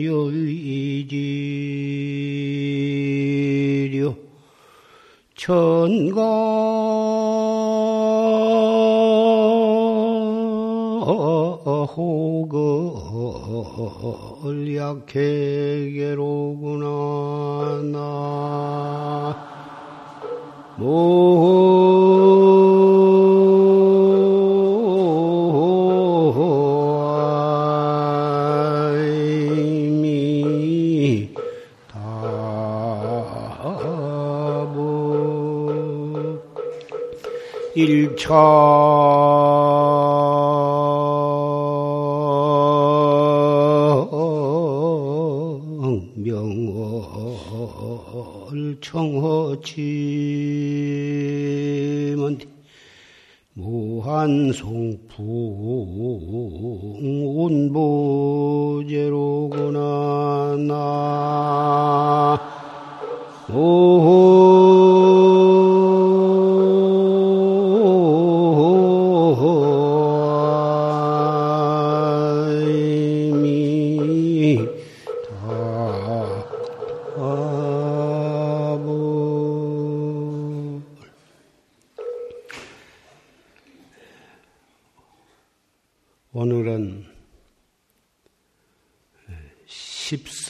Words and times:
여의지려 0.00 0.54
천가. 5.34 6.20
호걸 13.54 14.76
약해 14.76 15.53
일차 37.76 38.83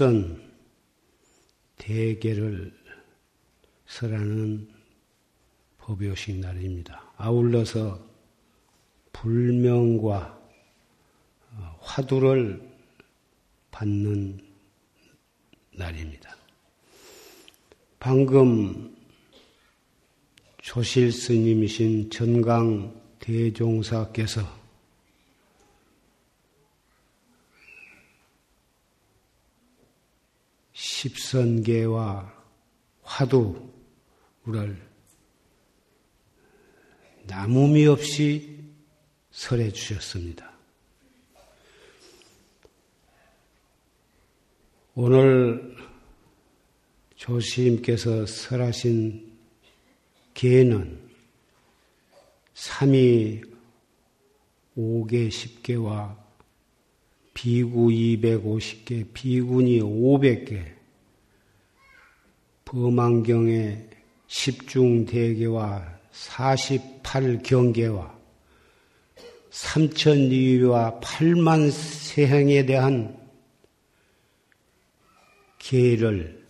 십선 0.04 0.38
대계를 1.76 2.70
설하는 3.86 4.68
법요식 5.78 6.40
날입니다. 6.40 7.10
아울러서 7.16 7.98
불명과 9.12 10.38
어, 11.52 11.78
화두를 11.80 12.60
받는 13.70 14.40
날입니다. 15.72 16.36
방금 17.98 18.94
조실 20.60 21.12
스님이신 21.12 22.10
전강 22.10 23.00
대종사께서 23.20 24.63
십선계와 30.74 32.32
화두를 33.02 34.76
남음이 37.26 37.86
없이 37.86 38.62
설해 39.30 39.72
주셨습니다. 39.72 40.52
오늘 44.94 45.76
조시님께서 47.16 48.26
설하신 48.26 49.32
계는 50.34 51.00
3위 52.54 53.54
5개 54.76 55.28
10개와 55.28 56.23
비구 57.34 57.88
250개, 57.88 59.12
비군이 59.12 59.80
500개, 59.80 60.64
범안경의 62.64 63.90
10중대계와 64.28 65.98
48경계와 66.12 68.14
3천리와 69.50 71.00
8만 71.00 71.70
세행에 71.70 72.66
대한 72.66 73.20
계를 75.58 76.44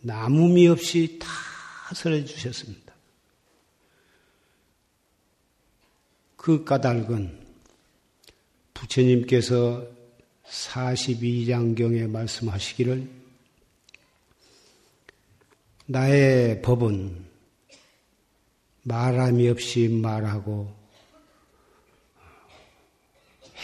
남음이 0.00 0.68
없이 0.68 1.18
다 1.18 1.28
설해 1.94 2.24
주셨습니다. 2.24 2.94
그 6.36 6.64
까닭은 6.64 7.46
부처님께서 8.74 9.97
42장경에 10.50 12.08
말씀하시기를 12.08 13.08
나의 15.86 16.62
법은 16.62 17.26
말함이 18.82 19.48
없이 19.48 19.88
말하고 19.88 20.74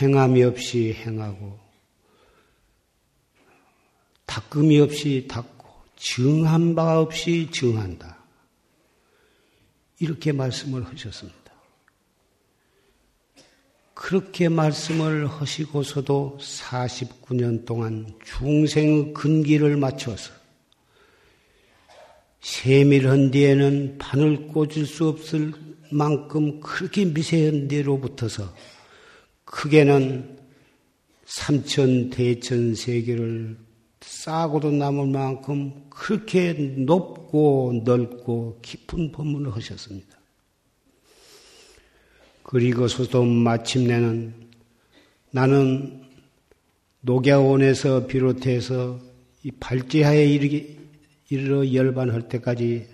행함이 0.01 0.43
없이 0.43 0.93
행하고 0.93 1.59
닦음이 4.27 4.81
없이 4.81 5.27
닦고 5.29 5.69
증한 5.97 6.75
바 6.75 6.99
없이 6.99 7.49
증한다. 7.53 8.19
이렇게 10.01 10.33
말씀을 10.33 10.85
하셨습니다. 10.87 11.44
그렇게 13.95 14.49
말씀을 14.49 15.27
하시고서도 15.29 16.39
49년 16.41 17.65
동안 17.65 18.13
중생의 18.25 19.15
근기를 19.15 19.77
맞춰서 19.77 20.33
세밀한 22.41 23.31
데에는 23.31 23.97
바늘 23.99 24.49
꽂을 24.49 24.85
수 24.85 25.09
없을 25.09 25.53
만큼 25.91 26.61
그렇게 26.61 27.05
미세한 27.05 27.69
데로 27.69 28.01
붙어서 28.01 28.53
크게는 29.45 30.39
삼천 31.25 32.11
대천 32.11 32.75
세계를 32.75 33.57
싸고도 34.01 34.73
남을 34.73 35.07
만큼 35.07 35.85
그렇게 35.89 36.53
높고 36.53 37.83
넓고 37.85 38.59
깊은 38.61 39.13
법문을 39.13 39.55
하셨습니다. 39.55 40.14
그리고서도 42.45 43.25
마침내는 43.25 44.35
나는 45.31 46.03
녹야원에서 47.01 48.07
비롯해서 48.07 49.01
이 49.43 49.51
발제하에 49.51 50.25
이르러 51.29 51.73
열반할 51.73 52.29
때까지 52.29 52.87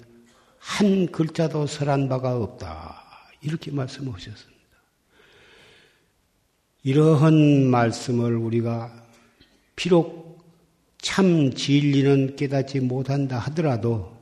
한 0.58 1.06
글자도 1.10 1.66
설한 1.66 2.08
바가 2.08 2.36
없다. 2.36 2.96
이렇게 3.42 3.70
말씀하셨습니다. 3.70 4.60
이러한 6.82 7.66
말씀을 7.66 8.36
우리가 8.36 8.92
비록 9.76 10.44
참 10.98 11.52
진리는 11.54 12.36
깨닫지 12.36 12.80
못한다 12.80 13.38
하더라도 13.38 14.16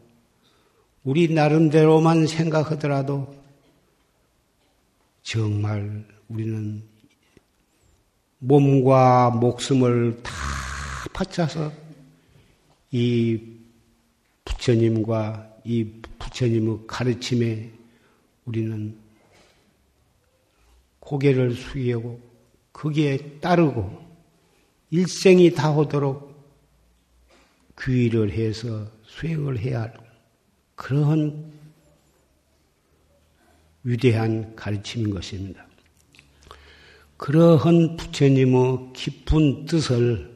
우리 1.05 1.33
나름대로만 1.33 2.27
생각하더라도 2.27 3.35
정말 5.31 6.07
우리는 6.29 6.83
몸과 8.39 9.29
목숨을 9.29 10.23
다 10.23 10.33
바쳐서 11.13 11.71
이 12.93 13.39
부처님과 14.47 15.59
이 15.65 16.01
부처님의 16.19 16.79
가르침에 16.87 17.71
우리는 18.47 18.99
고개를 21.01 21.53
숙이고 21.53 22.19
거기에 22.73 23.39
따르고 23.41 24.03
일생이 24.89 25.53
다 25.53 25.71
오도록 25.73 26.43
귀의를 27.79 28.33
해서 28.33 28.91
수행을 29.03 29.59
해야 29.59 29.83
할 29.83 29.95
그러한 30.75 31.58
위대한 33.89 34.55
가르침인 34.55 35.11
것입니다. 35.11 35.67
그러한 37.17 37.97
부처님의 37.97 38.93
깊은 38.95 39.65
뜻을 39.65 40.31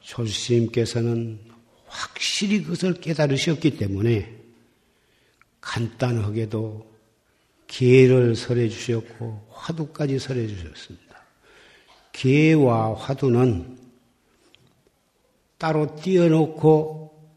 조스님께서는 0.00 1.40
확실히 1.86 2.62
그것을 2.62 2.94
깨달으셨기 2.94 3.76
때문에 3.76 4.32
간단하게도 5.60 6.94
개를 7.66 8.36
설해 8.36 8.68
주셨고 8.68 9.48
화두까지 9.50 10.20
설해 10.20 10.46
주셨습니다. 10.46 11.24
개와 12.12 12.94
화두는 12.94 13.78
따로 15.58 15.96
띄어놓고 15.96 17.32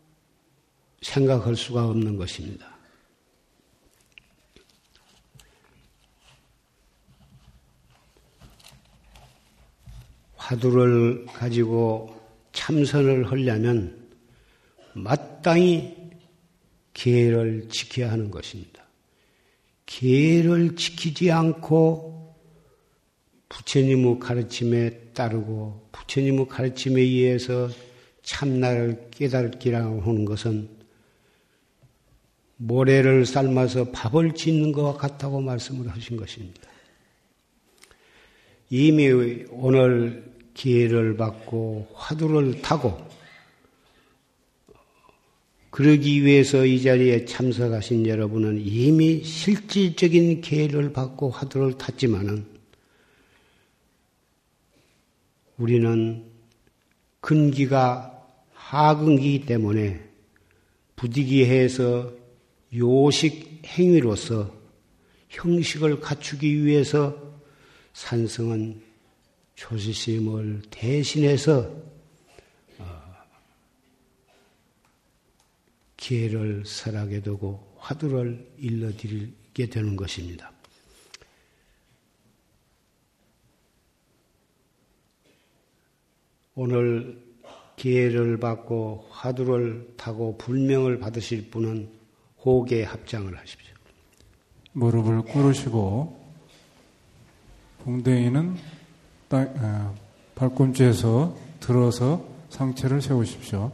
생각할 1.01 1.55
수가 1.55 1.87
없는 1.87 2.17
것입니다. 2.17 2.76
화두를 10.47 11.25
가지고 11.25 12.15
참선을 12.53 13.29
하려면 13.29 14.07
마땅히 14.93 15.93
계를 16.93 17.67
지켜야 17.69 18.11
하는 18.11 18.31
것입니다. 18.31 18.83
계를 19.85 20.77
지키지 20.77 21.31
않고 21.31 22.35
부처님의 23.49 24.19
가르침에 24.19 25.11
따르고 25.13 25.89
부처님의 25.91 26.47
가르침에 26.47 27.01
의해서 27.01 27.69
참나를 28.23 29.09
깨달기라고 29.11 30.01
하는 30.01 30.23
것은 30.23 30.69
모래를 32.55 33.25
삶아서 33.25 33.91
밥을 33.91 34.33
짓는 34.33 34.71
것과 34.71 34.97
같다고 34.97 35.41
말씀을 35.41 35.89
하신 35.89 36.15
것입니다. 36.15 36.61
이미 38.69 39.45
오늘 39.51 40.36
기회를 40.57 41.15
받고 41.15 41.87
화두를 41.93 42.61
타고 42.61 42.97
그러기 45.69 46.25
위해서 46.25 46.65
이 46.65 46.81
자리에 46.81 47.25
참석하신 47.25 48.07
여러분은 48.07 48.59
이미 48.65 49.23
실질적인 49.23 50.41
기회를 50.41 50.91
받고 50.91 51.29
화두를 51.29 51.77
탔지만은 51.77 52.45
우리는 55.57 56.25
근기가 57.19 58.13
하근기이기 58.53 59.45
때문에 59.45 60.03
부디기해서 60.95 62.11
요식 62.75 63.61
행위로서 63.65 64.51
형식을 65.29 65.99
갖추기 65.99 66.65
위해서 66.65 67.15
산성은 67.93 68.86
조시심을 69.57 70.61
대신해서 70.69 71.69
기회를 75.97 76.63
설하게 76.63 77.21
되고 77.21 77.75
화두를 77.77 78.53
일러드리게 78.59 79.65
되는 79.65 79.95
것입니다. 79.95 80.51
오늘 86.55 87.21
기회를 87.75 88.39
받고 88.39 89.07
화두를 89.09 89.95
타고 89.97 90.37
불명을 90.37 90.99
받으실 90.99 91.49
분은 91.49 91.91
호계 92.45 92.83
합장을 92.83 93.35
하십시오. 93.37 93.73
무릎을 94.73 95.23
꿇으시고 95.23 96.33
봉대인은 97.79 98.76
땅, 99.29 99.53
아, 99.59 99.93
발꿈치에서 100.35 101.35
들어서 101.59 102.23
상체를 102.49 103.01
세우십시오. 103.01 103.71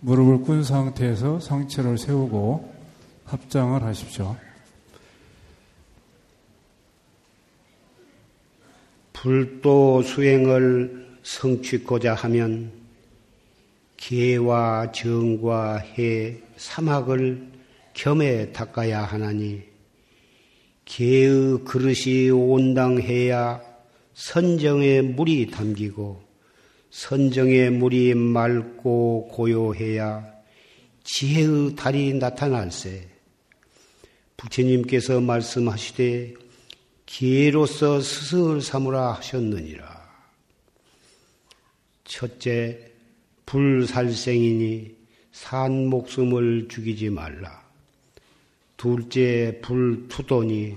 무릎을 0.00 0.42
꾼 0.42 0.62
상태에서 0.62 1.40
상체를 1.40 1.98
세우고 1.98 2.72
합장을 3.24 3.82
하십시오. 3.82 4.36
불도 9.12 10.02
수행을 10.02 11.18
성취고자 11.22 12.14
하면 12.14 12.72
개와 13.96 14.90
정과 14.90 15.78
해, 15.78 16.40
사막을 16.56 17.52
겸해 17.94 18.52
닦아야 18.52 19.04
하나니 19.04 19.71
개의 20.84 21.64
그릇이 21.64 22.30
온당해야 22.30 23.62
선정의 24.14 25.02
물이 25.02 25.50
담기고 25.50 26.22
선정의 26.90 27.70
물이 27.70 28.14
맑고 28.14 29.28
고요해야 29.32 30.32
지혜의 31.04 31.74
달이 31.76 32.14
나타날세. 32.14 33.08
부처님께서 34.36 35.20
말씀하시되 35.20 36.34
기회로서 37.06 38.00
스승을 38.00 38.60
삼으라 38.60 39.12
하셨느니라. 39.14 40.02
첫째, 42.04 42.92
불살생이니 43.46 44.96
산 45.32 45.86
목숨을 45.86 46.68
죽이지 46.68 47.10
말라. 47.10 47.61
둘째, 48.82 49.60
불투도니 49.62 50.74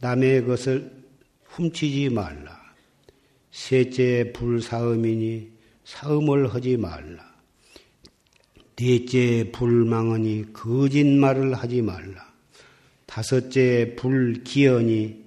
남의 0.00 0.44
것을 0.44 0.92
훔치지 1.44 2.10
말라. 2.10 2.60
셋째 3.50 4.32
불 4.34 4.60
사음이니 4.60 5.50
사음을 5.82 6.52
하지 6.52 6.76
말라. 6.76 7.24
넷째 8.76 9.50
불망언이 9.50 10.52
거짓말을 10.52 11.54
하지 11.54 11.80
말라. 11.80 12.34
다섯째 13.06 13.96
불기언이 13.96 15.24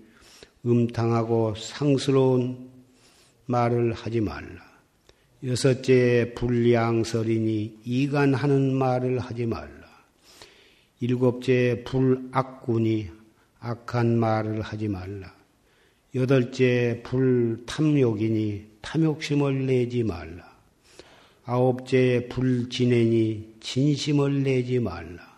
음탕하고 0.67 1.55
상스러운 1.55 2.69
말을 3.47 3.93
하지 3.93 4.21
말라. 4.21 4.61
여섯째 5.43 6.33
불량설이니 6.35 7.79
이간하는 7.83 8.75
말을 8.75 9.17
하지 9.17 9.47
말라. 9.47 9.82
일곱째 11.03 11.83
불악군이 11.85 13.09
악한 13.59 14.17
말을 14.17 14.61
하지 14.61 14.87
말라. 14.87 15.35
여덟째 16.15 17.01
불탐욕이니 17.03 18.77
탐욕심을 18.79 19.65
내지 19.65 20.01
말라. 20.03 20.49
아홉째 21.43 22.29
불진행이 22.29 23.55
진심을 23.59 24.43
내지 24.43 24.79
말라. 24.79 25.37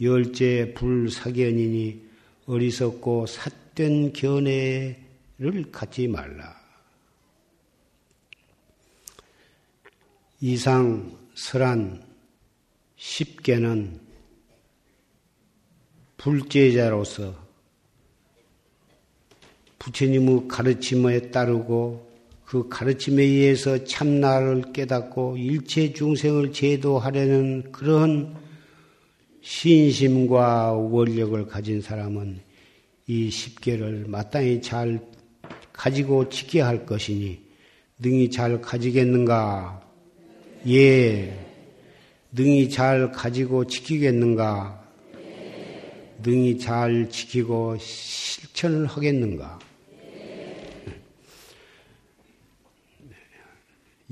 열째 0.00 0.72
불사견이니 0.72 2.02
어리석고 2.46 3.26
삿된 3.26 4.14
견해를 4.14 4.96
갖지 5.72 6.08
말라. 6.08 6.56
이상 10.40 11.14
설한 11.34 12.02
십계는 12.96 14.05
불제자로서 16.26 17.32
부처님의 19.78 20.48
가르침에 20.48 21.30
따르고 21.30 22.04
그 22.44 22.68
가르침에 22.68 23.22
의해서 23.22 23.84
참나를 23.84 24.72
깨닫고 24.72 25.36
일체 25.36 25.92
중생을 25.92 26.52
제도하려는 26.52 27.70
그런 27.70 28.34
신심과 29.40 30.72
원력을 30.72 31.46
가진 31.46 31.80
사람은 31.80 32.40
이 33.06 33.30
십계를 33.30 34.06
마땅히 34.08 34.60
잘 34.60 34.98
가지고 35.72 36.28
지켜야 36.28 36.66
할 36.66 36.84
것이니 36.86 37.38
능히 38.00 38.30
잘 38.30 38.60
가지겠는가? 38.60 39.80
예. 40.66 41.38
능히 42.32 42.68
잘 42.68 43.12
가지고 43.12 43.68
지키겠는가? 43.68 44.85
능히 46.22 46.58
잘 46.58 47.08
지키고 47.10 47.76
실천을 47.78 48.86
하겠는가? 48.86 49.58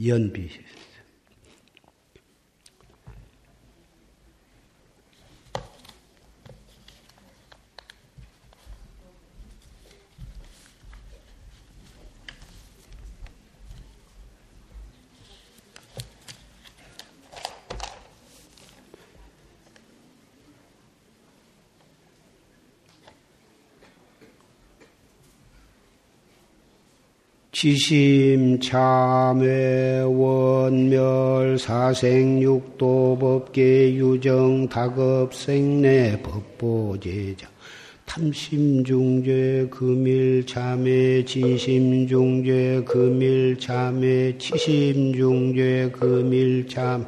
연비. 0.04 0.50
지심 27.64 28.60
참회 28.60 30.02
원멸 30.02 31.56
사생육도 31.56 33.16
법계 33.18 33.94
유정 33.94 34.68
다급 34.68 35.32
생내 35.32 36.20
법보제자 36.20 37.48
탐심중죄 38.04 39.68
금일 39.70 40.44
참회 40.44 41.24
지심중죄 41.24 42.82
금일 42.86 43.58
참회 43.58 44.36
치심중죄 44.36 45.92
금일 45.94 46.68
참 46.68 47.06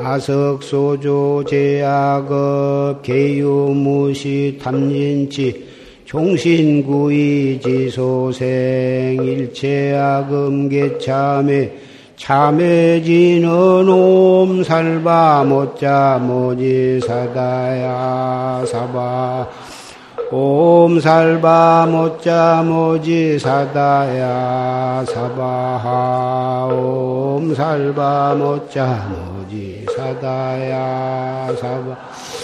아석소조 0.00 1.44
제약업 1.48 3.00
개유무시 3.00 4.58
탐진치 4.60 5.73
종신구이 6.14 7.58
지소생 7.60 9.18
일체악음계 9.20 10.98
참에 10.98 11.72
참해지는 12.14 13.48
옴살바 13.88 15.42
못자 15.42 16.20
모지 16.22 17.00
사다야 17.00 18.64
사바. 18.64 19.48
옴살바 20.30 21.88
못자 21.90 22.62
모지 22.64 23.36
사다야 23.36 25.04
사바하 25.08 26.68
옴살바 26.72 28.36
못자 28.36 29.08
모지 29.10 29.84
사다야 29.96 31.48
사바 31.60 32.43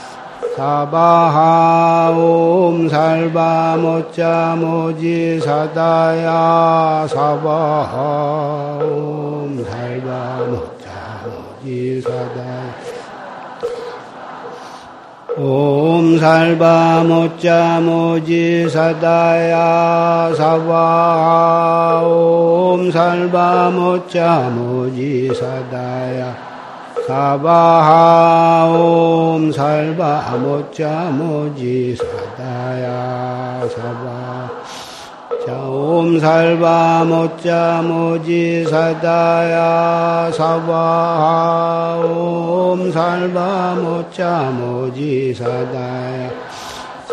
사바하 0.55 2.11
옴 2.13 2.89
살바 2.89 3.77
모자 3.77 4.55
모지 4.59 5.39
사다야 5.39 7.07
사바하 7.09 8.79
옴 8.83 9.63
살바 9.63 10.39
모자 10.49 11.23
모지 11.25 12.01
사다야. 12.01 12.75
옴 15.37 16.19
살바 16.19 17.03
모자 17.05 17.79
모지 17.79 18.67
사다야 18.69 20.33
사바하 20.35 22.01
옴 22.03 22.91
살바 22.91 23.69
모자 23.69 24.49
모지 24.49 25.31
사다야 25.33 26.50
사바하 27.07 28.67
옴 28.69 29.51
살바 29.51 30.37
모자 30.37 31.09
모지 31.11 31.95
사다야 31.95 33.67
사바. 33.69 34.49
자옴 35.45 36.19
살바 36.19 37.03
모자 37.05 37.81
모지 37.81 38.63
사다야 38.65 40.31
사바하 40.31 41.97
옴 42.05 42.91
살바 42.91 43.75
모자 43.75 44.51
모지 44.51 45.33
사다야 45.33 46.40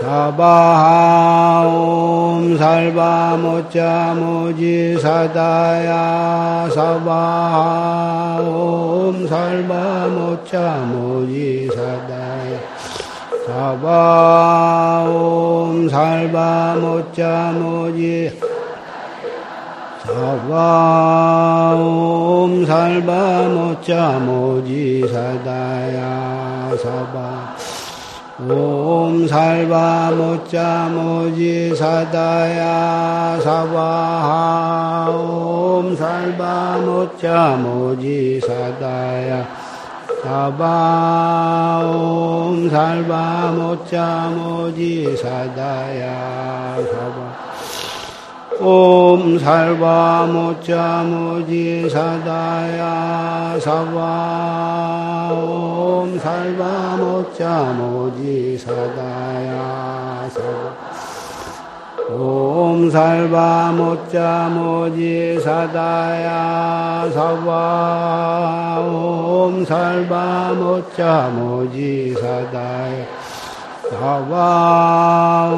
사바하 0.00 1.67
옴 1.67 2.57
살바 2.57 3.37
모자 3.37 4.14
모지 4.14 4.97
사다야 4.97 6.71
사바하 6.73 8.40
옴 8.40 9.26
살바 9.26 10.07
모자 10.07 10.85
모지 10.87 11.69
사다야 11.75 12.61
사바 13.45 15.09
옴 15.11 15.88
살바 15.88 16.76
모자 16.81 17.52
모지 17.52 18.38
사바 20.07 21.75
옴 21.76 22.64
살바 22.64 23.49
모자 23.49 24.19
모지 24.21 25.02
사다야 25.09 26.71
사바 26.81 27.58
옴 28.40 29.26
살바 29.26 30.12
모자 30.12 30.88
모지 30.90 31.75
사다야 31.75 33.40
사바하 33.40 35.11
옴 35.11 35.97
살바 35.97 36.78
모자 36.78 37.57
모지 37.57 38.40
사다야 38.40 39.45
사바 40.23 41.83
옴 41.85 42.71
살바 42.71 43.50
모자 43.57 44.30
모지 44.33 45.16
사다야 45.16 46.76
사바 46.76 47.27
옴 48.61 49.38
살바 49.38 50.27
모자 50.27 51.05
모지 51.05 51.88
사다야 51.88 53.57
사바 53.61 55.31
옴 55.33 56.19
살바 56.19 56.97
모자 56.97 57.73
모지 57.79 58.59
사다야 58.59 60.29
사바 60.29 60.75
옴 62.12 62.91
살바 62.91 63.71
모자 63.77 64.49
모지 64.49 65.38
사다야 65.38 67.09
사바 67.15 68.81
옴 68.91 69.65
살바 69.65 70.53
모자 70.55 71.31
모지 71.33 72.12
사다야 72.21 73.18
사바옴 73.99 75.50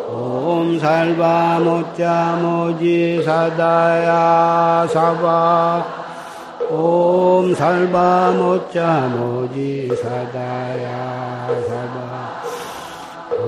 옴 0.07 0.79
살바 0.79 1.59
모자 1.59 2.39
모지 2.41 3.21
사다야 3.21 4.87
사바. 4.87 5.85
옴 6.69 7.53
살바 7.53 8.31
모자 8.31 9.09
모지 9.09 9.89
사다야 10.01 11.49
사바 11.67 12.06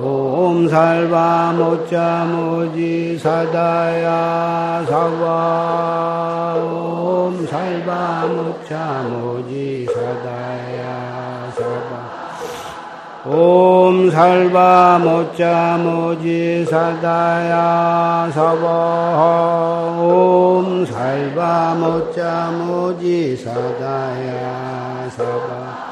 옴 0.01 0.69
살바 0.69 1.51
모자 1.57 2.23
모지 2.23 3.19
사다야 3.19 4.85
사바 4.87 6.55
옴 6.55 7.45
살바 7.45 8.25
모자 8.27 9.03
모지 9.03 9.85
사다야 9.93 11.51
사바 11.53 13.29
옴 13.29 14.09
살바 14.09 14.99
모자 14.99 15.77
모지 15.77 16.65
사다야 16.65 18.31
사바 18.33 19.97
옴 19.99 20.85
살바 20.85 21.75
모자 21.75 22.51
모지 22.51 23.35
사다야 23.35 25.09
사바 25.09 25.89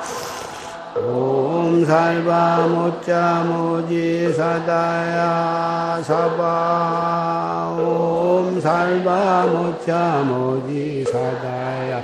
옴 1.67 1.83
살바 1.83 2.65
모자 2.69 3.43
모지 3.43 4.31
사다야 4.31 6.01
사바 6.01 7.75
옴 7.77 8.61
살바 8.61 9.47
모자 9.47 10.23
모지 10.25 11.03
사다야 11.11 12.01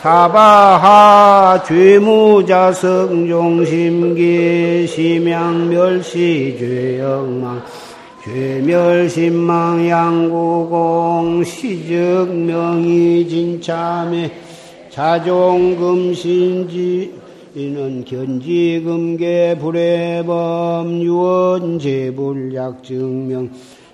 사바하 0.00 1.64
죄무자성 1.66 3.26
종심기 3.26 4.86
심양멸시 4.86 6.56
죄영망 6.60 7.64
죄멸심망 8.22 9.88
양구공 9.88 11.42
시적명이 11.42 13.28
진참에 13.28 14.30
자종금신지 14.88 16.14
이는 17.56 18.04
견지금계 18.04 19.58
불해범 19.60 21.02
유언제불약증명 21.02 23.52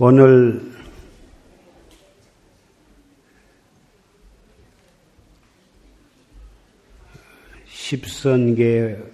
오늘 0.00 0.69
십선계와 7.90 9.10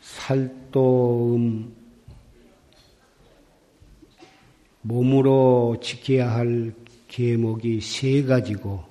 살도음 0.00 1.77
몸으로 4.82 5.78
지켜야 5.82 6.32
할 6.32 6.72
계목이 7.08 7.80
세 7.80 8.22
가지고 8.22 8.84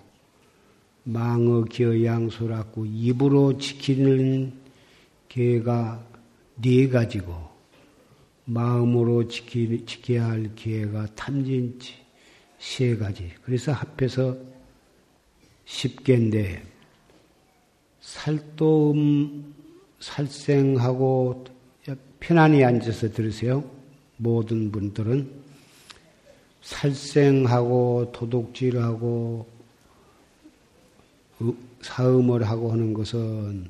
망어 1.04 1.64
기어 1.64 2.04
양소라고 2.04 2.86
입으로 2.86 3.58
지키는 3.58 4.54
계가 5.30 6.04
네 6.62 6.90
가지고 6.90 7.34
마음으로 8.46 9.28
지키, 9.28 9.86
지켜야 9.86 10.28
할 10.28 10.56
계가 10.56 11.06
탐진치 11.16 11.94
세 12.60 12.96
가지. 12.98 13.32
그래서 13.44 13.72
합해서 13.72 14.38
10개인데 15.66 16.62
살도음 18.00 19.54
살생하고 20.00 21.46
편안히 22.20 22.64
앉아서 22.64 23.12
들으세요. 23.12 23.70
모든 24.18 24.72
분들은 24.72 25.47
살생하고 26.68 28.12
도둑질하고 28.14 29.48
사음을 31.82 32.44
하고 32.44 32.72
하는 32.72 32.94
것은 32.94 33.70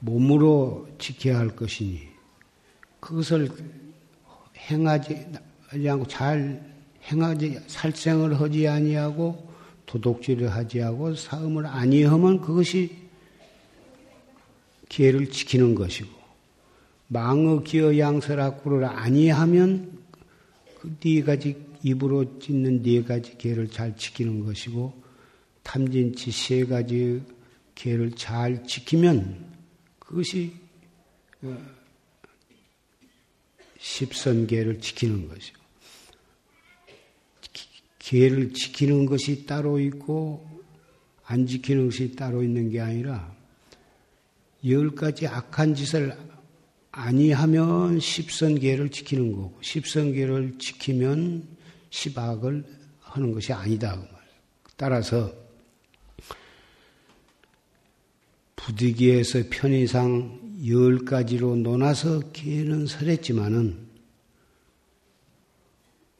몸으로 0.00 0.88
지켜야 0.98 1.38
할 1.38 1.54
것이니 1.54 2.00
그것을 2.98 3.48
행하지 4.56 5.26
않고 5.88 6.08
잘 6.08 6.60
행하지 7.04 7.60
살생을 7.68 8.40
하지 8.40 8.66
아니하고 8.66 9.48
도둑질을 9.86 10.48
하지 10.48 10.80
하고 10.80 11.14
사음을 11.14 11.64
아니하면 11.64 12.40
그것이 12.40 13.08
기회를 14.88 15.30
지키는 15.30 15.76
것이고 15.76 16.10
망어 17.06 17.62
기어 17.62 17.96
양설악구를 17.96 18.84
아니하면 18.84 19.96
그 20.80 20.98
네 21.00 21.22
가지 21.22 21.67
입으로 21.82 22.38
짓는 22.38 22.82
네 22.82 23.02
가지 23.02 23.36
기회를 23.36 23.68
잘 23.68 23.96
지키는 23.96 24.44
것이고 24.44 25.02
탐진치 25.62 26.30
세 26.30 26.64
가지 26.64 27.22
기회를 27.74 28.12
잘 28.12 28.64
지키면 28.64 29.46
그것이 29.98 30.52
어, 31.42 31.56
십선계를 33.78 34.80
지키는 34.80 35.28
것이고 35.28 35.58
계를 37.98 38.52
지키는 38.54 39.06
것이 39.06 39.44
따로 39.44 39.78
있고 39.78 40.48
안 41.24 41.46
지키는 41.46 41.86
것이 41.86 42.16
따로 42.16 42.42
있는 42.42 42.70
게 42.70 42.80
아니라 42.80 43.36
열 44.64 44.94
가지 44.94 45.26
악한 45.26 45.74
짓을 45.74 46.16
아니하면 46.90 48.00
십선계를 48.00 48.90
지키는 48.90 49.32
거고 49.32 49.58
십선계를 49.60 50.58
지키면 50.58 51.57
십악을 51.90 52.64
하는 53.00 53.32
것이 53.32 53.52
아니다 53.52 53.94
그 53.94 54.00
말. 54.12 54.22
따라서 54.76 55.32
부득이해서 58.56 59.44
편의상 59.50 60.66
열 60.66 61.04
가지로 61.04 61.56
논아서 61.56 62.20
계는 62.32 62.86
설했지만은 62.86 63.88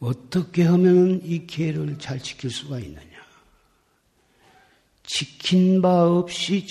어떻게 0.01 0.63
하면 0.63 1.21
이 1.25 1.47
기회를 1.47 1.99
잘 1.99 2.21
지킬 2.21 2.51
수가 2.51 2.79
있느냐? 2.79 3.19
지킨 5.03 5.83
바 5.83 6.07
없이 6.07 6.67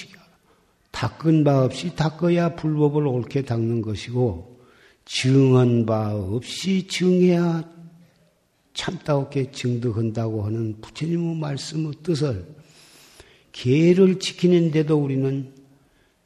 닦은 0.92 1.44
바 1.44 1.64
없이 1.64 1.96
닦아야 1.96 2.56
불법을 2.56 3.06
옳게 3.06 3.44
닦는 3.44 3.82
것이고 3.82 4.62
증언 5.06 5.86
바 5.86 6.16
없이 6.16 6.88
증해야 6.88 7.77
참다옵게 8.78 9.52
증득한다고 9.52 10.46
하는 10.46 10.80
부처님의 10.80 11.38
말씀의 11.38 11.94
뜻을 12.04 12.46
계를 13.52 14.20
지키는데도 14.20 14.96
우리는 14.96 15.52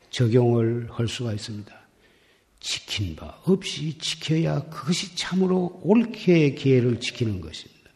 적용을 0.10 0.90
할 0.92 1.08
수가 1.08 1.32
있습니다. 1.32 1.74
지킨 2.60 3.16
바 3.16 3.40
없이 3.46 3.98
지켜야 3.98 4.62
그것이 4.66 5.16
참으로 5.16 5.80
옳게 5.82 6.54
기회를 6.56 7.00
지키는 7.00 7.40
것입니다. 7.40 7.90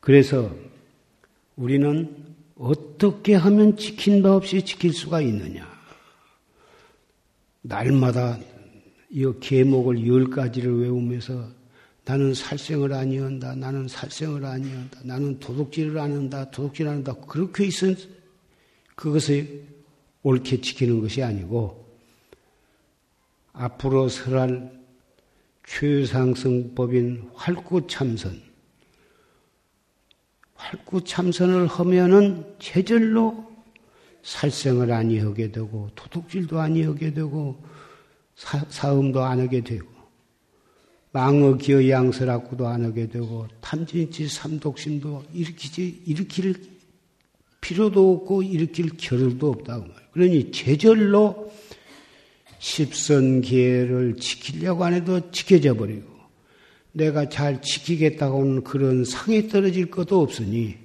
그래서 0.00 0.54
우리는 1.56 2.36
어떻게 2.56 3.34
하면 3.34 3.76
지킨 3.78 4.22
바 4.22 4.36
없이 4.36 4.62
지킬 4.62 4.92
수가 4.92 5.22
있느냐? 5.22 5.66
날마다 7.62 8.38
이 9.10 9.32
계목을 9.40 10.06
열 10.06 10.28
가지를 10.28 10.82
외우면서 10.82 11.55
나는 12.06 12.34
살생을 12.34 12.92
아니한다. 12.92 13.56
나는 13.56 13.88
살생을 13.88 14.44
아니한다. 14.44 15.00
나는 15.02 15.40
도둑질을 15.40 15.98
안 15.98 16.12
한다. 16.12 16.48
도둑질 16.52 16.86
안 16.86 16.94
한다. 16.94 17.14
그렇게 17.26 17.64
있은 17.66 17.96
그것을 18.94 19.64
옳게 20.22 20.60
지키는 20.60 21.00
것이 21.00 21.24
아니고 21.24 21.84
앞으로 23.52 24.08
설할 24.08 24.72
최상승법인 25.66 27.30
활구참선. 27.34 28.40
활구참선을 30.54 31.66
하면은 31.66 32.54
제절로 32.60 33.52
살생을 34.22 34.92
아니하게 34.92 35.50
되고 35.50 35.90
도둑질도 35.96 36.60
아니하게 36.60 37.14
되고 37.14 37.60
사, 38.36 38.94
음도 38.94 39.24
안 39.24 39.40
하게 39.40 39.62
되고 39.62 39.95
망어 41.16 41.56
기어 41.56 41.88
양설악구도 41.88 42.68
안 42.68 42.84
하게 42.84 43.08
되고 43.08 43.48
탐진치 43.62 44.28
삼독심도 44.28 45.24
일으키지 45.32 46.02
일으킬 46.04 46.54
필요도 47.62 48.12
없고 48.12 48.42
일으킬 48.42 48.90
겨를도 48.98 49.48
없다고 49.48 49.86
말이에요. 49.86 50.08
그러니 50.12 50.50
제절로 50.50 51.50
십선 52.58 53.40
기회를 53.40 54.16
지키려고 54.16 54.84
안 54.84 54.92
해도 54.92 55.30
지켜져 55.30 55.72
버리고 55.72 56.04
내가 56.92 57.30
잘 57.30 57.62
지키겠다고 57.62 58.42
하는 58.42 58.62
그런 58.62 59.06
상에 59.06 59.48
떨어질 59.48 59.90
것도 59.90 60.20
없으니 60.20 60.76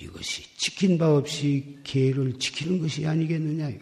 이것이 0.00 0.42
지킨 0.56 0.98
바 0.98 1.14
없이 1.14 1.78
기회를 1.84 2.40
지키는 2.40 2.80
것이 2.80 3.06
아니겠느냐. 3.06 3.68
이 3.68 3.78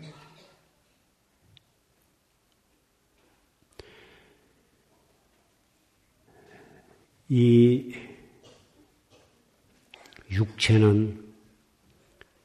육체는 10.31 11.23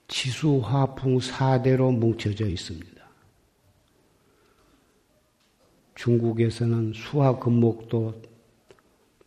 지수화풍 0.07 1.19
사대로 1.19 1.91
뭉쳐져 1.91 2.47
있습니다. 2.47 2.97
중국에서는 5.95 6.93
수화 6.93 7.37
금목도 7.39 8.21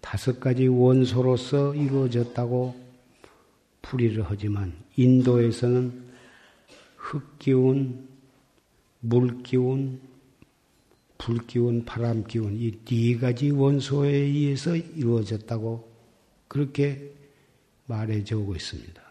다섯 0.00 0.40
가지 0.40 0.66
원소로서 0.66 1.74
이루어졌다고 1.74 2.74
풀이를 3.82 4.24
하지만 4.26 4.72
인도에서는 4.96 6.10
흙기운, 6.96 8.08
물기운, 9.00 10.00
불기운, 11.20 11.84
바람기운 11.84 12.56
이 12.58 12.72
네 12.84 13.16
가지 13.18 13.50
원소에 13.50 14.10
의해서 14.10 14.74
이루어졌다고 14.74 15.86
그렇게 16.48 17.12
말해져 17.86 18.38
오고 18.38 18.56
있습니다. 18.56 19.02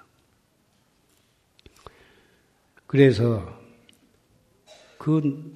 그래서 2.87 3.61
그 4.97 5.55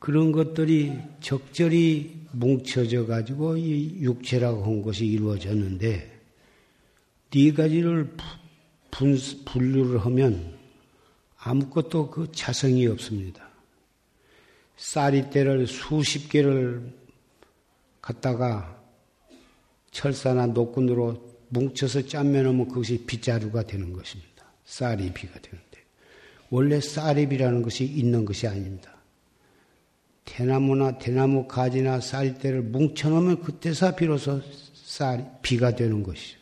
그런 0.00 0.32
것들이 0.32 0.98
적절히 1.20 2.18
뭉쳐져 2.32 3.06
가지고 3.06 3.56
이 3.56 4.00
육체라고 4.00 4.64
한 4.64 4.82
것이 4.82 5.06
이루어졌는데 5.06 6.20
네 7.30 7.52
가지를 7.52 8.12
분, 8.90 9.16
분류를 9.44 10.00
하면 10.00 10.58
아무것도 11.38 12.10
그 12.10 12.32
자성이 12.32 12.86
없습니다. 12.88 13.49
쌀이대를 14.80 15.66
수십 15.66 16.30
개를 16.30 16.90
갖다가 18.00 18.82
철사나 19.90 20.46
노끈으로 20.46 21.38
뭉쳐서 21.50 22.06
짠면하면 22.06 22.66
그것이 22.68 23.04
빗자루가 23.04 23.64
되는 23.64 23.92
것입니다. 23.92 24.44
쌀이 24.64 25.12
비가 25.12 25.34
되는데 25.34 25.78
원래 26.48 26.80
쌀입이라는 26.80 27.62
것이 27.62 27.84
있는 27.84 28.24
것이 28.24 28.46
아닙니다. 28.46 28.96
대나무나 30.24 30.96
대나무 30.96 31.46
가지나 31.46 32.00
쌀대를 32.00 32.62
뭉쳐놓으면 32.62 33.42
그때서 33.42 33.94
비로소 33.94 34.40
쌀 34.72 35.38
비가 35.42 35.74
되는 35.74 36.02
것이죠. 36.02 36.38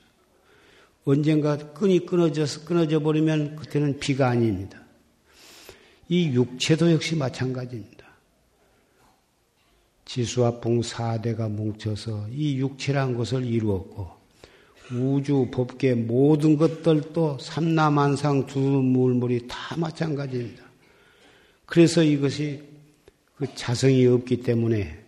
언젠가 1.05 1.57
끈이 1.73 2.07
끊어져서 2.07 2.67
끊어져 2.67 3.01
버리면 3.01 3.57
그때는 3.57 3.99
비가 3.99 4.29
아닙니다. 4.29 4.81
이 6.09 6.29
육체도 6.29 6.93
역시 6.93 7.17
마찬가지입니다. 7.17 7.98
지수와 10.09 10.59
풍 10.61 10.81
4대가 10.81 11.51
뭉쳐서 11.51 12.29
이 12.33 12.57
육체란 12.57 13.15
것을 13.15 13.45
이루었고 13.45 14.09
우주 14.91 15.49
법계 15.53 15.95
모든 15.95 16.57
것들도 16.57 17.37
삼라만상 17.39 18.47
두물물이 18.47 19.47
다 19.49 19.77
마찬가지입니다. 19.77 20.65
그래서 21.67 22.03
이것이 22.03 22.63
그 23.37 23.47
자성이 23.55 24.07
없기 24.07 24.41
때문에 24.41 24.99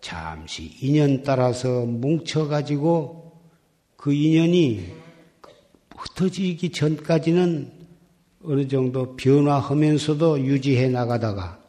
잠시 0.00 0.76
인연 0.82 1.22
따라서 1.22 1.86
뭉쳐가지고 1.86 3.32
그 3.96 4.12
인연이 4.12 4.92
흩어지기 5.96 6.72
전까지는 6.72 7.70
어느 8.42 8.66
정도 8.66 9.14
변화하면서도 9.14 10.40
유지해 10.40 10.88
나가다가 10.88 11.64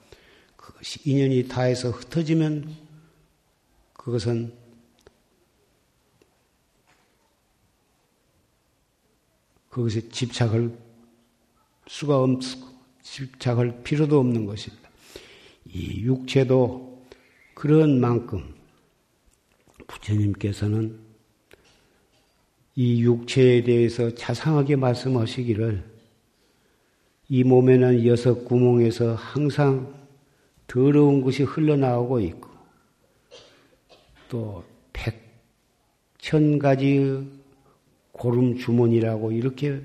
인연이 1.06 1.48
다해서 1.48 1.92
흩어지면 1.92 2.74
그것은 3.94 4.54
그것에 9.70 10.08
집착할 10.10 10.72
수가 11.88 12.20
없고 12.20 12.78
집착할 13.04 13.84
필요도 13.84 14.20
없는 14.20 14.46
것입니다. 14.46 14.90
이 15.66 16.02
육체도 16.02 17.06
그런 17.54 18.00
만큼 18.00 18.56
부처님께서는 19.88 21.00
이 22.76 23.02
육체에 23.04 23.64
대해서 23.64 24.14
자상하게 24.14 24.76
말씀하시기를 24.76 25.84
이 27.30 27.44
몸에는 27.44 28.06
여섯 28.06 28.46
구멍에서 28.46 29.16
항상 29.16 29.97
더러운 30.68 31.22
것이 31.22 31.44
흘러나오고 31.44 32.20
있고 32.20 32.50
또 34.30 34.64
백천 34.94 36.60
가지 36.60 37.26
고름 38.12 38.58
주머니라고 38.58 39.32
이렇게 39.32 39.82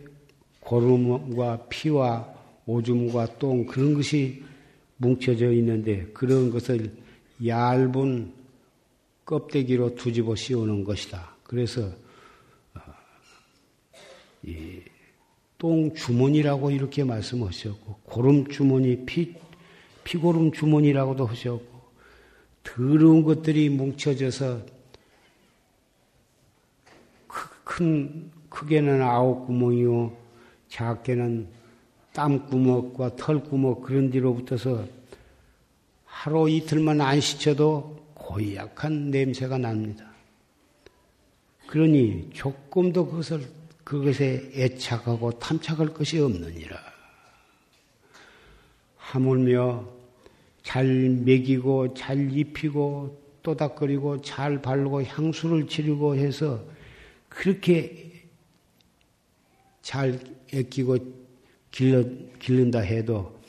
고름과 0.61 1.66
피와 1.68 2.33
오줌과 2.66 3.38
똥 3.38 3.66
그런 3.66 3.95
것이 3.95 4.42
뭉쳐져 4.97 5.53
있는데 5.53 6.07
그런 6.12 6.51
것을 6.51 6.92
얇은 7.45 8.33
껍데기로 9.25 9.95
두집어 9.95 10.35
씌우는 10.35 10.85
것이다. 10.85 11.37
그래서 11.42 11.90
어, 12.75 12.81
똥 15.59 15.95
주머니라고 15.95 16.71
이렇게 16.71 17.05
말씀하셨고 17.05 18.01
고름 18.05 18.47
주머니 18.49 19.05
피 19.05 19.35
피고름 20.05 20.53
주머니라고도 20.53 21.27
하셨고 21.27 21.83
더러운 22.62 23.23
것들이 23.23 23.69
뭉쳐져서 23.69 24.61
큰, 27.65 28.31
크게는 28.51 29.01
아홉 29.01 29.47
구멍이요, 29.47 30.15
작게는 30.69 31.49
땀 32.12 32.47
구멍과 32.47 33.17
털 33.17 33.43
구멍 33.43 33.81
그런 33.81 34.11
뒤로 34.11 34.35
붙어서 34.35 34.87
하루 36.05 36.49
이틀만 36.49 37.01
안 37.01 37.21
씻혀도 37.21 38.12
고약한 38.15 39.11
냄새가 39.11 39.59
납니다. 39.59 40.12
그러니 41.67 42.31
조금도 42.35 43.07
그것을, 43.07 43.49
그것에 43.83 44.51
애착하고 44.55 45.38
탐착할 45.38 45.95
것이 45.95 46.19
없느니라. 46.19 46.77
하물며 48.97 49.88
잘 50.62 50.87
먹이고 50.87 51.94
잘 51.94 52.31
입히고 52.33 53.20
또닥거리고 53.42 54.20
잘 54.22 54.62
바르고 54.62 55.03
향수를 55.03 55.66
지르고 55.66 56.14
해서 56.16 56.64
그렇게 57.29 58.12
잘 59.83 60.18
애끼고 60.53 60.98
길러, 61.70 62.05
길른다 62.38 62.81
해도 62.81 63.40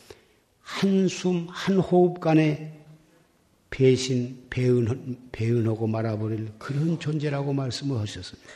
한숨, 0.61 1.45
한 1.49 1.77
호흡 1.77 2.19
간에 2.19 2.79
배신, 3.69 4.45
배은, 4.49 5.17
배은하고 5.31 5.87
말아버릴 5.87 6.47
그런 6.57 6.99
존재라고 6.99 7.53
말씀을 7.53 7.99
하셨습니다. 7.99 8.49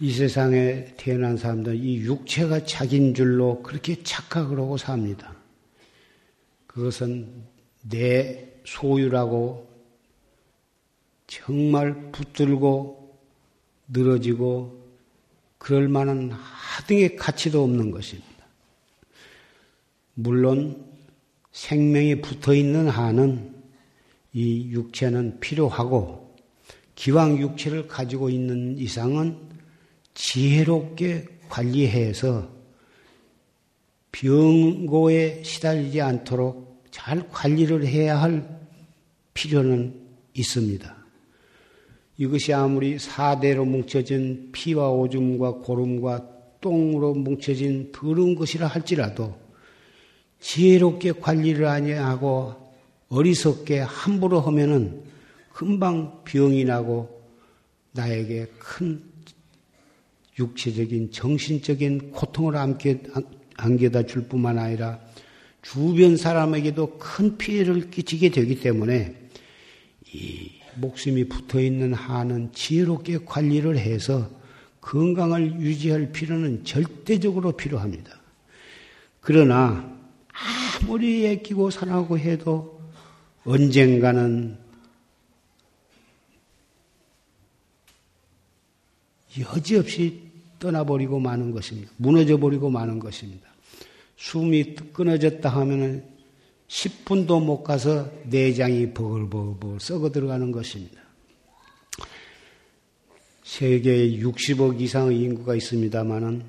이 0.00 0.12
세상에 0.12 0.84
태어난 0.96 1.36
사람들 1.36 1.74
이 1.74 1.98
육체가 1.98 2.64
자기인 2.64 3.14
줄로 3.14 3.62
그렇게 3.62 4.00
착각을 4.02 4.58
하고 4.58 4.76
삽니다. 4.76 5.34
그것은 6.68 7.28
내 7.82 8.48
소유라고 8.64 9.68
정말 11.26 12.12
붙들고 12.12 13.18
늘어지고 13.88 14.78
그럴 15.58 15.88
만한 15.88 16.30
하등의 16.30 17.16
가치도 17.16 17.62
없는 17.64 17.90
것입니다. 17.90 18.28
물론 20.14 20.86
생명이 21.50 22.20
붙어 22.20 22.54
있는 22.54 22.88
한은 22.88 23.56
이 24.32 24.70
육체는 24.70 25.40
필요하고 25.40 26.36
기왕 26.94 27.38
육체를 27.38 27.88
가지고 27.88 28.30
있는 28.30 28.78
이상은 28.78 29.47
지혜롭게 30.18 31.26
관리해서 31.48 32.50
병고에 34.10 35.44
시달리지 35.44 36.00
않도록 36.00 36.82
잘 36.90 37.28
관리를 37.30 37.86
해야 37.86 38.20
할 38.20 38.60
필요는 39.32 39.94
있습니다. 40.34 40.96
이것이 42.16 42.52
아무리 42.52 42.98
사대로 42.98 43.64
뭉쳐진 43.64 44.50
피와 44.50 44.90
오줌과 44.90 45.52
고름과 45.52 46.26
똥으로 46.60 47.14
뭉쳐진 47.14 47.92
더러운 47.92 48.34
것이라 48.34 48.66
할지라도 48.66 49.38
지혜롭게 50.40 51.12
관리를 51.12 51.64
아니하고 51.64 52.56
어리석게 53.08 53.78
함부로 53.78 54.40
하면은 54.40 55.04
금방 55.52 56.24
병이 56.24 56.64
나고 56.64 57.22
나에게 57.92 58.46
큰 58.58 59.07
육체적인 60.38 61.10
정신적인 61.10 62.12
고통을 62.12 62.56
안게, 62.56 63.02
안겨다 63.56 64.04
줄 64.04 64.28
뿐만 64.28 64.58
아니라 64.58 65.00
주변 65.62 66.16
사람에게도 66.16 66.98
큰 66.98 67.36
피해를 67.36 67.90
끼치게 67.90 68.30
되기 68.30 68.60
때문에 68.60 69.16
이 70.12 70.50
목숨이 70.76 71.24
붙어 71.28 71.60
있는 71.60 71.92
한은 71.92 72.52
지혜롭게 72.52 73.18
관리를 73.26 73.76
해서 73.78 74.30
건강을 74.80 75.60
유지할 75.60 76.12
필요는 76.12 76.64
절대적으로 76.64 77.52
필요합니다. 77.52 78.18
그러나 79.20 79.98
아무리 80.80 81.26
애끼고 81.26 81.70
사랑하고 81.70 82.18
해도 82.18 82.80
언젠가는 83.44 84.56
여지없이 89.38 90.27
떠나버리고 90.58 91.20
마는 91.20 91.52
것입니다. 91.52 91.90
무너져 91.96 92.38
버리고 92.38 92.70
마는 92.70 92.98
것입니다. 92.98 93.48
숨이 94.16 94.74
끊어졌다 94.92 95.48
하면은 95.48 96.04
10분도 96.68 97.42
못 97.42 97.62
가서 97.62 98.10
내장이 98.24 98.92
버글버글 98.92 99.80
썩어 99.80 100.10
들어가는 100.10 100.52
것입니다. 100.52 101.00
세계에 103.42 104.18
60억 104.18 104.80
이상의 104.80 105.20
인구가 105.20 105.54
있습니다만은 105.54 106.42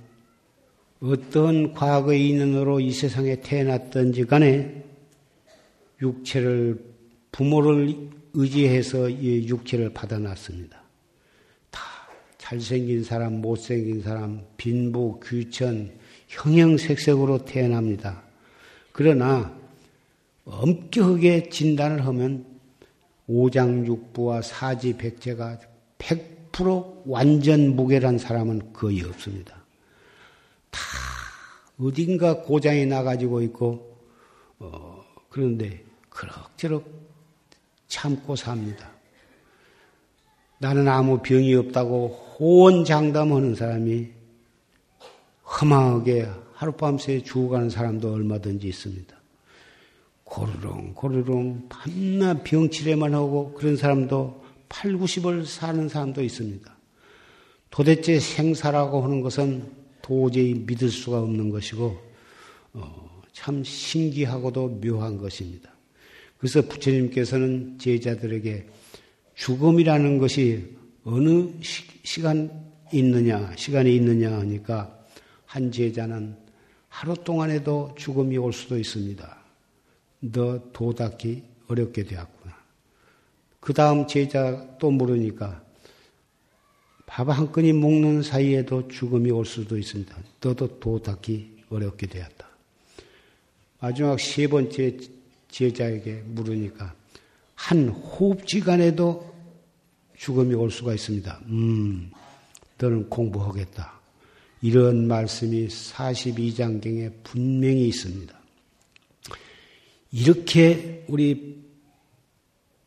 어떤 1.02 1.74
과거의 1.74 2.28
인연으로 2.28 2.82
이 2.82 2.92
세상에 2.92 3.40
태어났던지 3.40 4.26
간에 4.26 4.84
육체를 6.02 6.84
부모를 7.32 8.10
의지해서 8.34 9.10
이 9.10 9.48
육체를 9.48 9.94
받아놨습니다. 9.94 10.78
다 10.78 10.79
잘생긴 12.50 13.04
사람, 13.04 13.42
못생긴 13.42 14.02
사람, 14.02 14.44
빈부, 14.58 15.20
귀천, 15.24 15.92
형형색색으로 16.30 17.46
태어납니다. 17.46 18.24
그러나 18.92 19.56
엄격하게 20.46 21.50
진단을 21.50 22.04
하면 22.08 22.48
오장육부와 23.28 24.42
사지백제가 24.42 25.60
100% 26.00 27.04
완전 27.06 27.76
무결한 27.76 28.18
사람은 28.18 28.74
거의 28.74 29.04
없습니다. 29.04 29.64
다 30.72 30.80
어딘가 31.78 32.42
고장이 32.42 32.88
나가지고 32.88 33.44
있고 33.44 33.96
어, 34.58 35.06
그런데 35.30 35.84
그럭저럭 36.10 36.84
참고 37.88 38.36
삽니다. 38.36 38.99
나는 40.60 40.88
아무 40.88 41.20
병이 41.20 41.56
없다고 41.56 42.36
호언장담하는 42.38 43.56
사람이 43.56 44.08
험하게 45.44 46.28
하룻밤새 46.54 47.24
죽어가는 47.24 47.70
사람도 47.70 48.14
얼마든지 48.14 48.68
있습니다. 48.68 49.18
고르렁 50.26 50.94
고르렁 50.94 51.68
밤낮 51.70 52.44
병치레만 52.44 53.14
하고 53.14 53.54
그런 53.54 53.76
사람도 53.78 54.44
8, 54.68 54.94
90을 54.94 55.46
사는 55.46 55.90
사람도 55.90 56.22
있습니다. 56.22 56.78
도대체 57.72 58.20
생사라고 58.20 59.02
하는 59.02 59.22
것은 59.22 59.72
도저히 60.02 60.54
믿을 60.54 60.90
수가 60.90 61.22
없는 61.22 61.50
것이고 61.50 61.98
어, 62.74 63.22
참 63.32 63.64
신기하고도 63.64 64.82
묘한 64.82 65.18
것입니다. 65.18 65.72
그래서 66.38 66.62
부처님께서는 66.62 67.78
제자들에게 67.80 68.68
죽음이라는 69.40 70.18
것이 70.18 70.76
어느 71.06 71.48
시, 71.62 72.22
간 72.22 72.52
있느냐, 72.92 73.54
시간이 73.56 73.96
있느냐 73.96 74.38
하니까 74.40 75.00
한 75.46 75.72
제자는 75.72 76.36
하루 76.90 77.16
동안에도 77.16 77.96
죽음이 77.98 78.38
올 78.38 78.52
수도 78.52 78.78
있습니다. 78.78 79.38
너 80.20 80.60
도닦기 80.74 81.44
어렵게 81.68 82.04
되었구나. 82.04 82.54
그 83.62 83.74
다음 83.74 84.08
제자 84.08 84.68
또 84.78 84.92
물으니까 84.92 85.64
밥 87.06 87.30
한 87.30 87.52
끈이 87.52 87.72
먹는 87.74 88.22
사이에도 88.22 88.90
죽음이 88.90 89.32
올 89.32 89.46
수도 89.46 89.78
있습니다. 89.78 90.16
너도 90.42 90.80
도닦기 90.80 91.64
어렵게 91.70 92.08
되었다. 92.08 92.48
마지막 93.80 94.20
세 94.20 94.48
번째 94.48 94.98
제자에게 95.50 96.24
물으니까 96.26 96.94
한 97.56 97.90
호흡지간에도 97.90 99.29
죽음이 100.20 100.54
올 100.54 100.70
수가 100.70 100.94
있습니다. 100.94 101.40
음, 101.46 102.12
너는 102.78 103.10
공부하겠다. 103.10 104.00
이런 104.62 105.08
말씀이 105.08 105.68
42장경에 105.68 107.14
분명히 107.24 107.88
있습니다. 107.88 108.38
이렇게 110.12 111.06
우리 111.08 111.64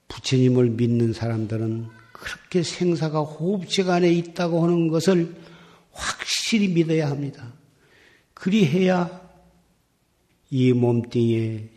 부처님을 0.09 0.71
믿는 0.71 1.15
사람들은 1.15 1.87
그렇게 2.13 2.63
생사가 2.63 3.21
호흡지 3.21 3.85
간에 3.85 4.13
있다고 4.13 4.63
하는 4.63 4.89
것을 4.89 5.35
확실히 5.91 6.69
믿어야 6.69 7.09
합니다. 7.09 7.55
그리해야 8.35 9.23
이 10.51 10.75
몸뚱이에 10.75 11.71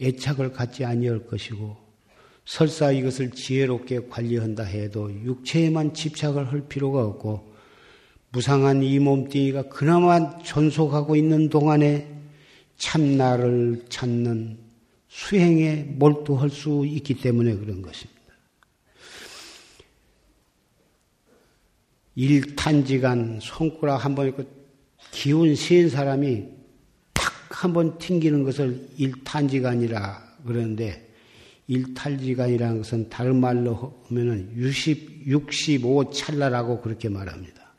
애착을 0.00 0.52
갖지 0.52 0.84
아니할 0.84 1.26
것이고 1.26 1.81
설사 2.44 2.90
이것을 2.90 3.30
지혜롭게 3.30 4.08
관리한다 4.08 4.64
해도 4.64 5.12
육체에만 5.12 5.94
집착을 5.94 6.50
할 6.50 6.62
필요가 6.68 7.04
없고 7.04 7.52
무상한 8.30 8.82
이 8.82 8.98
몸뚱이가 8.98 9.68
그나마 9.68 10.38
존속하고 10.38 11.16
있는 11.16 11.48
동안에 11.48 12.08
참나를 12.78 13.84
찾는 13.88 14.58
수행에 15.08 15.84
몰두할 15.96 16.50
수 16.50 16.84
있기 16.86 17.14
때문에 17.14 17.54
그런 17.54 17.82
것입니다. 17.82 18.22
일탄지간 22.14 23.38
손가락 23.40 24.04
한 24.04 24.14
번 24.14 24.28
있고 24.28 24.44
기운 25.10 25.54
센 25.54 25.88
사람이 25.88 26.44
탁 27.14 27.32
한 27.64 27.72
번 27.72 27.98
튕기는 27.98 28.42
것을 28.44 28.88
일탄지간이라 28.96 30.38
그러는데 30.46 31.11
일탈지간이라는 31.72 32.78
것은 32.78 33.08
다른 33.08 33.40
말로 33.40 34.02
하면은 34.08 34.52
60, 34.56 35.26
65 35.26 36.10
찰나라고 36.10 36.80
그렇게 36.80 37.08
말합니다. 37.08 37.72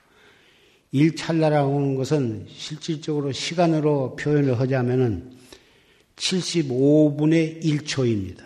일찰나라고 0.91 1.75
하는 1.75 1.95
것은 1.95 2.45
실질적으로 2.49 3.31
시간으로 3.31 4.15
표현을 4.15 4.59
하자면은 4.59 5.31
75분의 6.15 7.63
1초입니다. 7.63 8.43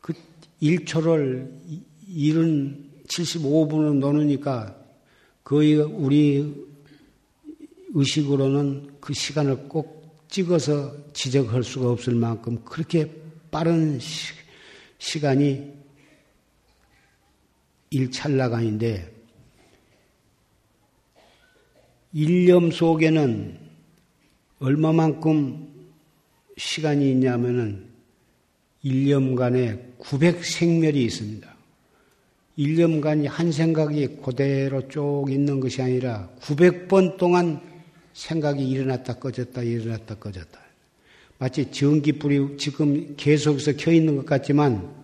그 0.00 0.14
1초를 0.62 1.50
일은 2.08 2.90
75분을 3.08 3.98
노느니까 3.98 4.76
거의 5.44 5.76
우리 5.76 6.54
의식으로는 7.92 8.90
그 9.00 9.12
시간을 9.12 9.68
꼭 9.68 10.00
찍어서 10.28 10.94
지적할 11.12 11.62
수가 11.62 11.90
없을 11.90 12.14
만큼 12.14 12.62
그렇게 12.64 13.19
빠른 13.50 13.98
시, 13.98 15.20
간이 15.20 15.72
일찰나간인데 17.90 19.12
일념 22.12 22.70
속에는 22.70 23.58
얼마만큼 24.60 25.90
시간이 26.56 27.10
있냐면은 27.12 27.88
1년간에 28.84 29.98
900생멸이 29.98 30.96
있습니다. 30.96 31.56
1년간이 32.58 33.26
한 33.26 33.52
생각이 33.52 34.18
그대로 34.22 34.86
쭉 34.88 35.26
있는 35.30 35.60
것이 35.60 35.80
아니라 35.80 36.28
900번 36.40 37.16
동안 37.16 37.60
생각이 38.12 38.68
일어났다 38.68 39.14
꺼졌다 39.14 39.62
일어났다 39.62 40.16
꺼졌다. 40.16 40.69
마치 41.40 41.70
전기불이 41.70 42.58
지금 42.58 43.14
계속해서 43.16 43.72
켜 43.78 43.90
있는 43.90 44.14
것 44.14 44.26
같지만 44.26 44.94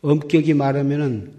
엄격히 0.00 0.54
말하면은 0.54 1.30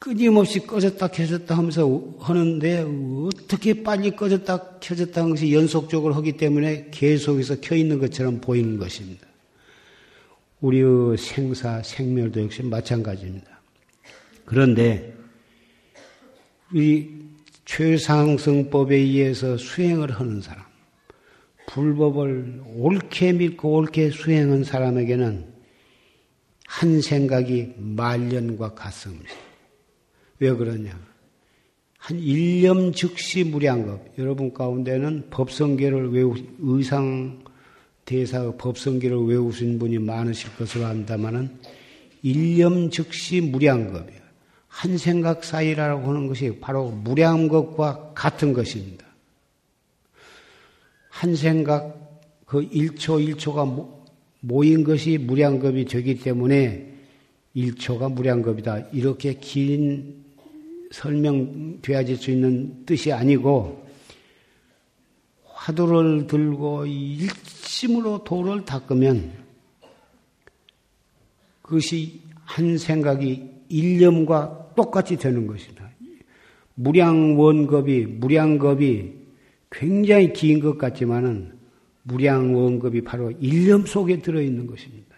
끊임없이 0.00 0.66
꺼졌다 0.66 1.06
켜졌다 1.06 1.56
하면서 1.56 2.02
하는데 2.18 2.84
어떻게 3.24 3.84
빨리 3.84 4.10
꺼졌다 4.10 4.78
켜졌다 4.80 5.28
것이 5.28 5.54
연속적으로 5.54 6.14
하기 6.14 6.32
때문에 6.32 6.88
계속해서 6.90 7.60
켜 7.60 7.76
있는 7.76 8.00
것처럼 8.00 8.40
보이는 8.40 8.78
것입니다. 8.78 9.24
우리의 10.60 11.16
생사, 11.18 11.80
생멸도 11.84 12.42
역시 12.42 12.64
마찬가지입니다. 12.64 13.60
그런데 14.44 15.14
이 16.74 17.06
최상승법에 17.64 18.96
의해서 18.96 19.56
수행을 19.56 20.10
하는 20.10 20.40
사람, 20.40 20.65
불법을 21.66 22.62
옳게 22.76 23.32
믿고 23.34 23.74
옳게 23.74 24.10
수행한 24.10 24.64
사람에게는 24.64 25.56
한 26.66 27.00
생각이 27.00 27.74
말년과 27.76 28.74
같습니다. 28.74 29.30
왜 30.38 30.52
그러냐? 30.52 30.98
한 31.98 32.18
일념 32.18 32.92
즉시 32.92 33.44
무량급. 33.44 34.18
여러분 34.18 34.52
가운데는 34.52 35.28
법성계를 35.30 36.12
외우, 36.12 36.34
의상 36.60 37.42
대사 38.04 38.52
법성계를 38.52 39.26
외우신 39.26 39.78
분이 39.78 39.98
많으실 39.98 40.54
것으로 40.56 40.86
안다마는 40.86 41.58
일념 42.22 42.90
즉시 42.90 43.40
무량급이에요. 43.40 44.20
한 44.68 44.98
생각 44.98 45.42
사이라고 45.42 46.08
하는 46.08 46.26
것이 46.26 46.58
바로 46.60 46.90
무량급과 46.90 48.12
같은 48.14 48.52
것입니다. 48.52 49.05
한 51.16 51.34
생각 51.34 52.20
그 52.44 52.68
1초 52.68 53.36
1초가 53.36 53.88
모인 54.40 54.84
것이 54.84 55.16
무량급이 55.16 55.86
되기 55.86 56.18
때문에 56.18 56.92
1초가 57.56 58.12
무량급이다. 58.12 58.88
이렇게 58.92 59.32
긴 59.32 60.26
설명되어질 60.90 62.18
수 62.18 62.30
있는 62.30 62.84
뜻이 62.84 63.12
아니고 63.12 63.86
화두를 65.46 66.26
들고 66.26 66.84
일심으로 66.84 68.22
도를 68.24 68.66
닦으면 68.66 69.32
그것이 71.62 72.20
한 72.44 72.76
생각이 72.76 73.42
일념과 73.70 74.72
똑같이 74.76 75.16
되는 75.16 75.46
것이다. 75.46 75.88
무량원급이 76.74 78.04
무량급이 78.04 79.15
굉장히 79.70 80.32
긴 80.32 80.60
것 80.60 80.78
같지만은 80.78 81.52
무량원급이 82.04 83.02
바로 83.02 83.32
일념 83.40 83.84
속에 83.84 84.20
들어 84.20 84.40
있는 84.40 84.66
것입니다. 84.66 85.16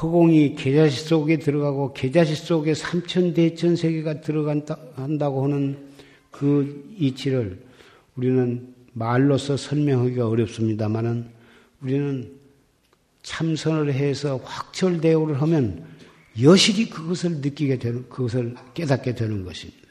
허공이 0.00 0.54
계자시 0.54 1.04
속에 1.06 1.38
들어가고 1.38 1.92
계자시 1.92 2.34
속에 2.34 2.74
삼천대천 2.74 3.76
세계가 3.76 4.20
들어간다고 4.20 5.44
하는 5.44 5.78
그 6.30 6.94
이치를 6.98 7.60
우리는 8.16 8.74
말로서 8.94 9.56
설명하기가 9.56 10.28
어렵습니다만은 10.28 11.26
우리는 11.82 12.30
참선을 13.22 13.92
해서 13.92 14.38
확철대오를 14.42 15.40
하면 15.42 15.84
여실히 16.40 16.88
그것을 16.88 17.40
느끼게 17.40 17.78
되는, 17.78 18.08
그것을 18.08 18.54
깨닫게 18.74 19.14
되는 19.14 19.44
것입니다. 19.44 19.81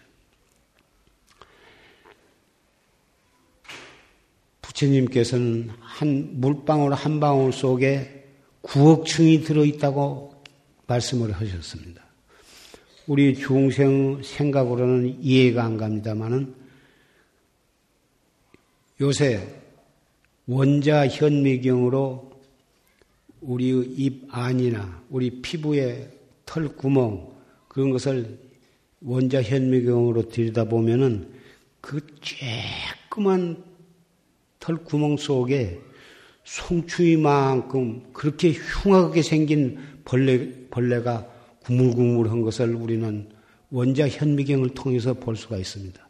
부처님께서는 4.81 5.69
한 5.79 6.39
물방울 6.39 6.93
한 6.93 7.19
방울 7.19 7.53
속에 7.53 8.25
구억 8.61 9.05
층이 9.05 9.41
들어있다고 9.41 10.43
말씀을 10.87 11.31
하셨습니다. 11.31 12.03
우리 13.07 13.35
중생 13.35 14.21
생각으로는 14.23 15.21
이해가 15.21 15.63
안 15.63 15.77
갑니다만은 15.77 16.55
요새 19.01 19.47
원자 20.47 21.07
현미경으로 21.07 22.31
우리 23.41 23.69
입 23.69 24.27
안이나 24.29 25.03
우리 25.09 25.41
피부의 25.41 26.09
털 26.45 26.67
구멍 26.69 27.31
그런 27.67 27.89
것을 27.91 28.39
원자 29.01 29.41
현미경으로 29.41 30.29
들여다보면은 30.29 31.31
그 31.81 32.05
쬐끄만 32.21 33.70
털 34.61 34.77
구멍 34.77 35.17
속에 35.17 35.81
송추이만큼 36.43 38.13
그렇게 38.13 38.51
흉하게 38.51 39.23
생긴 39.23 39.79
벌레, 40.05 40.51
벌레가 40.69 41.27
구물구물한 41.63 42.41
것을 42.41 42.75
우리는 42.75 43.27
원자 43.71 44.07
현미경을 44.07 44.69
통해서 44.69 45.13
볼 45.13 45.35
수가 45.35 45.57
있습니다. 45.57 46.07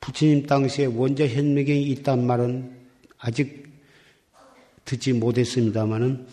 부처님 0.00 0.46
당시에 0.46 0.86
원자 0.86 1.26
현미경이 1.26 1.82
있단 1.84 2.26
말은 2.26 2.72
아직 3.18 3.66
듣지 4.84 5.12
못했습니다만은 5.12 6.26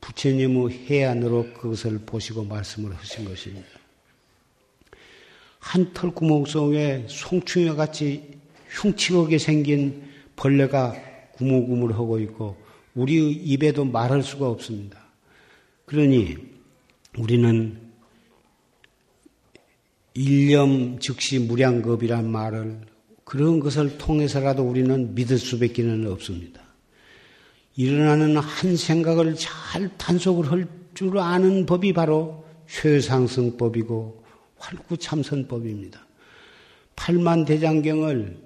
부처님의 0.00 0.86
해안으로 0.86 1.52
그것을 1.54 2.00
보시고 2.04 2.44
말씀을 2.44 2.94
하신 2.94 3.24
것입니다. 3.24 3.66
한 5.58 5.92
털구멍 5.92 6.46
속에 6.46 7.06
송충이 7.08 7.76
같이 7.76 8.38
흉측하게 8.70 9.38
생긴 9.38 10.05
벌레가 10.36 10.94
구물구물하고 11.32 12.18
있고 12.20 12.56
우리 12.94 13.32
입에도 13.32 13.84
말할 13.84 14.22
수가 14.22 14.48
없습니다. 14.48 14.98
그러니 15.84 16.36
우리는 17.18 17.78
일념 20.14 20.98
즉시 20.98 21.38
무량겁이란 21.38 22.30
말을 22.30 22.80
그런 23.24 23.60
것을 23.60 23.98
통해서라도 23.98 24.62
우리는 24.62 25.14
믿을 25.14 25.38
수밖에는 25.38 26.10
없습니다. 26.12 26.62
일어나는 27.76 28.36
한 28.38 28.76
생각을 28.76 29.34
잘 29.34 29.90
단속을 29.98 30.50
할 30.50 30.86
줄 30.96 31.18
아는 31.18 31.66
법이 31.66 31.92
바로 31.92 32.44
최상승법이고 32.68 34.24
활구참선법입니다. 34.56 36.06
팔만 36.96 37.44
대장경을 37.44 38.45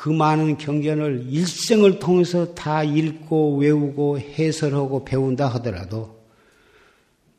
그 0.00 0.08
많은 0.08 0.56
경전을 0.56 1.26
일생을 1.28 1.98
통해서 1.98 2.54
다 2.54 2.82
읽고 2.82 3.58
외우고 3.58 4.18
해설하고 4.18 5.04
배운다 5.04 5.46
하더라도 5.48 6.22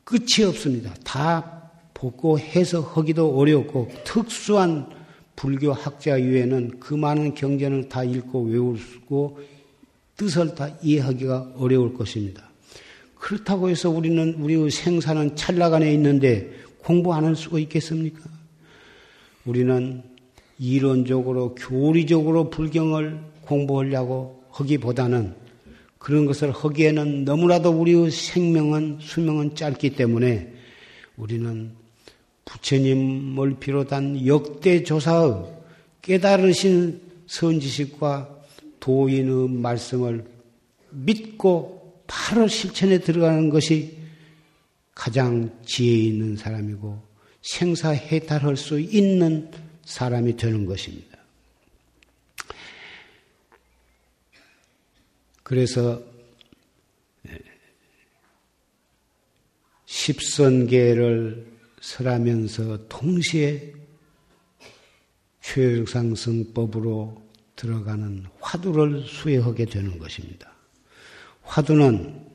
끝이 0.04 0.46
없습니다. 0.46 0.94
다 1.02 1.72
보고 1.92 2.38
해석하기도 2.38 3.36
어렵고 3.36 3.90
특수한 4.04 4.86
불교 5.34 5.72
학자 5.72 6.16
이외에는 6.16 6.78
그 6.78 6.94
많은 6.94 7.34
경전을 7.34 7.88
다 7.88 8.04
읽고 8.04 8.44
외우고 8.44 9.40
뜻을 10.16 10.54
다 10.54 10.70
이해하기가 10.82 11.54
어려울 11.56 11.92
것입니다. 11.94 12.48
그렇다고 13.16 13.70
해서 13.70 13.90
우리는 13.90 14.34
우리의 14.34 14.70
생사는 14.70 15.34
찰나간에 15.34 15.92
있는데 15.94 16.52
공부 16.78 17.12
안 17.12 17.24
할 17.24 17.34
수가 17.34 17.58
있겠습니까? 17.58 18.20
우리는 19.46 20.11
이론적으로 20.62 21.56
교리적으로 21.56 22.48
불경을 22.48 23.18
공부하려고 23.40 24.44
하기보다는 24.50 25.34
그런 25.98 26.24
것을 26.24 26.52
하기에는 26.52 27.24
너무나도 27.24 27.70
우리의 27.70 28.12
생명은 28.12 28.98
수명은 29.00 29.56
짧기 29.56 29.96
때문에 29.96 30.52
우리는 31.16 31.72
부처님을 32.44 33.56
비롯한 33.58 34.24
역대 34.24 34.84
조사의 34.84 35.46
깨달으신 36.00 37.00
선지식과 37.26 38.28
도인의 38.78 39.48
말씀을 39.48 40.24
믿고 40.90 42.02
바로 42.06 42.46
실천에 42.46 42.98
들어가는 42.98 43.50
것이 43.50 43.98
가장 44.94 45.50
지혜 45.64 45.96
있는 45.96 46.36
사람이고 46.36 47.00
생사해탈할 47.40 48.56
수 48.56 48.78
있는 48.78 49.50
사람이 49.84 50.36
되는 50.36 50.66
것입니다. 50.66 51.18
그래서 55.42 56.02
십선계를 59.86 61.46
설하면서 61.80 62.88
동시에 62.88 63.74
최상승법으로 65.40 67.22
들어가는 67.56 68.24
화두를 68.40 69.02
수행하게 69.02 69.66
되는 69.66 69.98
것입니다. 69.98 70.52
화두는 71.42 72.26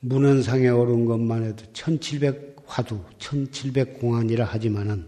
문헌상에 0.00 0.68
오른 0.68 1.04
것만 1.04 1.44
해도 1.44 1.64
1700 1.72 2.56
화두, 2.66 3.00
1700 3.18 4.00
공안이라 4.00 4.44
하지만은 4.44 5.06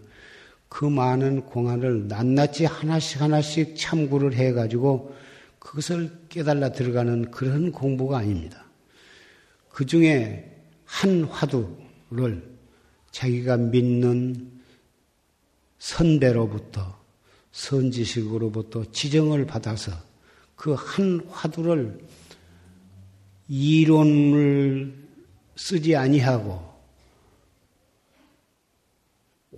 그 0.68 0.84
많은 0.84 1.46
공안을 1.46 2.08
낱낱이 2.08 2.64
하나씩 2.66 3.20
하나씩 3.20 3.76
참고를 3.76 4.34
해가지고 4.34 5.14
그것을 5.58 6.10
깨달아 6.28 6.72
들어가는 6.72 7.30
그런 7.30 7.72
공부가 7.72 8.18
아닙니다. 8.18 8.64
그 9.70 9.86
중에 9.86 10.54
한 10.84 11.24
화두를 11.24 12.42
자기가 13.10 13.56
믿는 13.56 14.52
선배로부터 15.78 16.98
선지식으로부터 17.52 18.84
지정을 18.92 19.46
받아서 19.46 19.92
그 20.54 20.74
한 20.74 21.20
화두를 21.30 21.98
이론을 23.48 24.94
쓰지 25.56 25.96
아니하고 25.96 26.67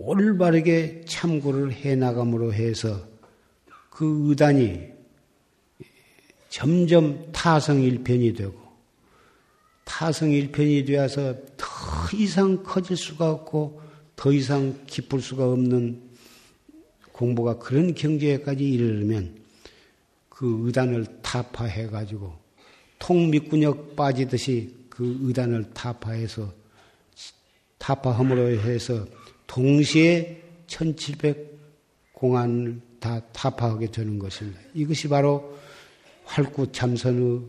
올바르게 0.03 1.03
참고를 1.05 1.73
해 1.73 1.95
나감으로 1.95 2.53
해서 2.53 3.07
그 3.89 4.29
의단이 4.29 4.89
점점 6.49 7.31
타성일편이 7.31 8.33
되고 8.33 8.53
타성일편이 9.85 10.85
되어서 10.85 11.35
더 11.57 11.67
이상 12.15 12.63
커질 12.63 12.97
수가 12.97 13.31
없고 13.31 13.81
더 14.15 14.31
이상 14.31 14.77
깊을 14.87 15.21
수가 15.21 15.49
없는 15.51 16.01
공부가 17.11 17.57
그런 17.57 17.93
경지에까지 17.93 18.67
이르려면 18.67 19.39
그 20.29 20.61
의단을 20.65 21.05
타파해 21.21 21.87
가지고 21.87 22.33
통미꾼역 22.99 23.95
빠지듯이 23.95 24.75
그 24.89 25.17
의단을 25.21 25.73
타파해서 25.73 26.53
타파함으로 27.77 28.49
해서 28.59 29.05
동시에 29.51 30.41
1700 30.67 31.59
공안을 32.13 32.79
다 33.01 33.19
타파하게 33.33 33.91
되는 33.91 34.17
것입니다. 34.17 34.61
이것이 34.73 35.09
바로 35.09 35.59
활구 36.23 36.71
참선의 36.71 37.41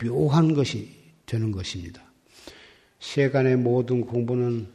묘한 0.00 0.54
것이 0.54 0.88
되는 1.26 1.50
것입니다. 1.50 2.00
세간의 3.00 3.56
모든 3.56 4.02
공부는 4.02 4.68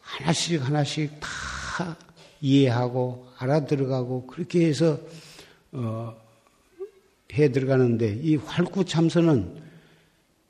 하나씩 0.00 0.62
하나씩 0.62 1.12
다 1.18 1.96
이해하고 2.42 3.28
알아들어가고 3.38 4.26
그렇게 4.26 4.66
해서 4.66 5.00
어, 5.70 6.14
해 7.32 7.50
들어가는데 7.50 8.20
이 8.22 8.36
활구 8.36 8.84
참선은 8.84 9.62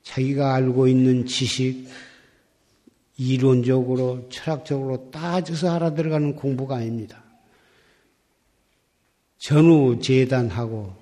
자기가 0.03 0.55
알고 0.57 0.89
있는 0.89 1.25
지식, 1.25 1.87
이론적으로 3.17 4.29
철학적으로 4.29 5.11
따져서 5.11 5.71
알아 5.71 5.95
들어가는 5.95 6.35
공부가 6.37 6.77
아닙니다. 6.77 7.23
전후 9.39 9.99
재단하고 10.01 10.95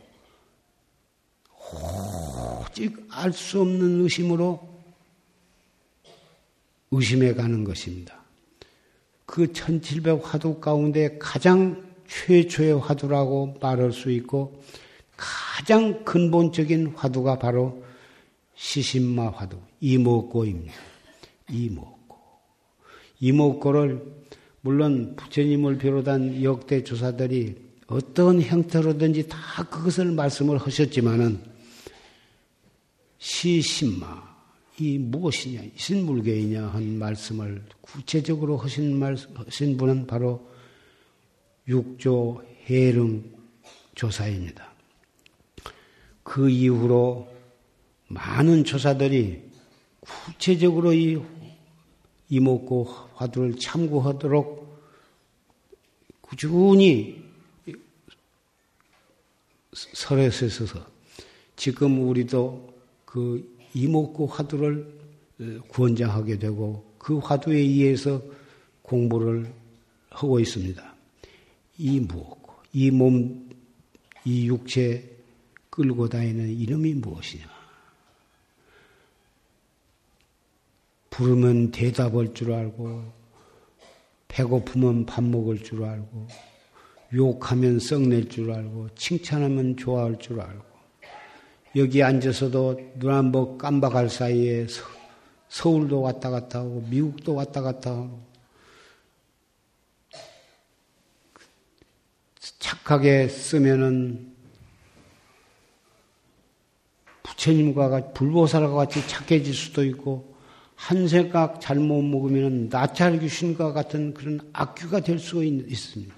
오직 2.63 3.07
알 3.11 3.33
수 3.33 3.61
없는 3.61 4.03
의심으로 4.03 4.69
의심해 6.91 7.35
가는 7.35 7.63
것입니다. 7.65 8.21
그 9.27 9.53
1700 9.53 10.21
화두 10.25 10.59
가운데 10.59 11.17
가장 11.19 11.89
최초의 12.09 12.81
화두라고 12.81 13.59
말할 13.61 13.93
수 13.93 14.11
있고 14.11 14.61
가장 15.17 16.05
근본적인 16.05 16.95
화두가 16.97 17.39
바로 17.39 17.85
시신마 18.57 19.31
화두, 19.31 19.59
이목고입니다. 19.81 20.75
이목고. 21.51 22.00
이목고를 23.21 24.03
물론 24.63 25.15
부처님을 25.17 25.79
비롯한 25.79 26.43
역대 26.43 26.83
조사들이 26.83 27.57
어떤 27.87 28.41
형태로든지 28.41 29.29
다 29.29 29.39
그것을 29.65 30.13
말씀을 30.13 30.59
하셨지만은 30.59 31.41
시신마 33.19 34.31
이 34.79 34.97
무엇이냐 34.99 35.63
신물계이냐 35.77 36.69
한 36.69 36.99
말씀을 36.99 37.63
구체적으로 37.81 38.57
하신 38.57 38.99
말 38.99 39.17
하신 39.35 39.77
분은 39.77 40.07
바로 40.07 40.49
육조 41.69 42.43
해릉 42.67 43.25
조사입니다. 43.95 44.73
그 46.23 46.49
이후로 46.49 47.29
많은 48.09 48.65
조사들이 48.65 49.43
구체적으로 50.01 50.93
이 50.93 51.21
이목고 52.31 52.85
화두를 53.15 53.57
참고하도록 53.59 54.81
꾸준히 56.21 57.23
설에 59.73 60.31
서서 60.31 60.87
지금 61.57 62.09
우리도 62.09 62.73
그 63.05 63.57
이목고 63.75 64.27
화두를 64.27 65.01
구원장하게 65.69 66.39
되고 66.39 66.85
그 66.99 67.19
화두에 67.19 67.57
의해서 67.57 68.23
공부를 68.83 69.53
하고 70.11 70.39
있습니다. 70.41 70.95
이 71.79 72.01
무엇고, 72.01 72.53
이 72.73 72.91
몸, 72.91 73.49
이 74.25 74.47
육체 74.47 75.17
끌고 75.71 76.09
다니는 76.09 76.51
이름이 76.51 76.95
무엇이냐? 76.95 77.50
부르면 81.11 81.73
대답할 81.73 82.35
줄 82.35 82.53
알고, 82.53 83.13
배고프면 84.29 85.07
밥 85.07 85.23
먹을 85.25 85.63
줄 85.63 85.85
알고, 85.85 86.29
욕하면 87.15 87.79
썩낼 87.81 88.29
줄 88.29 88.53
알고, 88.53 88.95
칭찬하면 88.95 89.77
좋아할 89.77 90.19
줄 90.19 90.41
알고, 90.41 90.65
여기 91.77 92.03
앉아서도 92.03 92.93
눈 92.97 93.11
한 93.13 93.33
번 93.33 93.59
깜박할 93.59 94.09
사이에 94.09 94.67
서, 95.49 95.69
울도 95.69 96.01
왔다 96.01 96.31
갔다 96.31 96.61
하고, 96.61 96.81
미국도 96.89 97.35
왔다 97.35 97.61
갔다 97.61 97.91
하고, 97.91 98.31
착하게 102.61 103.29
쓰면은 103.29 104.35
부처님과 107.23 108.13
불보살과 108.13 108.75
같이 108.75 109.07
착해질 109.09 109.55
수도 109.55 109.85
있고 109.85 110.30
한 110.81 111.07
생각 111.09 111.61
잘못 111.61 112.01
먹으면 112.01 112.71
나찰 112.71 113.21
귀신과 113.21 113.75
같은 113.75 114.15
그런 114.15 114.41
악귀가 114.55 115.01
될 115.01 115.19
수가 115.19 115.43
있, 115.45 115.77
습니다 115.77 116.15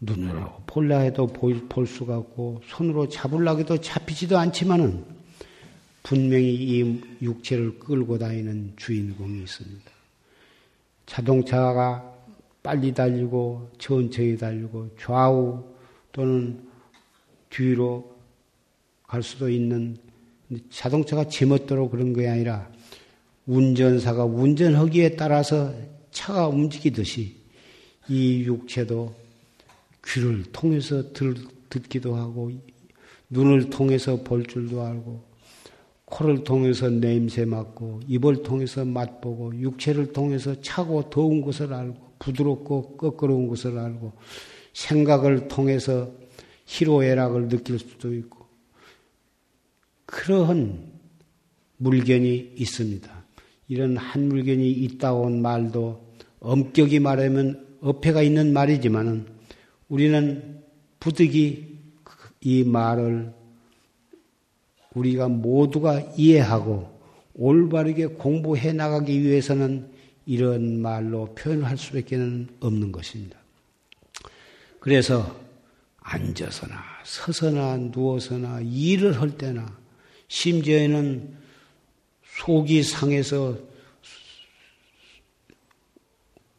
눈으로 0.00 0.62
볼라 0.66 0.98
해도 0.98 1.28
볼, 1.28 1.68
볼 1.68 1.86
수가 1.86 2.18
없고 2.18 2.62
손으로 2.66 3.08
잡으려 3.08 3.56
해도 3.56 3.80
잡히지도 3.80 4.36
않지만은 4.36 5.04
분명히 6.02 6.54
이 6.54 7.00
육체를 7.22 7.78
끌고 7.78 8.18
다니는 8.18 8.72
주인공이 8.76 9.42
있습니다. 9.42 9.90
자동차가 11.06 12.12
빨리 12.64 12.92
달리고 12.92 13.70
천천히 13.78 14.36
달리고 14.36 14.90
좌우 15.00 15.62
또는 16.10 16.66
뒤로 17.48 18.12
갈 19.06 19.22
수도 19.22 19.48
있는 19.48 19.96
자동차가 20.68 21.28
제멋대로 21.28 21.88
그런 21.88 22.12
게 22.12 22.28
아니라 22.28 22.74
운전사가 23.46 24.24
운전하기에 24.24 25.16
따라서 25.16 25.74
차가 26.10 26.48
움직이듯이 26.48 27.36
이 28.08 28.44
육체도 28.44 29.14
귀를 30.06 30.44
통해서 30.52 31.12
들, 31.12 31.34
듣기도 31.68 32.14
하고 32.14 32.52
눈을 33.30 33.70
통해서 33.70 34.16
볼 34.22 34.44
줄도 34.44 34.82
알고 34.82 35.34
코를 36.04 36.44
통해서 36.44 36.88
냄새 36.88 37.44
맡고 37.44 38.00
입을 38.06 38.42
통해서 38.42 38.84
맛보고 38.84 39.58
육체를 39.58 40.12
통해서 40.12 40.60
차고 40.60 41.10
더운 41.10 41.40
것을 41.40 41.72
알고 41.72 42.14
부드럽고 42.18 42.96
거끄러운 42.96 43.48
것을 43.48 43.78
알고 43.78 44.12
생각을 44.72 45.48
통해서 45.48 46.12
희로애락을 46.66 47.48
느낄 47.48 47.78
수도 47.78 48.14
있고 48.14 48.46
그러한 50.06 50.92
물견이 51.78 52.52
있습니다. 52.56 53.23
이런 53.68 53.96
한 53.96 54.28
물견이 54.28 54.70
있다온 54.70 55.42
말도 55.42 56.04
엄격히 56.40 57.00
말하면 57.00 57.66
어폐가 57.80 58.22
있는 58.22 58.52
말이지만은 58.52 59.26
우리는 59.88 60.62
부득이 61.00 61.74
이 62.40 62.64
말을 62.64 63.32
우리가 64.94 65.28
모두가 65.28 66.00
이해하고 66.16 67.00
올바르게 67.34 68.06
공부해 68.06 68.72
나가기 68.72 69.22
위해서는 69.22 69.90
이런 70.26 70.80
말로 70.80 71.34
표현할 71.34 71.76
수밖에 71.76 72.16
없는 72.60 72.92
것입니다. 72.92 73.38
그래서 74.80 75.38
앉아서나 76.00 76.82
서서나 77.04 77.76
누워서나 77.76 78.60
일을 78.60 79.20
할 79.20 79.36
때나 79.36 79.78
심지어는 80.28 81.43
속이 82.40 82.82
상해서 82.82 83.56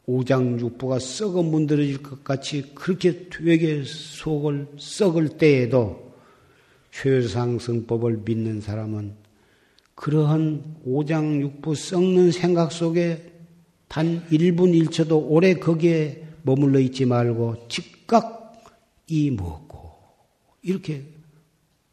오장육부가 0.05 0.99
썩어 0.99 1.41
문드러질 1.41 2.03
것 2.03 2.23
같이 2.23 2.73
그렇게 2.75 3.27
되게 3.29 3.83
속을 3.83 4.67
썩을 4.77 5.37
때에도 5.37 6.13
최상승법을 6.91 8.21
믿는 8.23 8.61
사람은 8.61 9.15
그러한 9.95 10.77
오장육부 10.85 11.75
썩는 11.75 12.31
생각 12.31 12.71
속에 12.71 13.33
단 13.87 14.25
1분 14.29 14.89
1초도 14.89 15.25
오래 15.29 15.55
거기에 15.55 16.27
머물러 16.43 16.79
있지 16.79 17.05
말고 17.05 17.67
즉각 17.67 18.53
이 19.07 19.31
먹고 19.31 19.91
이렇게 20.61 21.03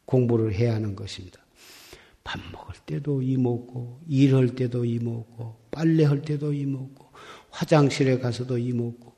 공부를 0.05 0.53
해야 0.53 0.75
하는 0.75 0.95
것입니다. 0.95 1.42
밥 2.23 2.39
먹을 2.51 2.73
때도 2.85 3.21
이 3.21 3.37
먹고 3.37 4.01
일할 4.07 4.55
때도 4.55 4.85
이 4.85 4.99
먹고 4.99 5.55
빨래할 5.71 6.21
때도 6.21 6.53
이 6.53 6.65
먹고 6.65 7.07
화장실에 7.49 8.19
가서도 8.19 8.57
이 8.57 8.71
먹고 8.71 9.13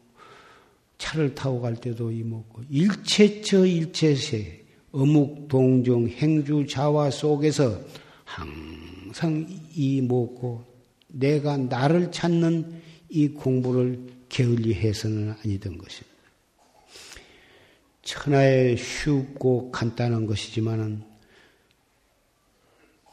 차를 0.97 1.35
타고 1.35 1.61
갈 1.61 1.75
때도 1.75 2.11
이 2.11 2.23
먹고 2.23 2.63
일체처 2.69 3.65
일체세 3.65 4.65
어묵 4.91 5.47
동정 5.47 6.07
행주 6.07 6.65
자화 6.67 7.11
속에서 7.11 7.79
항상 8.23 9.45
이 9.75 10.01
먹고 10.01 10.63
내가 11.07 11.57
나를 11.57 12.11
찾는 12.11 12.81
이 13.09 13.27
공부를 13.29 13.99
게을리 14.29 14.73
해서는 14.73 15.35
아니던 15.43 15.77
것입니다. 15.77 16.15
천하에 18.01 18.75
쉽고 18.75 19.71
간단한 19.71 20.25
것이지만은 20.25 21.03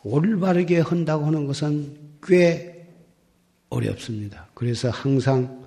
올바르게 0.05 0.81
한다고 0.81 1.27
하는 1.27 1.47
것은 1.47 1.97
꽤 2.23 2.87
어렵습니다. 3.69 4.49
그래서 4.55 4.91
항상 4.91 5.65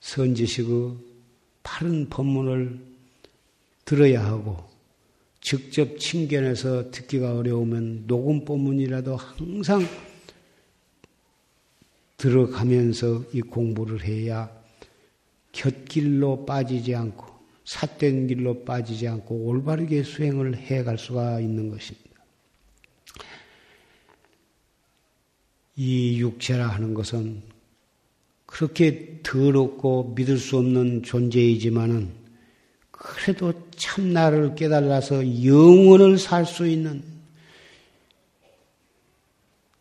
선지식의 0.00 0.96
바른 1.62 2.08
법문을 2.08 2.78
들어야 3.84 4.24
하고 4.24 4.68
직접 5.40 5.98
친견해서 5.98 6.90
듣기가 6.90 7.36
어려우면 7.36 8.06
녹음 8.06 8.44
법문이라도 8.44 9.16
항상 9.16 9.82
들어가면서 12.16 13.24
이 13.32 13.40
공부를 13.40 14.04
해야 14.04 14.50
곁길로 15.52 16.44
빠지지 16.44 16.94
않고 16.94 17.26
삿된 17.64 18.26
길로 18.26 18.64
빠지지 18.64 19.06
않고 19.08 19.46
올바르게 19.46 20.02
수행을 20.02 20.56
해갈 20.56 20.98
수가 20.98 21.40
있는 21.40 21.70
것입니다. 21.70 22.07
이 25.80 26.18
육체라 26.18 26.66
하는 26.66 26.92
것은 26.92 27.40
그렇게 28.46 29.20
더럽고 29.22 30.12
믿을 30.16 30.36
수 30.36 30.58
없는 30.58 31.04
존재이지만은 31.04 32.10
그래도 32.90 33.52
참 33.76 34.12
나를 34.12 34.56
깨달아서 34.56 35.44
영원을 35.44 36.18
살 36.18 36.44
수 36.44 36.66
있는 36.66 37.04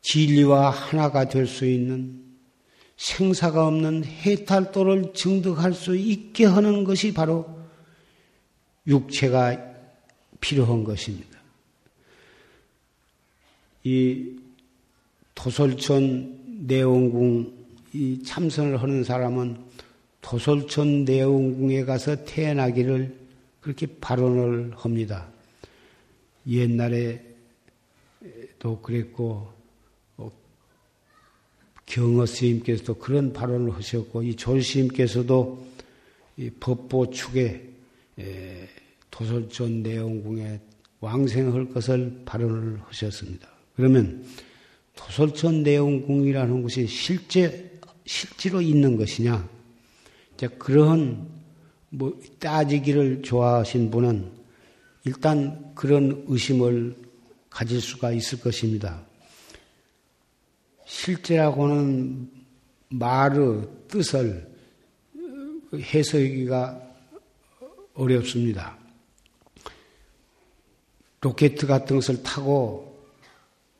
진리와 0.01 0.69
하나가 0.69 1.27
될 1.27 1.47
수 1.47 1.65
있는 1.65 2.23
생사가 2.97 3.65
없는 3.65 4.05
해탈도를 4.05 5.13
증득할 5.15 5.73
수 5.73 5.95
있게 5.95 6.45
하는 6.45 6.83
것이 6.83 7.11
바로 7.11 7.59
육체가 8.85 9.59
필요한 10.39 10.83
것입니다. 10.83 11.39
이 13.83 14.37
도솔천 15.37 16.65
내원궁 16.65 17.53
이 17.93 18.23
참선을 18.23 18.81
하는 18.81 19.03
사람은 19.03 19.55
도솔천 20.21 21.05
내원궁에 21.05 21.85
가서 21.85 22.25
태어나기를 22.25 23.15
그렇게 23.61 23.85
발언을 23.85 24.73
합니다. 24.75 25.29
옛날에도 26.47 27.21
그랬고 28.81 29.53
어, 30.17 30.31
경어 31.85 32.25
스님께서도 32.25 32.95
그런 32.95 33.31
발언을 33.31 33.75
하셨고 33.75 34.23
이 34.23 34.35
조스님께서도 34.35 35.65
이 36.37 36.49
법보 36.59 37.11
축에 37.11 37.69
도솔천 39.11 39.83
내원궁에 39.83 40.59
왕생할 40.99 41.69
것을 41.69 42.23
발언을 42.25 42.81
하셨습니다. 42.87 43.47
그러면 43.75 44.25
도솔천 44.97 45.63
내원궁이라는 45.63 46.61
것이 46.63 46.87
실제 46.87 47.71
실제로 48.05 48.61
있는 48.61 48.97
것이냐? 48.97 49.47
자, 50.37 50.47
그러한 50.57 51.27
뭐 51.89 52.19
따지기를 52.39 53.21
좋아하신 53.21 53.91
분은 53.91 54.31
일단 55.05 55.73
그런 55.75 56.25
의심을 56.27 56.95
가질 57.49 57.81
수가 57.81 58.11
있을 58.11 58.39
것입니다. 58.39 59.05
실제라고는 60.85 62.29
말의 62.89 63.67
뜻을 63.87 64.47
해석하기가 65.73 66.81
어렵습니다. 67.93 68.77
로켓 71.19 71.55
같은 71.55 71.97
것을 71.97 72.23
타고 72.23 72.86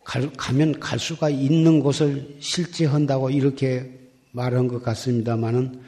가면 0.08 0.80
갈 0.80 0.98
수가 0.98 1.30
있는 1.30 1.82
곳을 1.82 2.38
실제한다고 2.40 3.30
이렇게 3.30 3.92
말한 4.32 4.70
것 4.70 4.82
같습니다만은 4.82 5.82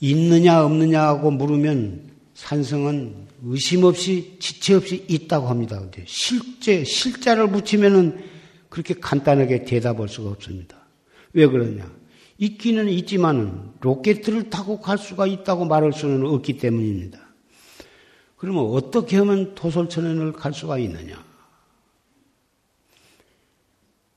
있느냐 0.00 0.64
없느냐 0.64 1.02
하고 1.02 1.30
물으면 1.30 2.10
산성은 2.34 3.26
의심 3.44 3.84
없이 3.84 4.36
지체 4.40 4.74
없이 4.74 5.04
있다고 5.08 5.46
합니다. 5.46 5.78
근데 5.78 6.02
실제 6.06 6.82
실자를 6.82 7.48
붙이면은 7.50 8.18
그렇게 8.68 8.94
간단하게 8.94 9.64
대답할 9.64 10.08
수가 10.08 10.30
없습니다. 10.30 10.76
왜 11.32 11.46
그러냐? 11.46 11.90
있기는 12.38 12.88
있지만은 12.88 13.70
로켓을 13.80 14.50
타고 14.50 14.80
갈 14.80 14.98
수가 14.98 15.26
있다고 15.26 15.64
말할 15.66 15.92
수는 15.92 16.26
없기 16.26 16.58
때문입니다. 16.58 17.20
그러면 18.36 18.66
어떻게 18.66 19.16
하면 19.16 19.54
도솔천연을 19.54 20.32
갈 20.32 20.52
수가 20.52 20.78
있느냐? 20.78 21.24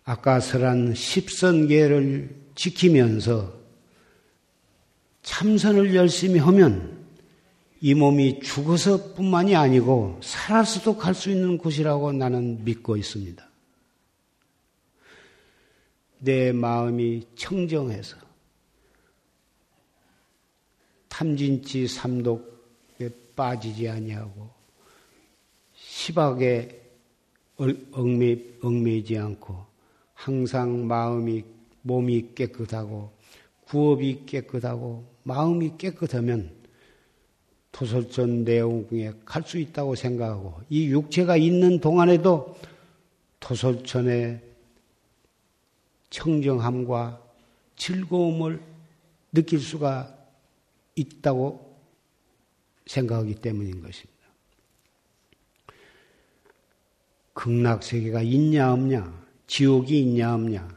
아까 0.10 0.40
설한 0.40 0.96
십선계를 0.96 2.36
지키면서 2.56 3.54
참선을 5.22 5.94
열심히 5.94 6.40
하면 6.40 7.06
이 7.80 7.94
몸이 7.94 8.40
죽어서 8.40 9.14
뿐만이 9.14 9.56
아니고 9.56 10.20
살아서도 10.24 10.98
갈 10.98 11.14
수 11.14 11.30
있는 11.30 11.60
곳이라고 11.60 12.12
나는 12.14 12.64
믿고 12.66 12.98
있습니다. 12.98 13.48
내 16.18 16.54
마음이 16.54 17.28
청정해서 17.36 18.18
탐진치 21.08 21.88
삼독에 21.88 23.12
빠지지 23.36 23.88
아니하고 23.88 24.50
시박에 25.76 26.82
얽매, 27.92 28.40
얽매이지 28.64 29.16
않고 29.16 29.69
항상 30.20 30.86
마음이 30.86 31.46
몸이 31.82 32.36
깨끗하고 32.36 33.14
구업이 33.68 34.26
깨끗하고 34.26 35.06
마음이 35.24 35.78
깨끗하면 35.78 36.54
도솔천 37.72 38.44
내용궁에 38.44 39.14
갈 39.24 39.44
수 39.44 39.58
있다고 39.58 39.96
생각하고 39.96 40.62
이 40.70 40.90
육체가 40.90 41.38
있는 41.38 41.80
동안에도 41.80 42.58
도솔천의 43.40 44.42
청정함과 46.10 47.24
즐거움을 47.78 48.62
느낄 49.32 49.60
수가 49.60 50.14
있다고 50.96 51.80
생각하기 52.88 53.36
때문인 53.36 53.82
것입니다. 53.82 54.20
극락 57.34 57.84
세계가 57.84 58.22
있냐 58.24 58.74
없냐, 58.74 59.29
지옥이 59.50 60.02
있냐 60.02 60.36
없냐. 60.36 60.70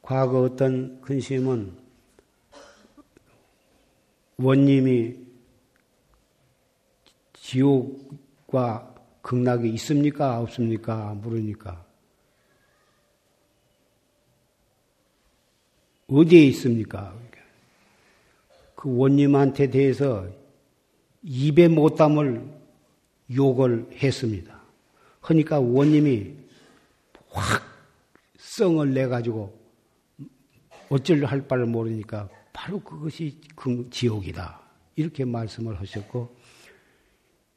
과거 0.00 0.42
어떤 0.42 1.00
근심은 1.00 1.76
원님이 4.36 5.16
지옥과 7.32 8.94
극락이 9.22 9.70
있습니까? 9.70 10.38
없습니까? 10.40 11.14
물으니까. 11.14 11.84
어디에 16.06 16.44
있습니까? 16.46 17.18
그 18.76 18.96
원님한테 18.96 19.68
대해서 19.68 20.28
입에 21.24 21.66
못 21.66 21.96
담을 21.96 22.48
욕을 23.34 23.88
했습니다. 23.94 24.60
그러니까 25.20 25.58
원님이 25.58 26.34
확 27.30 27.63
성을 28.56 28.94
내 28.94 29.08
가지고 29.08 29.52
어쩔 30.88 31.24
할 31.24 31.48
바를 31.48 31.66
모르니까 31.66 32.28
바로 32.52 32.78
그것이 32.78 33.40
그 33.56 33.88
지옥이다. 33.90 34.60
이렇게 34.94 35.24
말씀을 35.24 35.80
하셨고, 35.80 36.36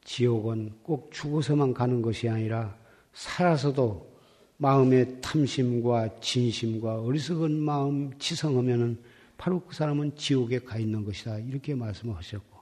지옥은 0.02 0.72
꼭 0.82 1.12
죽어서만 1.12 1.72
가는 1.72 2.02
것이 2.02 2.28
아니라 2.28 2.76
살아서도 3.12 4.12
마음의 4.56 5.20
탐심과 5.20 6.18
진심과 6.20 7.02
어리석은 7.02 7.52
마음 7.52 8.10
지성하면은 8.18 8.98
바로 9.36 9.60
그 9.64 9.76
사람은 9.76 10.16
지옥에 10.16 10.58
가 10.58 10.78
있는 10.78 11.04
것이다. 11.04 11.38
이렇게 11.38 11.76
말씀을 11.76 12.16
하셨고, 12.16 12.58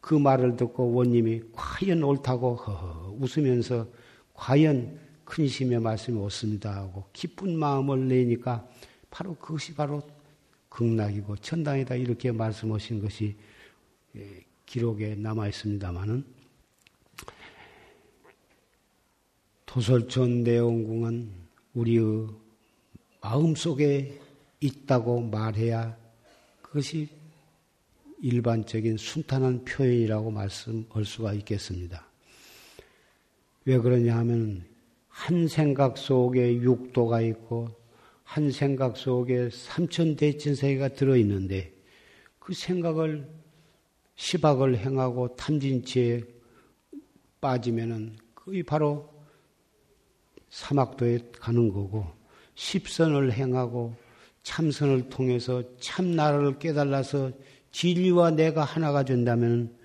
그 0.00 0.14
말을 0.14 0.56
듣고 0.56 0.92
원님이 0.94 1.42
과연 1.52 2.02
옳다고 2.02 2.58
웃으면서 3.20 3.86
과연 4.34 5.07
큰 5.28 5.46
심의 5.46 5.78
말씀이 5.78 6.16
옳습니다 6.18 6.74
하고 6.74 7.04
기쁜 7.12 7.58
마음을 7.58 8.08
내니까 8.08 8.66
바로 9.10 9.34
그것이 9.34 9.74
바로 9.74 10.00
극락이고 10.70 11.36
천당이다 11.36 11.96
이렇게 11.96 12.32
말씀하신 12.32 13.02
것이 13.02 13.36
예, 14.16 14.44
기록에 14.64 15.14
남아 15.16 15.48
있습니다만은 15.48 16.24
도솔천 19.66 20.44
내원궁은 20.44 21.30
우리의 21.74 22.28
마음 23.20 23.54
속에 23.54 24.18
있다고 24.60 25.20
말해야 25.20 25.94
그것이 26.62 27.06
일반적인 28.22 28.96
순탄한 28.96 29.66
표현이라고 29.66 30.30
말씀할 30.30 31.04
수가 31.04 31.34
있겠습니다. 31.34 32.06
왜 33.66 33.76
그러냐 33.76 34.16
하면 34.16 34.67
한 35.18 35.48
생각 35.48 35.98
속에 35.98 36.54
육도가 36.54 37.20
있고 37.22 37.68
한 38.22 38.52
생각 38.52 38.96
속에 38.96 39.50
삼천 39.50 40.14
대천세계가 40.14 40.90
들어있는데 40.90 41.74
그 42.38 42.54
생각을 42.54 43.28
시박을 44.14 44.78
행하고 44.78 45.34
탐진치에 45.34 46.22
빠지면은 47.40 48.16
그게 48.32 48.62
바로 48.62 49.12
사막도에 50.50 51.32
가는 51.32 51.68
거고 51.68 52.06
십선을 52.54 53.32
행하고 53.32 53.94
참선을 54.44 55.08
통해서 55.08 55.64
참나라를 55.80 56.60
깨달아서 56.60 57.32
진리와 57.72 58.30
내가 58.30 58.62
하나가 58.62 59.02
된다면 59.02 59.76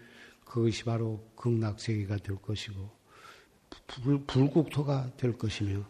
그것이 0.45 0.83
바로 0.83 1.27
극락세계가 1.35 2.17
될 2.17 2.35
것이고 2.35 3.02
불, 3.87 4.23
불국토가 4.25 5.11
될 5.17 5.37
것이며 5.37 5.83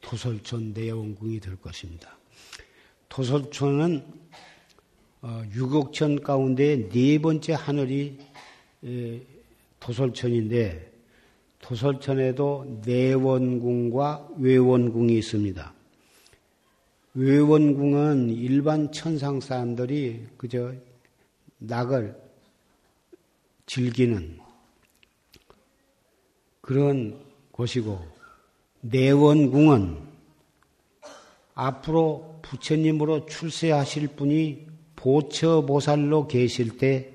토설촌 0.00 0.72
내원궁이 0.72 1.40
될 1.40 1.56
것입니다. 1.56 2.18
토설촌은 3.08 4.04
어, 5.22 5.42
육옥천 5.52 6.22
가운데 6.22 6.88
네 6.88 7.18
번째 7.18 7.52
하늘이 7.52 8.18
토설천인데 9.78 10.92
토설천에도 11.60 12.82
내원궁과 12.84 14.30
외원궁이 14.38 15.16
있습니다. 15.18 15.74
외원궁은 17.14 18.30
일반 18.30 18.90
천상 18.90 19.40
사람들이 19.40 20.26
그저 20.36 20.72
낙을 21.58 22.16
즐기는 23.66 24.41
그런 26.62 27.22
곳이고 27.50 28.00
내원궁은 28.80 29.98
앞으로 31.54 32.38
부처님으로 32.42 33.26
출세하실 33.26 34.08
분이 34.16 34.66
보처보살로 34.96 36.28
계실 36.28 36.78
때 36.78 37.12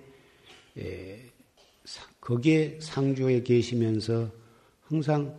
거기에 2.22 2.78
상주에 2.82 3.42
계시면서 3.42 4.30
항상 4.82 5.34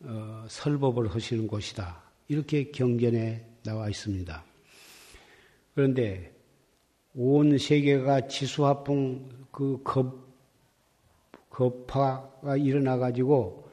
어, 0.00 0.44
설법을 0.48 1.14
하시는 1.14 1.46
곳이다. 1.46 2.02
이렇게 2.28 2.70
경전에 2.72 3.46
나와 3.62 3.88
있습니다. 3.88 4.44
그런데 5.74 6.32
온 7.14 7.56
세계가 7.56 8.26
지수화풍 8.26 9.28
그 9.52 9.80
겁, 9.84 10.23
겁파가 11.54 12.56
일어나 12.56 12.98
가지고 12.98 13.68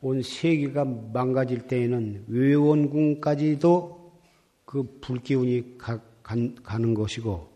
온 0.00 0.22
세계가 0.22 0.84
망가질 0.84 1.66
때에는 1.66 2.26
외원궁까지도 2.28 4.12
그 4.64 4.98
불기운이 5.00 5.76
가, 5.76 6.00
는 6.78 6.94
것이고 6.94 7.52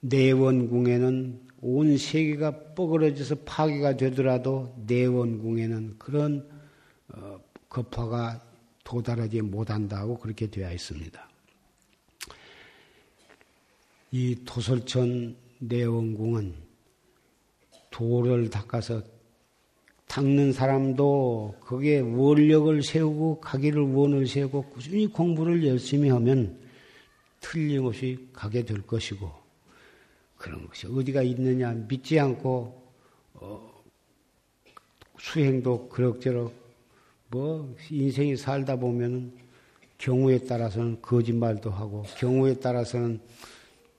내원궁에는 0.00 1.40
온 1.60 1.96
세계가 1.96 2.74
뻐그러져서 2.74 3.36
파괴가 3.44 3.96
되더라도 3.96 4.74
내원궁에는 4.86 5.96
그런 5.98 6.48
어, 7.08 7.38
겁파가 7.68 8.42
도달하지 8.82 9.42
못한다고 9.42 10.18
그렇게 10.18 10.48
되어 10.48 10.72
있습니다. 10.72 11.28
이 14.10 14.36
도솔천 14.44 15.36
내원궁은 15.60 16.63
돌을 17.94 18.50
닦아서 18.50 19.02
닦는 20.08 20.52
사람도 20.52 21.54
거기에 21.60 22.00
원력을 22.00 22.82
세우고 22.82 23.38
가기를 23.40 23.82
원을 23.82 24.26
세우고 24.26 24.70
꾸준히 24.70 25.06
공부를 25.06 25.64
열심히 25.64 26.08
하면 26.08 26.58
틀림없이 27.40 28.28
가게 28.32 28.64
될 28.64 28.82
것이고 28.82 29.30
그런 30.36 30.66
것이 30.66 30.88
어디가 30.88 31.22
있느냐 31.22 31.72
믿지 31.72 32.18
않고 32.18 32.82
어, 33.34 33.82
수행도 35.18 35.88
그럭저럭 35.88 36.52
뭐 37.28 37.76
인생이 37.90 38.36
살다 38.36 38.74
보면은 38.74 39.32
경우에 39.98 40.38
따라서는 40.38 41.00
거짓말도 41.00 41.70
하고 41.70 42.02
경우에 42.18 42.54
따라서는 42.54 43.20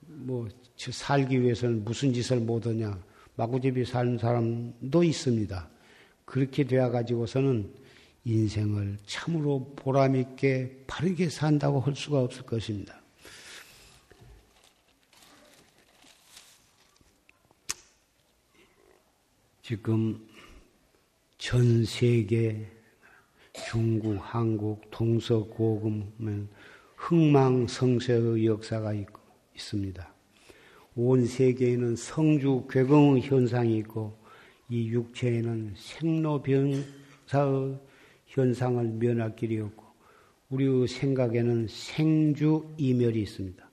뭐 0.06 0.50
살기 0.76 1.42
위해서는 1.42 1.86
무슨 1.86 2.14
짓을 2.14 2.42
못하냐 2.42 3.00
마구잡이 3.36 3.86
사는 3.86 4.18
사람도 4.18 5.04
있습니다. 5.04 5.70
그렇게 6.26 6.64
되어 6.64 6.90
가지고서는 6.90 7.74
인생을 8.24 8.98
참으로 9.06 9.74
보람 9.76 10.16
있게 10.16 10.84
바르게 10.88 11.30
산다고 11.30 11.80
할 11.80 11.96
수가 11.96 12.22
없을 12.22 12.44
것입니다. 12.44 13.00
지금 19.62 20.28
전 21.38 21.86
세계 21.86 22.72
중국, 23.70 24.18
한국, 24.20 24.82
동서고금은 24.92 26.50
흥망성쇠의 26.98 28.46
역사가 28.46 28.94
있고, 28.94 29.22
있습니다. 29.56 30.15
온 30.96 31.26
세계에는 31.26 31.96
성주 31.98 32.66
괴공 32.70 33.20
현상이 33.20 33.78
있고 33.80 34.18
이 34.70 34.90
육체에는 34.90 35.74
생로병사의 35.76 36.84
현상을 38.28 38.84
면할 38.86 39.36
길이 39.36 39.60
없고 39.60 39.84
우리의 40.50 40.88
생각에는 40.88 41.68
생주 41.68 42.66
이멸이 42.78 43.22
있습니다. 43.22 43.70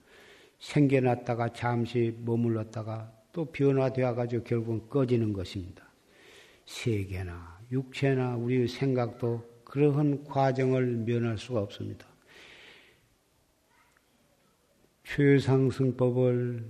생겨났다가 0.58 1.52
잠시 1.52 2.16
머물렀다가 2.24 3.12
또 3.32 3.44
변화되어 3.44 4.14
가지고 4.14 4.44
결국은 4.44 4.88
꺼지는 4.88 5.32
것입니다. 5.32 5.88
세계나 6.66 7.60
육체나 7.70 8.36
우리의 8.36 8.68
생각도 8.68 9.44
그러한 9.64 10.24
과정을 10.24 10.96
면할 10.98 11.38
수가 11.38 11.60
없습니다. 11.60 12.11
최상승법을 15.05 16.64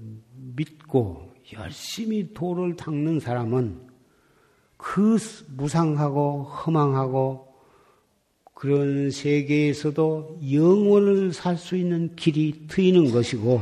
믿고 0.56 1.32
열심히 1.52 2.32
도를 2.32 2.76
닦는 2.76 3.20
사람은 3.20 3.88
그 4.76 5.16
무상하고 5.50 6.44
허망하고 6.44 7.52
그런 8.54 9.10
세계에서도 9.10 10.40
영원을 10.52 11.32
살 11.32 11.56
수 11.56 11.76
있는 11.76 12.14
길이 12.16 12.66
트이는 12.68 13.10
것이고 13.10 13.60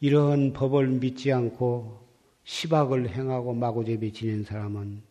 이러한 0.00 0.52
법을 0.52 0.88
믿지 0.88 1.32
않고 1.32 2.02
시박을 2.44 3.08
행하고 3.08 3.54
마구잡이 3.54 4.12
지낸 4.12 4.42
사람은 4.42 5.02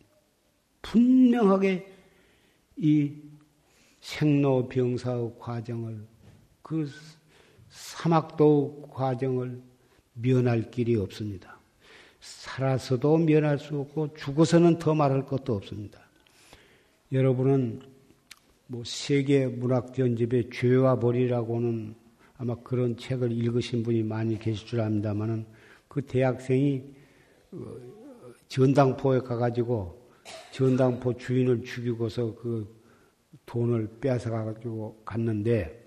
분명하게 0.82 1.86
이 2.76 3.12
생로병사의 4.00 5.32
과정을 5.38 6.06
그 6.62 6.88
사막도 7.72 8.88
과정을 8.90 9.60
면할 10.12 10.70
길이 10.70 10.94
없습니다. 10.96 11.58
살아서도 12.20 13.16
면할 13.16 13.58
수 13.58 13.78
없고 13.80 14.14
죽어서는 14.14 14.78
더 14.78 14.94
말할 14.94 15.24
것도 15.24 15.54
없습니다. 15.54 16.00
여러분은 17.10 17.80
뭐 18.66 18.82
세계 18.84 19.46
문학 19.46 19.94
전집의 19.94 20.50
죄와 20.52 21.00
벌이라고는 21.00 21.94
아마 22.36 22.54
그런 22.56 22.96
책을 22.96 23.32
읽으신 23.32 23.82
분이 23.82 24.02
많이 24.02 24.38
계실 24.38 24.66
줄 24.66 24.80
압니다만은 24.80 25.46
그 25.88 26.02
대학생이 26.02 26.82
어, 27.52 27.76
전당포에 28.48 29.20
가가지고 29.20 30.10
전당포 30.52 31.16
주인을 31.16 31.64
죽이고서 31.64 32.34
그 32.34 32.80
돈을 33.46 33.98
빼앗아 34.00 34.30
가지고 34.30 35.00
갔는데 35.04 35.81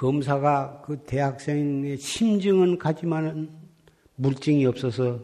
검사가 0.00 0.80
그 0.86 0.96
대학생의 1.04 1.98
심증은 1.98 2.78
가지만은 2.78 3.50
물증이 4.14 4.64
없어서 4.64 5.20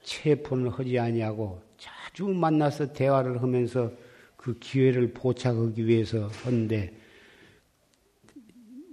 체포는 0.00 0.68
하지 0.68 0.96
아니하고 0.96 1.60
자주 1.76 2.28
만나서 2.28 2.92
대화를 2.92 3.42
하면서 3.42 3.90
그 4.36 4.56
기회를 4.60 5.12
포착하기 5.12 5.84
위해서 5.84 6.28
하는데 6.44 6.96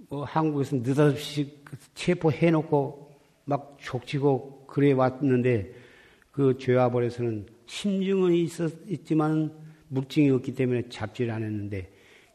뭐 0.08 0.24
한국에서 0.24 0.74
느닷없이 0.78 1.62
체포해놓고 1.94 3.12
막 3.44 3.78
족치고 3.80 4.64
그래 4.66 4.90
왔는데 4.90 5.72
그 6.32 6.58
죄와벌에서는 6.58 7.46
심증은 7.66 8.34
있었, 8.34 8.72
있지만 8.88 9.56
물증이 9.86 10.28
없기 10.30 10.56
때문에 10.56 10.88
잡지를 10.88 11.32
않았는데 11.32 11.88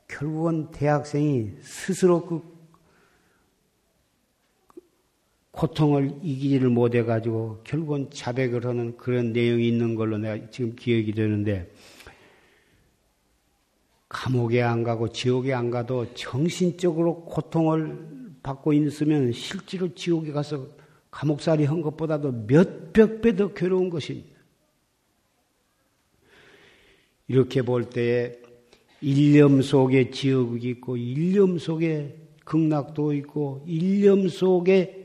결국은 0.08 0.72
대학생이 0.72 1.56
스스로 1.60 2.26
그 2.26 2.55
고통을 5.56 6.20
이기지를 6.22 6.70
못해가지고 6.70 7.62
결국은 7.64 8.10
자백을 8.10 8.66
하는 8.66 8.98
그런 8.98 9.32
내용이 9.32 9.68
있는 9.68 9.96
걸로 9.96 10.18
내가 10.18 10.50
지금 10.52 10.76
기억이 10.76 11.14
되는데 11.14 11.72
감옥에 14.10 14.62
안 14.62 14.84
가고 14.84 15.10
지옥에 15.10 15.54
안 15.54 15.70
가도 15.70 16.14
정신적으로 16.14 17.24
고통을 17.26 18.36
받고 18.44 18.74
있으면 18.74 19.32
실제로 19.32 19.94
지옥에 19.94 20.32
가서 20.32 20.68
감옥살이 21.10 21.64
한 21.64 21.82
것보다도 21.82 22.46
몇백 22.48 23.22
배 23.22 23.36
더 23.36 23.54
괴로운 23.54 23.90
것입니다. 23.90 24.36
이렇게 27.28 27.62
볼 27.62 27.90
때에 27.90 28.34
일념 29.02 29.62
속에 29.62 30.12
지옥이 30.12 30.70
있고 30.70 30.98
일념 30.98 31.58
속에 31.58 32.18
극락도 32.44 33.14
있고 33.14 33.64
일념 33.66 34.28
속에 34.28 35.05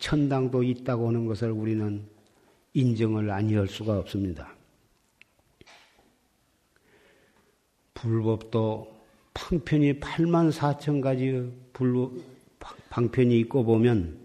천당도 0.00 0.62
있다고 0.62 1.08
하는 1.08 1.26
것을 1.26 1.50
우리는 1.52 2.02
인정을 2.74 3.30
아니할 3.30 3.68
수가 3.68 3.98
없습니다. 3.98 4.54
불법도 7.94 9.00
방편이 9.34 10.00
8만 10.00 10.50
4천 10.52 11.00
가지 11.00 11.52
불 11.72 12.10
방편이 12.88 13.38
있고 13.40 13.64
보면 13.64 14.18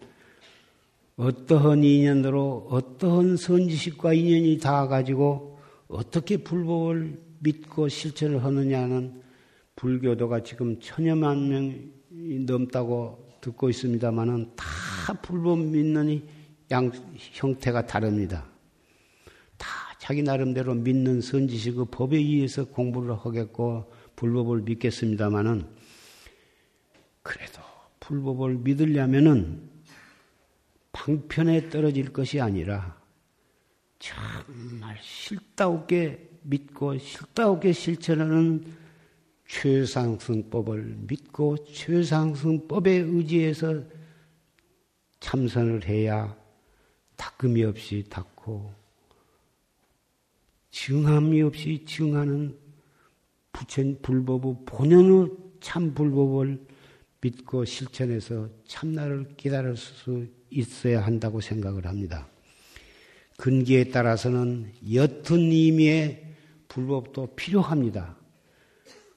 어떠한 1.18 1.84
인연으로 1.84 2.68
어떠한 2.70 3.38
선지식과 3.38 4.14
인연이 4.14 4.58
닿아가지고 4.58 5.60
어떻게 5.88 6.38
불법을 6.38 7.20
믿고 7.40 7.90
실천을 7.90 8.44
하느냐는 8.44 9.22
불교도가 9.76 10.44
지금 10.44 10.80
천여만 10.80 11.50
명이 11.50 12.46
넘다고 12.46 13.28
듣고 13.42 13.70
있습니다만은 13.70 14.52
다 14.56 14.66
불법 15.14 15.60
믿는 15.60 16.28
양 16.72 16.92
형태가 17.14 17.86
다릅니다. 17.86 18.46
다 19.58 19.68
자기 20.00 20.24
나름대로 20.24 20.74
믿는 20.74 21.22
선지식 21.22 21.76
그 21.76 21.86
법에 21.86 22.18
의해서 22.18 22.66
공부를 22.66 23.16
하겠고 23.16 23.92
불법을 24.16 24.62
믿겠습니다만은 24.62 25.68
그래도 27.22 27.62
불법을 28.00 28.56
믿으려면은 28.56 29.70
방편에 30.92 31.70
떨어질 31.70 32.14
것이 32.14 32.40
아니라 32.40 32.98
정말 34.00 34.98
실다우게 35.02 36.30
믿고 36.44 36.98
실다우게 36.98 37.74
실천하는 37.74 38.64
최상승법을 39.48 40.98
믿고 41.08 41.64
최상승법에 41.66 42.92
의지해서 42.92 43.84
참선을 45.20 45.86
해야 45.88 46.36
닦음이 47.16 47.64
없이 47.64 48.06
닦고 48.10 48.74
증함이 50.72 51.42
없이 51.42 51.84
증하는 51.86 52.58
부처 53.54 53.82
불법의 54.02 54.56
본연의 54.66 55.32
참 55.62 55.94
불법을 55.94 56.60
믿고 57.22 57.66
실천해서 57.66 58.50
참나를 58.68 59.36
기다릴 59.38 59.78
수 59.78 60.28
있어야 60.50 61.04
한다고 61.06 61.42
생각을 61.42 61.88
합니다. 61.88 62.30
근기에 63.38 63.86
따라서는 63.86 64.72
옅은 64.86 65.52
의미의 65.52 66.24
불법도 66.68 67.36
필요합니다. 67.36 68.18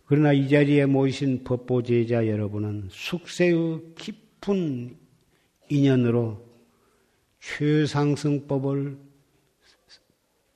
그러나 0.07 0.33
이 0.33 0.49
자리에 0.49 0.87
모이신 0.87 1.45
법보제자 1.45 2.29
여러분은 2.29 2.89
숙세의 2.91 3.95
깊은 3.97 4.97
인연으로 5.69 6.47
최상승법을 7.41 8.99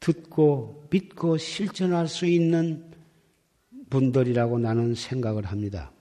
듣고 0.01 0.85
믿고 0.91 1.37
실천할 1.37 2.09
수 2.09 2.27
있는 2.27 2.91
분들이라고 3.89 4.59
나는 4.59 4.95
생각을 4.95 5.45
합니다. 5.47 5.93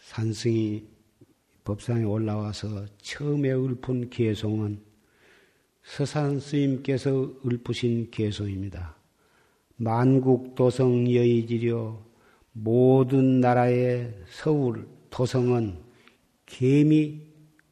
산승이 0.00 0.84
법상에 1.62 2.04
올라와서 2.04 2.86
처음에 2.98 3.52
읊은 3.52 4.10
개송은 4.10 4.80
서산 5.84 6.40
스님께서 6.40 7.32
읊으신 7.44 8.10
개송입니다. 8.10 8.96
만국 9.76 10.54
도성 10.54 11.10
여의지려 11.10 12.02
모든 12.52 13.40
나라의 13.40 14.14
서울 14.28 14.88
도성은 15.10 15.89
개미 16.50 17.22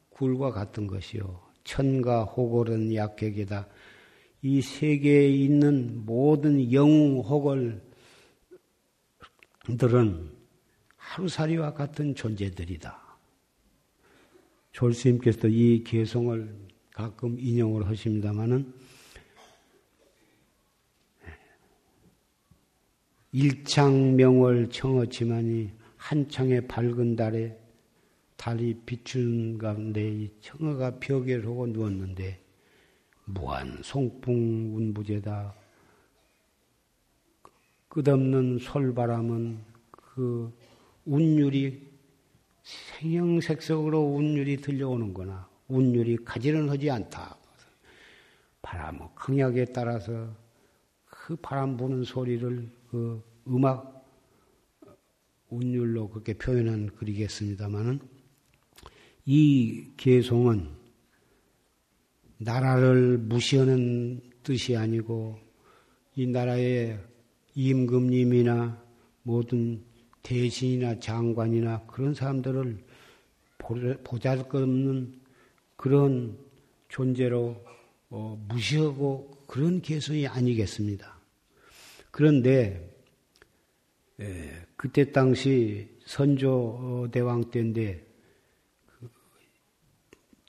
굴과 0.09 0.51
같은 0.51 0.87
것이요. 0.87 1.39
천가 1.65 2.23
호골은 2.23 2.95
약객이다. 2.95 3.67
이 4.41 4.61
세계에 4.61 5.29
있는 5.29 6.05
모든 6.05 6.71
영웅 6.71 7.19
호골들은 9.67 10.31
하루살이와 10.95 11.73
같은 11.73 12.15
존재들이다. 12.15 12.97
졸스님께서도 14.71 15.49
이 15.49 15.83
개성을 15.83 16.55
가끔 16.93 17.37
인용을 17.37 17.85
하십니다마는 17.87 18.73
일창명월 23.33 24.69
청어치만이 24.69 25.71
한창의 25.97 26.67
밝은 26.67 27.17
달에 27.17 27.68
달이 28.39 28.83
비추는 28.85 29.57
가운데 29.57 30.09
이 30.09 30.31
청어가 30.39 30.97
벽에 31.01 31.41
서고 31.41 31.67
누웠는데 31.67 32.41
무한 33.25 33.81
송풍 33.83 34.77
운부제다. 34.77 35.53
끝없는 37.89 38.59
솔바람은 38.59 39.59
그 39.91 40.57
운율이 41.05 41.85
생형색석으로 42.63 43.99
운율이 43.99 44.57
들려오는 44.61 45.13
거나 45.13 45.49
운율이 45.67 46.19
가지런 46.23 46.69
하지 46.69 46.89
않다. 46.89 47.37
바람 48.61 48.99
강약에 49.15 49.65
따라서 49.65 50.33
그 51.03 51.35
바람 51.35 51.75
부는 51.75 52.05
소리를 52.05 52.71
그 52.89 53.21
음악 53.49 53.99
운율로 55.49 56.09
그렇게 56.09 56.35
표현한 56.35 56.95
글이겠습니다만은 56.95 57.99
이 59.31 59.85
개송은 59.95 60.67
나라를 62.39 63.19
무시하는 63.19 64.21
뜻이 64.41 64.75
아니고 64.75 65.37
이 66.15 66.25
나라의 66.25 66.97
임금님이나 67.53 68.83
모든 69.21 69.83
대신이나 70.23 70.99
장관이나 70.99 71.85
그런 71.85 72.15
사람들을 72.15 72.83
보잘것없는 74.03 75.19
그런 75.75 76.35
존재로 76.87 77.63
어, 78.09 78.43
무시하고 78.49 79.29
그런 79.45 79.83
개성이 79.83 80.25
아니겠습니다. 80.25 81.19
그런데 82.09 82.97
에, 84.19 84.65
그때 84.75 85.11
당시 85.11 85.87
선조 86.03 87.07
대왕 87.11 87.51
때인데 87.51 88.01
그 88.01 88.08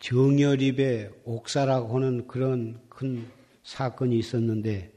정열입의 0.01 1.11
옥사라고 1.25 1.97
하는 1.97 2.27
그런 2.27 2.81
큰 2.89 3.27
사건이 3.63 4.19
있었는데 4.19 4.93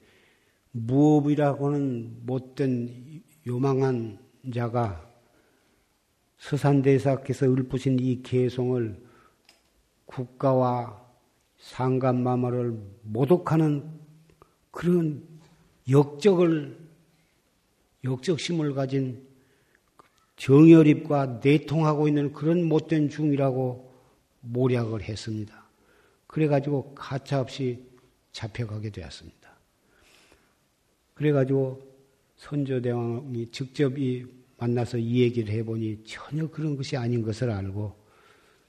무업이라고 0.71 1.67
하는 1.67 2.17
못된 2.25 3.21
요망한 3.45 4.17
자가 4.53 5.07
서산대사께서 6.37 7.45
읊으신 7.47 7.99
이 7.99 8.21
개송을 8.23 9.01
국가와 10.05 11.01
상간마마를 11.57 12.77
모독하는 13.03 13.83
그런 14.71 15.23
역적을 15.89 16.77
역적심을 18.03 18.73
가진 18.73 19.25
정열입과 20.37 21.39
내통하고 21.43 22.07
있는 22.07 22.33
그런 22.33 22.63
못된 22.63 23.09
중이라고 23.09 23.92
모략을 24.43 25.01
했습니다. 25.01 25.63
그래가지고 26.27 26.95
가차없이 26.95 27.83
잡혀가게 28.31 28.89
되었습니다. 28.89 29.53
그래가지고 31.13 31.81
선조대왕이 32.37 33.51
직접 33.51 33.97
이 33.97 34.25
만나서 34.57 34.97
이 34.97 35.21
얘기를 35.21 35.53
해보니 35.53 36.03
전혀 36.05 36.49
그런 36.49 36.75
것이 36.75 36.97
아닌 36.97 37.21
것을 37.21 37.49
알고 37.49 37.95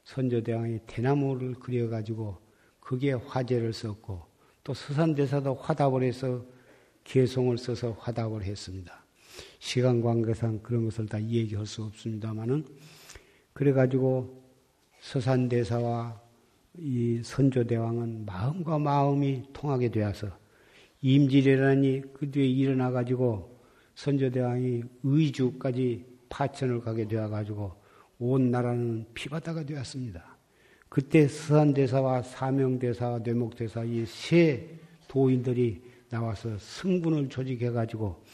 선조대왕이 0.05 0.81
대나무를 0.87 1.55
그려가지고 1.55 2.39
그게 2.81 3.13
화제를 3.13 3.73
썼고 3.73 4.27
또 4.63 4.75
서산대사도 4.75 5.55
화답을 5.55 6.03
해서 6.03 6.45
개송을 7.05 7.59
써서 7.59 7.93
화답을 7.99 8.45
했습니다. 8.45 9.05
시간 9.59 10.01
관계상 10.01 10.61
그런 10.63 10.85
것을 10.85 11.07
다 11.07 11.21
얘기할 11.23 11.67
수 11.67 11.83
없습니다만은 11.83 12.67
그래가지고 13.53 14.44
서산대사와 15.05 16.19
이 16.79 17.21
선조대왕은 17.23 18.25
마음과 18.25 18.79
마음이 18.79 19.43
통하게 19.53 19.91
되어서 19.91 20.29
임질이라니 21.03 22.15
그 22.15 22.31
뒤에 22.31 22.47
일어나 22.47 22.91
가지고 22.91 23.61
선조대왕이 23.97 24.83
의주까지 25.03 26.07
파천을 26.31 26.81
가게 26.81 27.07
되어 27.07 27.29
가지고 27.29 27.75
온 28.19 28.51
나라는 28.51 29.05
피바다가 29.13 29.65
되었습니다. 29.65 30.39
그때 30.89 31.29
서산대사와 31.29 32.23
사명대사와 32.23 33.19
뇌목대사 33.19 33.85
이 33.85 34.07
세 34.07 34.79
도인들이 35.07 35.83
나와서 36.09 36.57
승군을 36.59 37.29
조직해 37.29 37.71
가지고 37.71 38.25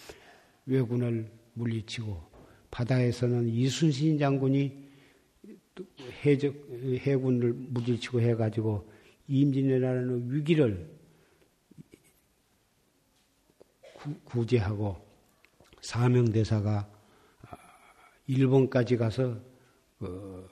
왜군을 0.66 1.28
물리치고 1.54 2.16
바다에서는 2.70 3.48
이순신 3.48 4.18
장군이 4.18 4.89
해적, 6.24 6.54
해군을 6.98 7.52
물리치고 7.52 8.20
해가지고 8.20 8.90
임진왜란의 9.28 10.32
위기를 10.32 10.90
구제하고 14.24 14.96
사명대사가 15.80 16.88
일본까지 18.26 18.96
가서 18.96 19.40
그 19.98 20.48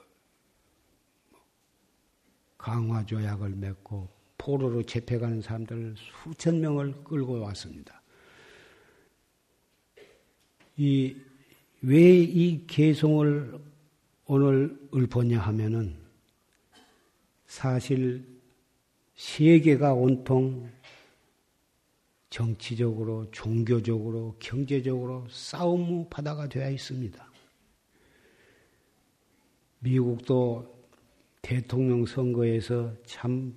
강화 2.57 3.05
조약을 3.05 3.51
맺고 3.51 4.07
포로로 4.37 4.83
잡혀가는 4.83 5.41
사람들 5.41 5.95
수천 5.97 6.61
명을 6.61 7.03
끌고 7.03 7.39
왔습니다. 7.41 8.01
이, 10.77 11.15
왜 11.81 12.21
이 12.23 12.65
개송을 12.67 13.59
오늘 14.31 14.77
읊었냐 14.93 15.39
하면은 15.39 15.97
사실 17.47 18.23
세계가 19.15 19.95
온통 19.95 20.69
정치적으로, 22.29 23.31
종교적으로, 23.31 24.35
경제적으로 24.37 25.27
싸움 25.31 26.07
바다가 26.11 26.47
되어 26.47 26.69
있습니다. 26.69 27.27
미국도 29.79 30.77
대통령 31.41 32.05
선거에서 32.05 32.93
참 33.07 33.51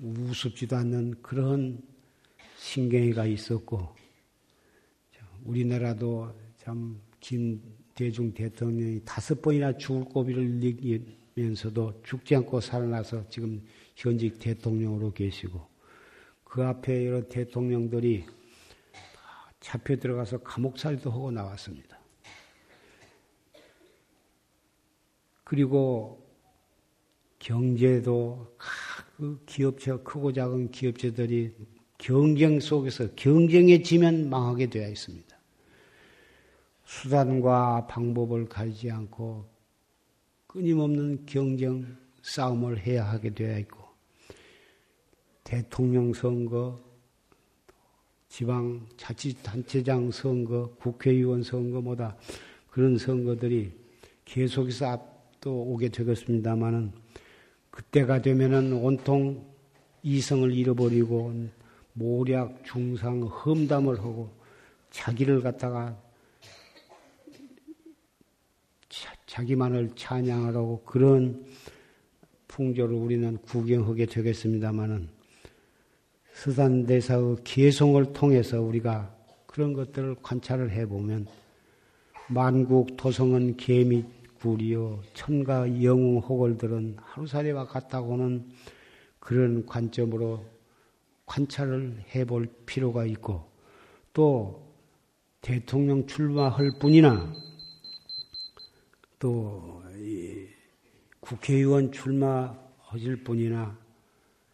우습지도 0.00 0.74
않는 0.78 1.22
그런 1.22 1.80
신경이가 2.56 3.24
있었고, 3.24 3.94
우리나라도 5.44 6.34
참김 6.56 7.77
대중 7.98 8.32
대통령이 8.32 9.00
다섯 9.04 9.42
번이나 9.42 9.76
죽을 9.76 10.04
고비를 10.04 10.62
이기면서도 10.62 12.00
죽지 12.04 12.36
않고 12.36 12.60
살아나서 12.60 13.28
지금 13.28 13.60
현직 13.96 14.38
대통령으로 14.38 15.12
계시고, 15.12 15.60
그 16.44 16.62
앞에 16.62 17.08
여러 17.08 17.28
대통령들이 17.28 18.24
잡혀 19.58 19.96
들어가서 19.96 20.38
감옥살이도 20.38 21.10
하고 21.10 21.32
나왔습니다. 21.32 21.98
그리고 25.42 26.24
경제도 27.40 28.54
그 29.16 29.42
기업체 29.44 29.90
크고 30.04 30.32
작은 30.32 30.70
기업체들이 30.70 31.52
경쟁 31.98 32.60
속에서 32.60 33.12
경쟁에 33.16 33.82
지면 33.82 34.30
망하게 34.30 34.70
되어 34.70 34.88
있습니다. 34.88 35.27
수단과 36.88 37.86
방법을 37.86 38.46
가리지 38.46 38.90
않고 38.90 39.44
끊임없는 40.46 41.26
경쟁 41.26 41.86
싸움을 42.22 42.78
해야 42.78 43.04
하게 43.04 43.28
되어 43.34 43.58
있고 43.58 43.84
대통령 45.44 46.14
선거, 46.14 46.78
지방 48.28 48.86
자치단체장 48.96 50.10
선거, 50.10 50.70
국회의원 50.80 51.42
선거보다 51.42 52.16
그런 52.70 52.96
선거들이 52.96 53.70
계속해서 54.24 54.86
앞도 54.86 55.52
오게 55.52 55.90
되겠습니다만은 55.90 56.92
그때가 57.70 58.22
되면은 58.22 58.72
온통 58.72 59.46
이성을 60.02 60.50
잃어버리고 60.52 61.48
모략, 61.92 62.64
중상, 62.64 63.22
험담을 63.24 63.98
하고 63.98 64.30
자기를 64.90 65.42
갖다가 65.42 66.07
자, 69.38 69.44
기만을 69.44 69.90
찬양하라고 69.94 70.82
그런 70.84 71.46
풍조를 72.48 72.92
우리는 72.96 73.38
구경하게 73.42 74.06
되겠습니다만은 74.06 75.08
서산대사의 76.32 77.36
개송을 77.44 78.12
통해서 78.12 78.60
우리가 78.60 79.14
그런 79.46 79.74
것들을 79.74 80.16
관찰을 80.24 80.72
해보면 80.72 81.28
만국 82.26 82.96
도성은 82.96 83.58
개미 83.58 84.04
구리요 84.40 85.02
천가 85.14 85.84
영웅 85.84 86.18
호걸들은 86.18 86.96
하루살이와 87.00 87.68
같다고는 87.68 88.44
그런 89.20 89.64
관점으로 89.66 90.44
관찰을 91.26 92.02
해볼 92.12 92.48
필요가 92.66 93.04
있고 93.04 93.48
또 94.12 94.66
대통령 95.42 96.08
출마할 96.08 96.72
뿐이나 96.80 97.32
또 99.18 99.82
국회의원 101.20 101.90
출마하실 101.92 103.24
분이나 103.24 103.76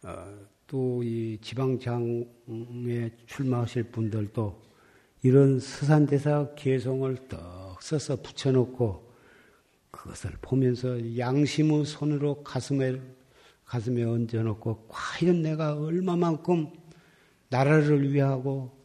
어, 0.03 0.45
또이 0.67 1.37
지방장에 1.41 3.11
출마하실 3.27 3.83
분들도 3.91 4.61
이런 5.23 5.59
서산대사 5.59 6.55
개성을 6.55 7.27
떡 7.27 7.81
써서 7.81 8.15
붙여놓고 8.15 9.13
그것을 9.91 10.31
보면서 10.41 11.17
양심의 11.17 11.85
손으로 11.85 12.43
가슴에 12.43 12.99
가슴에 13.65 14.03
얹어놓고 14.03 14.87
과연 14.87 15.41
내가 15.41 15.75
얼마만큼 15.79 16.71
나라를 17.49 18.11
위하고 18.11 18.75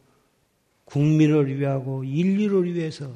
국민을 0.85 1.59
위하고 1.59 2.03
인류를 2.03 2.73
위해서 2.73 3.11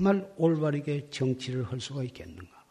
정말 0.00 0.32
올바르게 0.38 1.10
정치를 1.10 1.62
할 1.64 1.78
수가 1.78 2.02
있겠는가? 2.04 2.64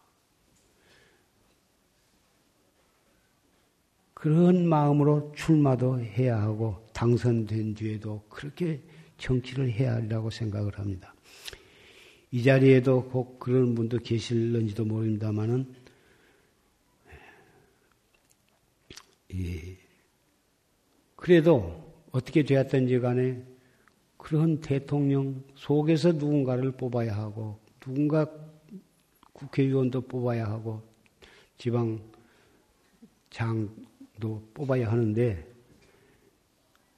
그런 4.15 4.67
마음으로 4.67 5.31
출마도 5.35 5.99
해야 5.99 6.41
하고 6.41 6.83
당선된 6.91 7.75
뒤에도 7.75 8.23
그렇게 8.29 8.81
정치를 9.19 9.71
해야 9.71 9.93
하리라고 9.93 10.31
생각을 10.31 10.79
합니다. 10.79 11.13
이 12.31 12.41
자리에도 12.41 13.07
꼭 13.09 13.37
그런 13.37 13.75
분도 13.75 13.99
계실런지도 13.99 14.85
모릅니다만은 14.85 15.71
예. 19.35 19.77
그래도 21.15 21.93
어떻게 22.11 22.41
되었든지 22.41 22.99
간에 22.99 23.48
그런 24.19 24.59
대통령 24.59 25.41
속에서 25.55 26.11
누군가를 26.11 26.73
뽑아야 26.73 27.15
하고 27.15 27.57
누군가 27.79 28.29
국회의원도 29.33 30.01
뽑아야 30.01 30.45
하고 30.45 30.83
지방 31.57 31.99
장도 33.29 34.43
뽑아야 34.53 34.91
하는데 34.91 35.47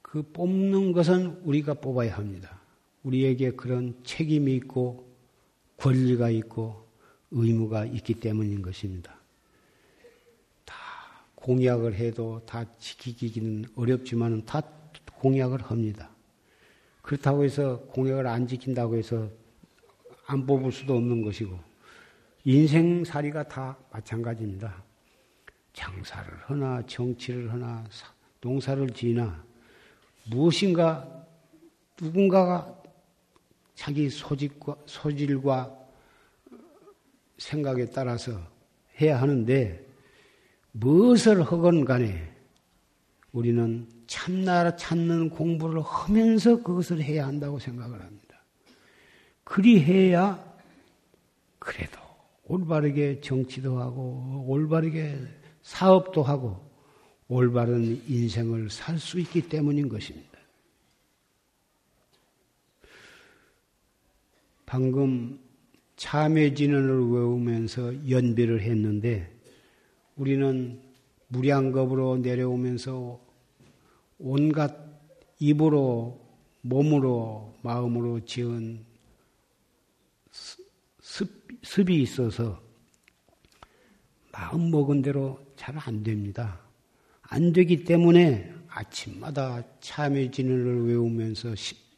그 0.02 0.22
뽑는 0.32 0.92
것은 0.92 1.40
우리가 1.44 1.74
뽑아야 1.74 2.16
합니다. 2.16 2.60
우리에게 3.04 3.52
그런 3.52 3.94
책임이 4.02 4.54
있고 4.56 5.08
권리가 5.76 6.28
있고 6.30 6.86
의무가 7.30 7.86
있기 7.86 8.14
때문인 8.14 8.62
것입니다. 8.62 9.16
다 10.64 10.74
공약을 11.36 11.94
해도 11.94 12.42
다 12.44 12.64
지키기는 12.78 13.66
어렵지만 13.76 14.44
다 14.44 14.60
공약을 15.14 15.62
합니다. 15.62 16.11
그렇다고 17.02 17.44
해서 17.44 17.78
공약을 17.88 18.26
안 18.26 18.46
지킨다고 18.46 18.96
해서 18.96 19.28
안 20.26 20.46
뽑을 20.46 20.72
수도 20.72 20.94
없는 20.96 21.22
것이고 21.22 21.58
인생살이가 22.44 23.48
다 23.48 23.76
마찬가지입니다. 23.90 24.82
장사를 25.72 26.32
하나 26.44 26.82
정치를 26.86 27.52
하나 27.52 27.84
농사를 28.40 28.88
지나 28.90 29.42
무엇인가 30.30 31.24
누군가가 32.00 32.82
자기 33.74 34.08
소질과, 34.08 34.76
소질과 34.86 35.78
생각에 37.38 37.86
따라서 37.86 38.40
해야 39.00 39.20
하는데 39.20 39.84
무엇을 40.72 41.42
하건 41.42 41.84
간에 41.84 42.30
우리는 43.32 43.88
참나라 44.12 44.76
찾는 44.76 45.30
공부를 45.30 45.80
하면서 45.80 46.62
그것을 46.62 47.02
해야 47.02 47.26
한다고 47.26 47.58
생각을 47.58 47.98
합니다. 47.98 48.44
그리해야 49.42 50.38
그래도 51.58 51.98
올바르게 52.44 53.22
정치도 53.22 53.80
하고 53.80 54.44
올바르게 54.46 55.16
사업도 55.62 56.22
하고 56.22 56.62
올바른 57.26 58.02
인생을 58.06 58.68
살 58.68 58.98
수 58.98 59.18
있기 59.18 59.48
때문인 59.48 59.88
것입니다. 59.88 60.38
방금 64.66 65.40
참회진언을 65.96 67.12
외우면서 67.12 68.10
연비를 68.10 68.60
했는데 68.60 69.34
우리는 70.16 70.82
무량겁으로 71.28 72.18
내려오면서 72.18 73.21
온갖 74.22 74.72
입으로 75.40 76.20
몸으로 76.60 77.54
마음으로 77.62 78.24
지은 78.24 78.84
습, 80.30 81.28
습이 81.62 82.00
있어서 82.02 82.62
마음 84.30 84.70
먹은 84.70 85.02
대로 85.02 85.44
잘 85.56 85.76
안 85.76 86.02
됩니다. 86.02 86.60
안 87.22 87.52
되기 87.52 87.84
때문에 87.84 88.54
아침마다 88.68 89.62
참회진을 89.80 90.86
외우면서 90.86 91.54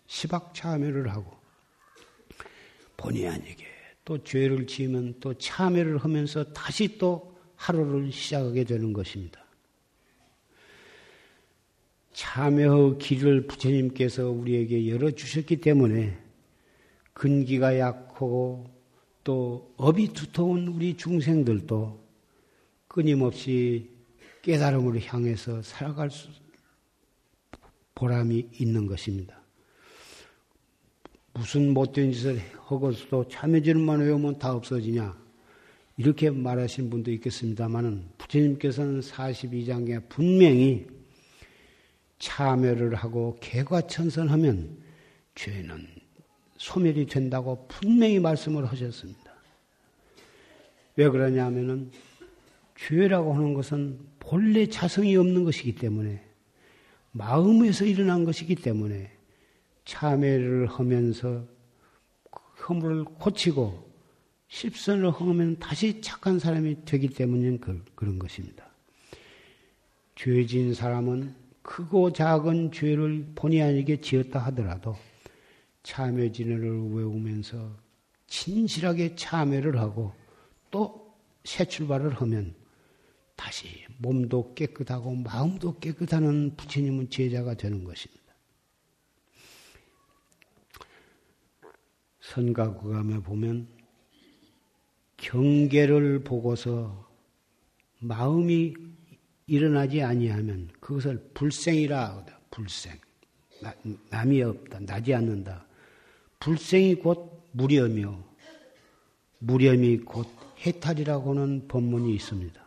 시박 0.06 0.54
참회를 0.54 1.10
하고 1.10 1.30
본의 2.96 3.28
아니게 3.28 3.66
또 4.04 4.22
죄를 4.22 4.66
지으면 4.66 5.14
또 5.20 5.34
참회를 5.34 5.98
하면서 5.98 6.44
다시 6.52 6.98
또 6.98 7.36
하루를 7.56 8.10
시작하게 8.12 8.64
되는 8.64 8.92
것입니다. 8.92 9.43
참여의 12.14 12.98
길을 12.98 13.46
부처님께서 13.46 14.30
우리에게 14.30 14.88
열어주셨기 14.88 15.56
때문에 15.56 16.16
근기가 17.12 17.78
약하고 17.78 18.66
또 19.24 19.74
업이 19.76 20.12
두터운 20.12 20.68
우리 20.68 20.96
중생들도 20.96 22.02
끊임없이 22.88 23.90
깨달음을 24.42 25.00
향해서 25.04 25.62
살아갈 25.62 26.10
수, 26.10 26.28
보람이 27.94 28.48
있는 28.60 28.86
것입니다. 28.86 29.40
무슨 31.32 31.74
못된 31.74 32.12
짓을 32.12 32.38
하고서도 32.58 33.28
참여질만 33.28 34.00
외우면 34.00 34.38
다 34.38 34.54
없어지냐? 34.54 35.16
이렇게 35.96 36.30
말하신 36.30 36.90
분도 36.90 37.10
있겠습니다만은 37.12 38.04
부처님께서는 38.18 39.00
42장에 39.00 40.08
분명히 40.08 40.86
참여를 42.18 42.94
하고 42.94 43.36
개과천선하면 43.40 44.78
죄는 45.34 45.86
소멸이 46.56 47.06
된다고 47.06 47.66
분명히 47.68 48.18
말씀을 48.18 48.66
하셨습니다. 48.66 49.32
왜 50.96 51.08
그러냐면은 51.08 51.90
죄라고 52.76 53.34
하는 53.34 53.54
것은 53.54 53.98
본래 54.20 54.66
자성이 54.66 55.16
없는 55.16 55.44
것이기 55.44 55.74
때문에 55.74 56.22
마음에서 57.12 57.84
일어난 57.84 58.24
것이기 58.24 58.56
때문에 58.56 59.12
참회를 59.84 60.66
하면서 60.66 61.44
허물을 62.66 63.04
고치고 63.04 63.92
십선을 64.48 65.10
하면 65.10 65.58
다시 65.58 66.00
착한 66.00 66.38
사람이 66.38 66.84
되기 66.84 67.08
때문인 67.08 67.60
그, 67.60 67.84
그런 67.94 68.18
것입니다. 68.18 68.64
죄진 70.14 70.74
사람은 70.74 71.34
크고 71.64 72.12
작은 72.12 72.70
죄를 72.70 73.32
본의 73.34 73.60
아니게 73.60 74.00
지었다 74.00 74.38
하더라도 74.46 74.96
참회 75.82 76.30
진회를 76.30 76.92
외우면서 76.92 77.76
진실하게 78.28 79.16
참회를 79.16 79.80
하고 79.80 80.12
또 80.70 81.04
새 81.44 81.66
출발을 81.66 82.14
하면 82.14 82.54
다시 83.36 83.84
몸도 83.98 84.54
깨끗하고 84.54 85.14
마음도 85.14 85.78
깨끗하는 85.78 86.56
부처님은 86.56 87.10
제자가 87.10 87.54
되는 87.54 87.84
것입니다. 87.84 88.22
선가구감에 92.20 93.20
보면 93.20 93.68
경계를 95.18 96.24
보고서 96.24 97.08
마음이 97.98 98.74
일어나지 99.46 100.02
아니하면 100.02 100.68
그것을 100.80 101.30
불생이라 101.34 102.08
하거든. 102.08 102.34
불생. 102.50 102.94
남이 104.10 104.42
없다. 104.42 104.80
나지 104.80 105.14
않는다. 105.14 105.66
불생이 106.40 106.96
곧 106.96 107.42
무렴이요. 107.52 108.22
무렴이 109.38 109.98
곧 109.98 110.26
해탈이라고 110.66 111.30
하는 111.30 111.68
법문이 111.68 112.14
있습니다. 112.14 112.62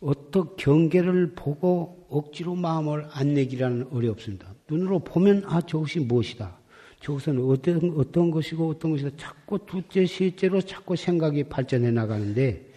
어떤 0.00 0.56
경계를 0.56 1.34
보고 1.34 2.06
억지로 2.10 2.54
마음을 2.54 3.06
안 3.10 3.34
내기라는 3.34 3.88
어렵습니다. 3.90 4.54
눈으로 4.68 4.98
보면 4.98 5.44
아 5.46 5.62
저것이 5.62 6.00
무엇이다. 6.00 6.58
저것은 7.00 7.40
어떤 7.40 7.94
어떤 7.96 8.30
것이고 8.30 8.68
어떤 8.68 8.90
것이다. 8.92 9.10
자꾸 9.16 9.58
둘째, 9.64 10.06
셋째로 10.06 10.60
자꾸 10.62 10.96
생각이 10.96 11.44
발전해 11.44 11.90
나가는데 11.90 12.73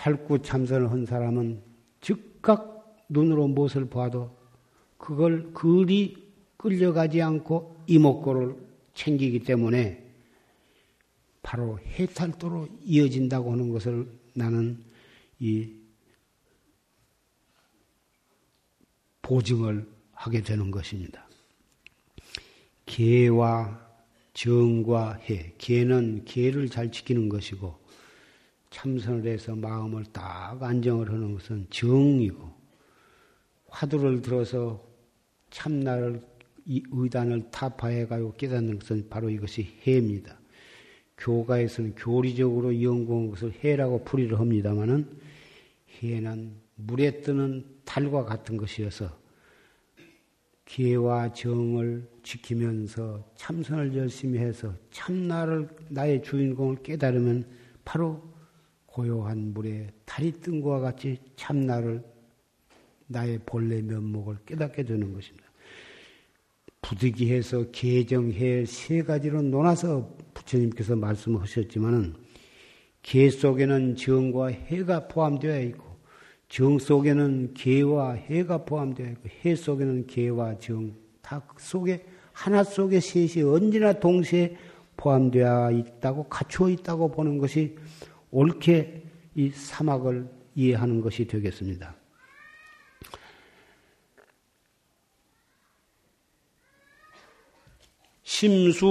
활구 0.00 0.40
참선을 0.40 0.90
한 0.90 1.04
사람은 1.04 1.62
즉각 2.00 3.04
눈으로 3.10 3.48
무엇을 3.48 3.90
봐도 3.90 4.34
그걸 4.96 5.52
그리 5.52 6.16
끌려가지 6.56 7.20
않고 7.20 7.84
이목구를 7.86 8.56
챙기기 8.94 9.40
때문에 9.40 10.10
바로 11.42 11.78
해탈도로 11.78 12.68
이어진다고 12.82 13.52
하는 13.52 13.70
것을 13.70 14.10
나는 14.34 14.82
이 15.38 15.74
보증을 19.22 19.86
하게 20.12 20.42
되는 20.42 20.70
것입니다. 20.70 21.28
개와 22.86 23.88
정과 24.32 25.14
해. 25.14 25.52
개는 25.58 26.24
개를 26.24 26.68
잘 26.68 26.90
지키는 26.90 27.28
것이고 27.28 27.79
참선을 28.70 29.26
해서 29.26 29.54
마음을 29.54 30.04
딱 30.12 30.62
안정을 30.62 31.10
하는 31.10 31.34
것은 31.34 31.66
정이고 31.70 32.48
화두를 33.68 34.22
들어서 34.22 34.84
참나를 35.50 36.22
이 36.66 36.82
의단을 36.90 37.50
타파해가지고 37.50 38.34
깨닫는 38.34 38.78
것은 38.78 39.08
바로 39.08 39.28
이것이 39.28 39.66
해입니다. 39.86 40.38
교가에서는 41.18 41.94
교리적으로 41.96 42.82
연구한 42.82 43.30
것을 43.30 43.52
해라고 43.62 44.04
풀이를 44.04 44.38
합니다마는 44.38 45.06
해는 46.02 46.52
물에 46.76 47.20
뜨는 47.20 47.64
달과 47.84 48.24
같은 48.24 48.56
것이어서 48.56 49.18
기회와 50.64 51.32
정을 51.32 52.08
지키면서 52.22 53.28
참선을 53.34 53.96
열심히 53.96 54.38
해서 54.38 54.72
참나를 54.92 55.68
나의 55.88 56.22
주인공을 56.22 56.82
깨달으면 56.82 57.44
바로 57.84 58.22
고요한 58.92 59.52
물에 59.52 59.88
달이 60.04 60.32
뜬 60.40 60.60
것과 60.60 60.80
같이 60.80 61.18
참나를 61.36 62.02
나의 63.06 63.40
본래 63.46 63.80
면목을 63.82 64.38
깨닫게 64.46 64.84
되는 64.84 65.12
것입니다. 65.12 65.46
부득이해서 66.82 67.70
개정해 67.70 68.64
세 68.64 69.02
가지로 69.02 69.42
논아서 69.42 70.16
부처님께서 70.34 70.96
말씀하셨지만은 70.96 72.14
개 73.02 73.30
속에는 73.30 73.96
정과 73.96 74.48
해가 74.48 75.08
포함되어 75.08 75.60
있고 75.62 75.84
정 76.48 76.78
속에는 76.78 77.54
개와 77.54 78.12
해가 78.12 78.64
포함되어 78.64 79.06
있고 79.10 79.28
해 79.44 79.54
속에는 79.54 80.06
개와 80.06 80.58
정, 80.58 80.92
다 81.22 81.42
속에 81.58 82.04
하나 82.32 82.64
속에 82.64 83.00
셋이 83.00 83.44
언제나 83.44 83.92
동시에 83.92 84.56
포함되어 84.96 85.70
있다고 85.70 86.24
갖추어 86.24 86.70
있다고 86.70 87.10
보는 87.10 87.38
것이 87.38 87.76
옳게 88.30 89.02
이 89.34 89.50
사막을 89.50 90.28
이해하는 90.54 91.00
것이 91.00 91.26
되겠습니다. 91.26 91.94
심수 98.22 98.86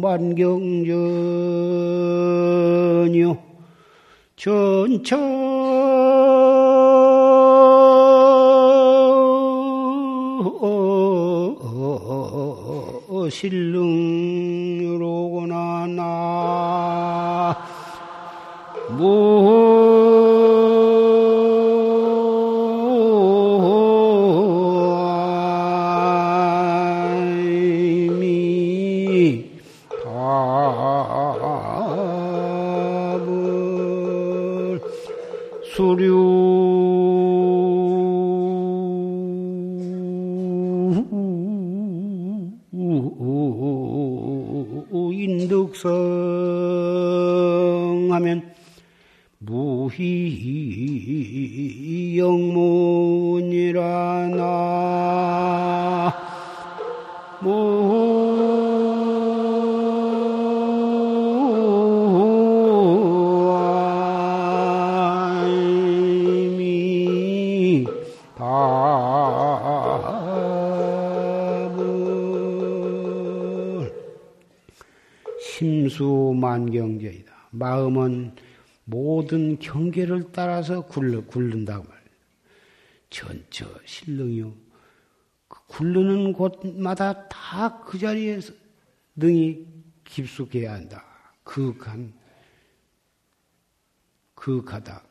만경전요 0.00 0.96
전차 4.36 5.37
실릉 13.38 14.07
심수만경제이다. 75.58 77.32
마음은 77.50 78.36
모든 78.84 79.58
경계를 79.58 80.30
따라서 80.32 80.82
굴러, 80.82 81.24
굴른다고 81.24 81.84
말이야. 81.84 81.98
전처 83.10 83.66
실능이요. 83.84 84.54
그 85.48 85.66
굴르는 85.66 86.32
곳마다 86.32 87.28
다 87.28 87.82
그 87.84 87.98
자리에서 87.98 88.52
능이 89.16 89.66
깊숙해야 90.04 90.74
한다. 90.74 91.04
그간, 91.42 92.12
그 94.34 94.62
가다. 94.62 95.02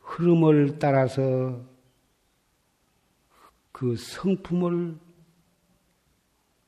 흐름을 0.00 0.78
따라서 0.78 1.62
그 3.70 3.96
성품을 3.96 4.96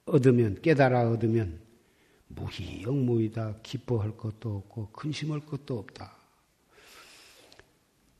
얻으면, 0.05 0.61
깨달아 0.61 1.11
얻으면 1.11 1.68
무희 2.39 2.83
영무이다. 2.83 3.57
기뻐할 3.63 4.17
것도 4.17 4.57
없고 4.57 4.91
근심할 4.93 5.41
것도 5.41 5.79
없다. 5.79 6.13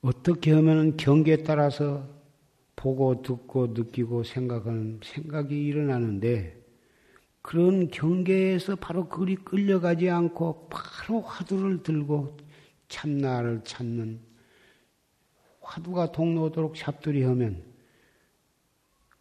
어떻게 0.01 0.51
하면 0.53 0.97
경계에 0.97 1.43
따라서 1.43 2.07
보고 2.75 3.21
듣고 3.21 3.67
느끼고 3.67 4.23
생각하는 4.23 4.99
생각이 5.03 5.65
일어나는데 5.65 6.57
그런 7.41 7.89
경계에서 7.89 8.75
바로 8.75 9.07
그리 9.09 9.35
끌려가지 9.35 10.09
않고 10.09 10.69
바로 10.69 11.21
화두를 11.21 11.83
들고 11.83 12.37
참나를 12.87 13.61
찾는 13.63 14.19
화두가 15.61 16.11
동로도록 16.11 16.75
잡들이 16.75 17.23
하면 17.23 17.63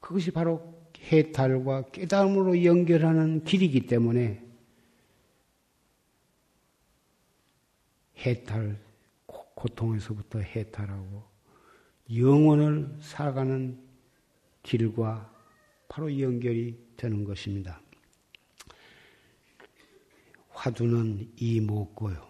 그것이 0.01 0.31
바로 0.31 0.79
해탈과 1.01 1.91
깨달음으로 1.91 2.65
연결하는 2.65 3.45
길이기 3.45 3.87
때문에 3.87 4.48
해탈, 8.19 8.79
고통에서부터 9.27 10.41
해탈하고 10.41 11.25
영혼을 12.16 12.97
살아가는 13.01 13.79
길과 14.62 15.35
바로 15.89 16.21
연결이 16.21 16.79
되는 16.97 17.25
것입니다. 17.25 17.81
화두는 20.51 21.33
이 21.37 21.61
먹고요. 21.61 22.29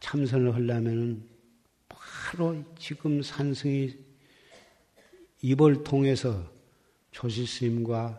참선을 0.00 0.54
하려면 0.54 1.28
바로 1.88 2.64
지금 2.78 3.20
산승이 3.20 3.94
입을 5.42 5.84
통해서 5.84 6.50
조실스님과 7.10 8.18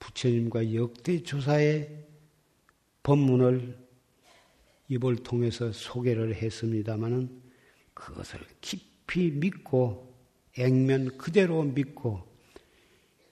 부처님과 0.00 0.74
역대 0.74 1.22
조사의 1.22 2.06
법문을 3.04 3.87
입을 4.88 5.16
통해서 5.16 5.72
소개를 5.72 6.34
했습니다마는 6.34 7.42
그것을 7.94 8.40
깊이 8.60 9.30
믿고 9.30 10.14
액면 10.56 11.16
그대로 11.18 11.62
믿고 11.62 12.26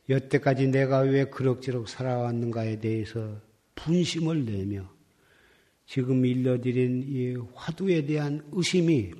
여태까지 0.09 0.69
내가 0.69 1.01
왜 1.01 1.25
그럭저럭 1.25 1.89
살아왔는가에 1.89 2.79
대해서 2.79 3.41
분심을 3.75 4.45
내며 4.45 4.89
지금 5.87 6.25
일러드린 6.25 7.05
이 7.07 7.37
화두에 7.55 8.05
대한 8.07 8.45
의심이 8.53 9.13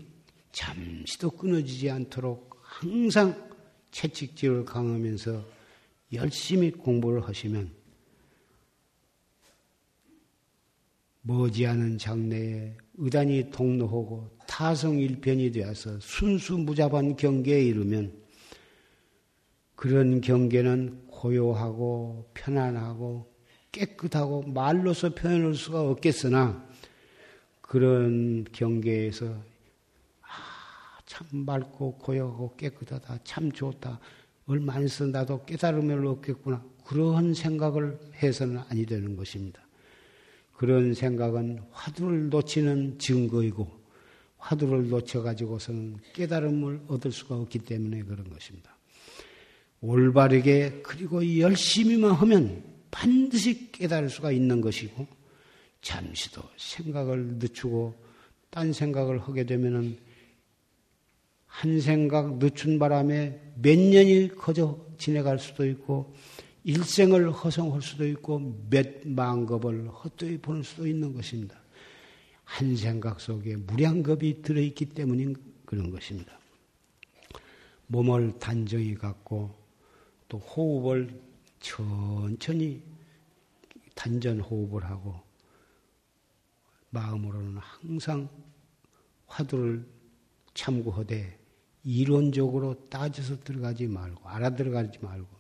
잠시도 0.53 1.31
끊어지지 1.31 1.91
않도록 1.91 2.57
항상 2.63 3.51
채찍질을 3.91 4.65
강하면서 4.65 5.45
열심히 6.13 6.71
공부를 6.71 7.27
하시면 7.27 7.71
머지않은 11.27 11.99
장래에 11.99 12.77
의단이 12.99 13.51
동로하고 13.51 14.31
타성일편이 14.47 15.51
되어서 15.51 15.99
순수무잡한 15.99 17.17
경계에 17.17 17.63
이르면 17.65 18.13
그런 19.75 20.21
경계는 20.21 21.09
고요하고 21.09 22.31
편안하고 22.33 23.35
깨끗하고 23.73 24.43
말로서 24.43 25.15
표현할 25.15 25.55
수가 25.55 25.83
없겠으나 25.83 26.65
그런 27.61 28.45
경계에서 28.53 29.27
아, 29.27 30.99
참 31.05 31.27
맑고 31.33 31.99
고요하고 31.99 32.55
깨끗하다 32.57 33.19
참 33.25 33.51
좋다 33.51 33.99
얼마 34.47 34.75
안 34.75 34.89
나도 35.13 35.45
깨달음을 35.45 36.07
얻겠구나 36.07 36.65
그러한 36.85 37.35
생각을 37.35 37.99
해서는 38.23 38.59
아니 38.69 38.87
되는 38.87 39.17
것입니다. 39.17 39.66
그런 40.57 40.95
생각은 40.95 41.61
화두를 41.71 42.31
놓치는 42.31 42.99
증거이고 42.99 43.69
화두를 44.39 44.89
놓쳐가지고서는 44.89 45.99
깨달음을 46.15 46.83
얻을 46.89 47.13
수가 47.13 47.37
없기 47.37 47.61
때문에 47.61 48.03
그런 48.03 48.29
것입니다. 48.31 48.77
올바르게 49.81 50.81
그리고 50.83 51.39
열심히만 51.39 52.13
하면 52.13 52.65
반드시 52.91 53.71
깨달을 53.73 54.09
수가 54.09 54.33
있는 54.33 54.61
것이고 54.61 55.07
잠시도 55.83 56.43
생각을 56.57 57.37
늦추고 57.39 57.95
딴 58.51 58.73
생각을 58.73 59.19
하게 59.19 59.45
되면은 59.45 59.99
한 61.47 61.81
생각 61.81 62.39
늦춘 62.39 62.79
바람에 62.79 63.41
몇 63.57 63.79
년이 63.79 64.37
거저 64.37 64.79
지내갈 64.99 65.39
수도 65.39 65.67
있고 65.67 66.15
일생을 66.67 67.31
허송할 67.31 67.81
수도 67.81 68.05
있고 68.09 68.67
몇 68.69 69.07
만급을 69.07 69.89
헛되이 69.89 70.39
보낼 70.39 70.65
수도 70.65 70.85
있는 70.85 71.15
것입니다. 71.15 71.57
한 72.43 72.75
생각 72.75 73.21
속에 73.21 73.55
무량겁이 73.55 74.43
들어있기 74.43 74.87
때문인 74.87 75.37
그런 75.65 75.93
것입니다. 75.93 76.37
몸을 77.87 78.41
단정히 78.41 78.97
갖고 78.97 79.55
또 80.27 80.39
호흡을 80.39 81.21
천천히 81.61 82.83
단전 83.95 84.41
호흡을 84.41 84.87
하고 84.87 85.21
마음으로는 86.91 87.59
항상 87.59 88.29
화두를 89.29 89.87
참고하되 90.53 91.39
이론적으로 91.85 92.89
따져서 92.89 93.39
들어가지 93.39 93.87
말고 93.87 94.29
알아들어가지 94.29 94.99
말고 95.01 95.36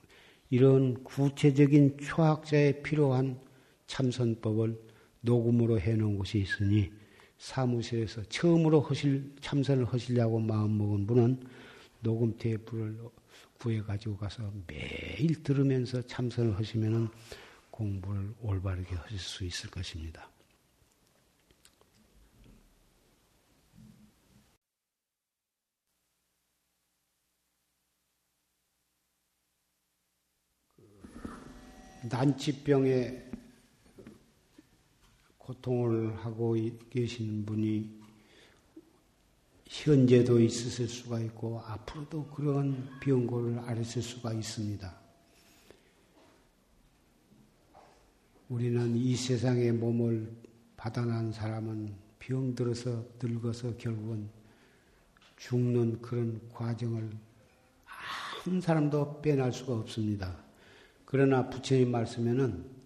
이런 0.50 1.02
구체적인 1.04 1.98
초학자에 1.98 2.82
필요한 2.82 3.40
참선법을 3.86 4.80
녹음으로 5.20 5.80
해놓은 5.80 6.18
곳이 6.18 6.38
있으니 6.38 6.90
사무실에서 7.38 8.22
처음으로 8.24 8.80
허실, 8.80 9.34
참선을 9.40 9.84
하시려고 9.84 10.38
마음먹은 10.38 11.06
분은 11.06 11.40
녹음 12.00 12.36
테이프를 12.38 12.98
구해가지고 13.58 14.16
가서 14.16 14.52
매일 14.66 15.42
들으면서 15.42 16.02
참선을 16.02 16.56
하시면 16.56 17.08
공부를 17.70 18.34
올바르게 18.40 18.94
하실 18.94 19.18
수 19.18 19.44
있을 19.44 19.70
것입니다. 19.70 20.30
난치병에 32.08 33.30
고통을 35.38 36.16
하고 36.24 36.56
계신 36.90 37.44
분이 37.44 37.96
현재도 39.66 40.40
있으실 40.40 40.88
수가 40.88 41.20
있고 41.20 41.60
앞으로도 41.60 42.26
그런 42.28 42.88
병고를 43.00 43.58
앓으실 43.60 44.02
수가 44.02 44.32
있습니다. 44.32 45.00
우리는 48.48 48.96
이 48.96 49.16
세상에 49.16 49.72
몸을 49.72 50.30
받아난 50.76 51.32
사람은 51.32 51.94
병들어서 52.20 53.04
늙어서 53.20 53.76
결국은 53.76 54.28
죽는 55.36 56.00
그런 56.00 56.40
과정을 56.52 57.10
한 57.84 58.60
사람도 58.60 59.20
빼낼 59.20 59.52
수가 59.52 59.74
없습니다. 59.74 60.45
그러나 61.06 61.48
부처님 61.48 61.90
말씀에는 61.92 62.76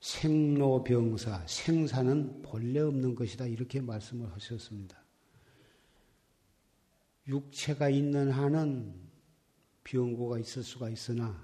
생로병사, 0.00 1.46
생사는 1.46 2.42
본래 2.42 2.80
없는 2.80 3.14
것이다. 3.14 3.46
이렇게 3.46 3.80
말씀을 3.80 4.30
하셨습니다. 4.32 5.02
육체가 7.26 7.88
있는 7.88 8.30
한은 8.30 8.94
병고가 9.82 10.38
있을 10.38 10.62
수가 10.62 10.90
있으나 10.90 11.42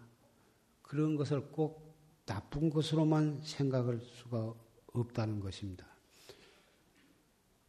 그런 0.82 1.16
것을 1.16 1.50
꼭 1.50 1.96
나쁜 2.26 2.70
것으로만 2.70 3.40
생각할 3.42 3.98
수가 3.98 4.54
없다는 4.92 5.40
것입니다. 5.40 5.86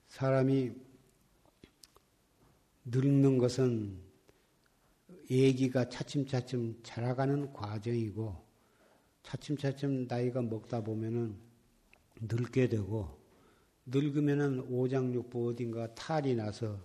사람이 0.10 0.74
늙는 2.86 3.38
것은 3.38 4.13
얘기가 5.30 5.90
차츰차츰 5.90 6.80
자라가는 6.84 7.54
과정이고 7.54 8.36
차츰차츰 9.24 10.08
나이가 10.08 10.42
먹다 10.42 10.84
보면은 10.84 11.36
늙게 12.22 12.68
되고 12.70 13.18
늙으면은 13.86 14.62
오장육부 14.70 15.50
어딘가 15.50 15.94
탈이 15.96 16.36
나서 16.36 16.80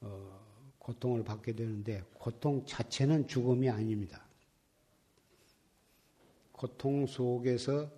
어, 0.00 0.44
고통을 0.78 1.24
받게 1.24 1.54
되는데 1.54 2.02
고통 2.14 2.64
자체는 2.66 3.26
죽음이 3.26 3.68
아닙니다. 3.68 4.26
고통 6.52 7.06
속에서 7.06 7.90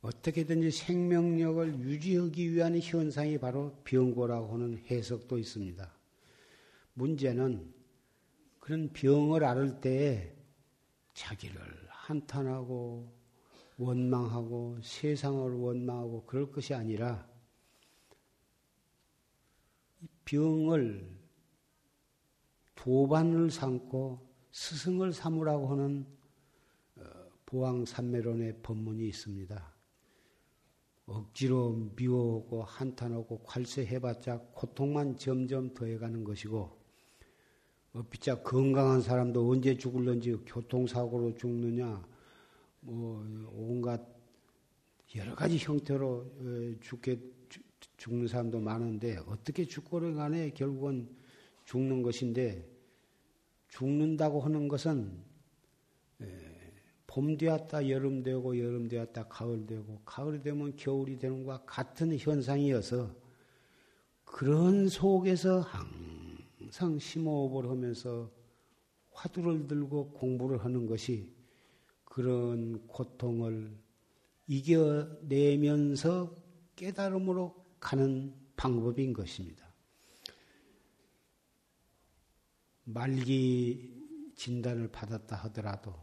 어떻게든지 0.00 0.70
생명력을 0.70 1.80
유지하기 1.80 2.52
위한 2.52 2.78
현상이 2.78 3.38
바로 3.38 3.76
병고라고 3.84 4.54
하는 4.54 4.78
해석도 4.90 5.38
있습니다. 5.38 5.92
문제는 6.94 7.77
그런 8.68 8.92
병을 8.92 9.44
앓을 9.44 9.80
때에 9.80 10.30
자기를 11.14 11.58
한탄하고 11.88 13.10
원망하고 13.78 14.76
세상을 14.82 15.54
원망하고 15.54 16.26
그럴 16.26 16.52
것이 16.52 16.74
아니라 16.74 17.26
병을 20.26 21.10
도반을 22.74 23.50
삼고 23.50 24.28
스승을 24.52 25.14
삼으라고 25.14 25.68
하는 25.68 26.06
어, 26.96 27.02
보왕산매론의 27.46 28.60
법문이 28.60 29.08
있습니다. 29.08 29.74
억지로 31.06 31.90
미워하고 31.96 32.64
한탄하고 32.64 33.44
괄세해봤자 33.44 34.40
고통만 34.52 35.16
점점 35.16 35.72
더해가는 35.72 36.22
것이고 36.22 36.77
어피자 37.92 38.42
건강한 38.42 39.00
사람도 39.00 39.50
언제 39.50 39.76
죽을런지 39.76 40.32
교통사고로 40.46 41.34
죽느냐 41.34 42.06
뭐 42.80 43.24
온갖 43.52 44.00
여러 45.16 45.34
가지 45.34 45.56
형태로 45.58 46.06
어, 46.08 46.74
죽게 46.80 47.18
죽는 47.96 48.28
사람도 48.28 48.60
많은데 48.60 49.16
어떻게 49.26 49.64
죽고를 49.64 50.14
간에 50.14 50.50
결국은 50.50 51.08
죽는 51.64 52.02
것인데 52.02 52.66
죽는다고 53.68 54.40
하는 54.40 54.68
것은 54.68 55.22
봄 57.06 57.36
되었다 57.36 57.88
여름 57.88 58.22
되고 58.22 58.58
여름 58.58 58.86
되었다 58.86 59.24
가을 59.28 59.66
되고 59.66 60.00
가을이 60.04 60.42
되면 60.42 60.76
겨울이 60.76 61.18
되는 61.18 61.44
것과 61.44 61.64
같은 61.66 62.16
현상이어서 62.16 63.14
그런 64.24 64.88
속에서 64.88 65.60
항상 65.60 66.27
심호흡을 66.70 67.70
하면서 67.70 68.30
화두를 69.12 69.66
들고 69.66 70.12
공부를 70.12 70.64
하는 70.64 70.86
것이 70.86 71.34
그런 72.04 72.86
고통을 72.86 73.76
이겨내면서 74.46 76.34
깨달음으로 76.76 77.64
가는 77.80 78.34
방법인 78.56 79.12
것입니다. 79.12 79.68
말기 82.84 84.32
진단을 84.34 84.88
받았다 84.88 85.36
하더라도 85.36 85.94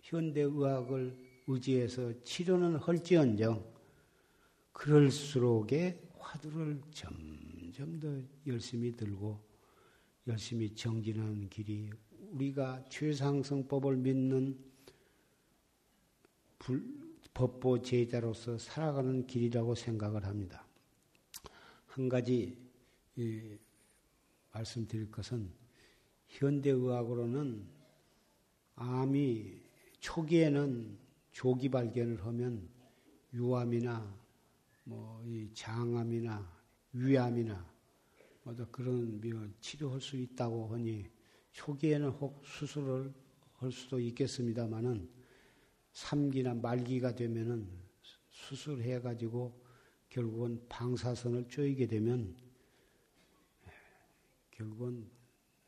현대의학을 0.00 1.42
의지해서 1.46 2.12
치료는 2.22 2.76
할지언정 2.76 3.64
그럴수록에 4.72 6.10
화두를 6.18 6.82
점 6.90 7.31
점 7.72 7.98
더 7.98 8.20
열심히 8.46 8.92
들고 8.92 9.40
열심히 10.26 10.74
정진하는 10.74 11.48
길이 11.48 11.90
우리가 12.30 12.84
최상승법을 12.88 13.96
믿는 13.96 14.58
불, 16.58 16.84
법보 17.34 17.82
제자로서 17.82 18.58
살아가는 18.58 19.26
길이라고 19.26 19.74
생각을 19.74 20.24
합니다. 20.24 20.66
한 21.86 22.08
가지 22.08 22.56
예, 23.18 23.58
말씀드릴 24.52 25.10
것은 25.10 25.50
현대의학으로는 26.28 27.66
암이 28.76 29.60
초기에는 29.98 30.98
조기 31.30 31.68
발견을 31.68 32.24
하면 32.24 32.68
유암이나 33.32 34.14
뭐이 34.84 35.50
장암이나 35.54 36.61
위암이나 36.92 37.72
뭐 38.42 38.54
그런 38.70 39.20
병을 39.20 39.52
치료할 39.60 40.00
수 40.00 40.16
있다고 40.16 40.68
하니 40.68 41.08
초기에는 41.52 42.08
혹 42.10 42.42
수술을 42.44 43.12
할 43.54 43.72
수도 43.72 44.00
있겠습니다만은 44.00 45.08
3기나 45.92 46.60
말기가 46.60 47.14
되면은 47.14 47.68
수술해 48.28 49.00
가지고 49.00 49.62
결국은 50.08 50.62
방사선을 50.68 51.48
쪼이게 51.48 51.86
되면 51.86 52.36
결국은 54.50 55.08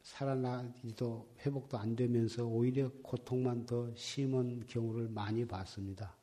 살아나기도 0.02 1.34
회복도 1.40 1.78
안 1.78 1.96
되면서 1.96 2.44
오히려 2.44 2.90
고통만 3.02 3.64
더 3.64 3.94
심한 3.94 4.64
경우를 4.66 5.08
많이 5.08 5.46
봤습니다. 5.46 6.14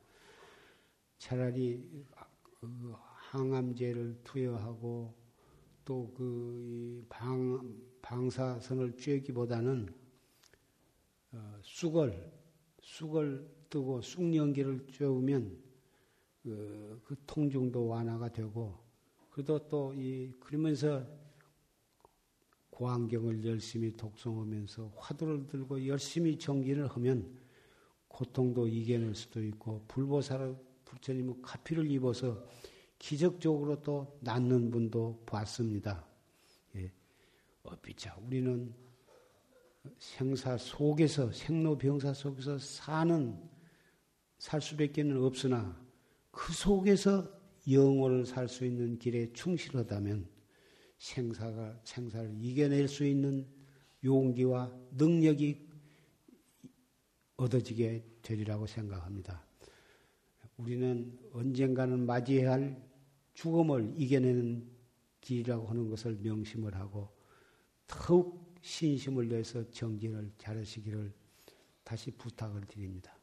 차라리 1.18 2.06
그 2.60 2.96
항암제를 3.32 4.20
투여하고 4.24 5.14
또 5.86 6.12
그 6.14 7.06
방사선을 8.02 8.96
쬐기보다는 8.98 9.94
어, 11.34 11.60
쑥을 11.64 12.32
쑥을 12.82 13.50
뜨고 13.70 14.02
쑥연기를 14.02 14.88
쬐우면 14.88 15.58
그, 16.44 17.02
그 17.06 17.16
통증도 17.26 17.88
완화가 17.88 18.32
되고 18.34 18.78
그래도 19.30 19.60
또 19.70 19.94
이 19.96 20.32
그러면서 20.40 21.06
고안경을 22.70 23.46
열심히 23.46 23.96
독송하면서 23.96 24.94
화두를 24.98 25.48
들고 25.48 25.86
열심히 25.88 26.38
정진을 26.38 26.88
하면 26.88 27.38
고통도 28.08 28.68
이겨낼 28.68 29.16
수도 29.16 29.42
있고 29.44 29.86
불보살을 29.88 30.56
부처님은 30.86 31.42
카피를 31.42 31.90
입어서 31.90 32.46
기적적으로 33.02 33.82
또 33.82 34.16
낫는 34.22 34.70
분도 34.70 35.24
봤습니다. 35.26 36.06
예. 36.76 36.92
어비자 37.64 38.16
우리는 38.22 38.72
생사 39.98 40.56
속에서 40.56 41.32
생로병사 41.32 42.14
속에서 42.14 42.60
사는 42.60 43.42
살 44.38 44.62
수밖에는 44.62 45.18
없으나 45.24 45.84
그 46.30 46.54
속에서 46.54 47.28
영혼을 47.72 48.24
살 48.24 48.48
수 48.48 48.66
있는 48.66 49.00
길에 49.00 49.34
충실하다면 49.34 50.30
생사가 51.00 51.82
생사를 51.84 52.36
이겨낼 52.40 52.88
수 52.88 53.04
있는 53.04 53.48
용기와 54.04 54.72
능력이 54.92 55.68
얻어지게 57.36 58.06
되리라고 58.22 58.68
생각합니다. 58.68 59.44
우리는 60.58 61.18
언젠가는 61.34 62.06
맞이해야 62.06 62.52
할 62.52 62.91
죽음을 63.34 63.94
이겨내는 63.98 64.70
길이라고 65.22 65.68
하는 65.68 65.90
것을 65.90 66.18
명심을 66.22 66.76
하고 66.76 67.16
더욱 67.88 68.56
신심을 68.62 69.28
내서 69.30 69.70
정진을 69.72 70.32
잘하시기를 70.38 71.14
다시 71.84 72.12
부탁을 72.12 72.62
드립니다. 72.62 73.21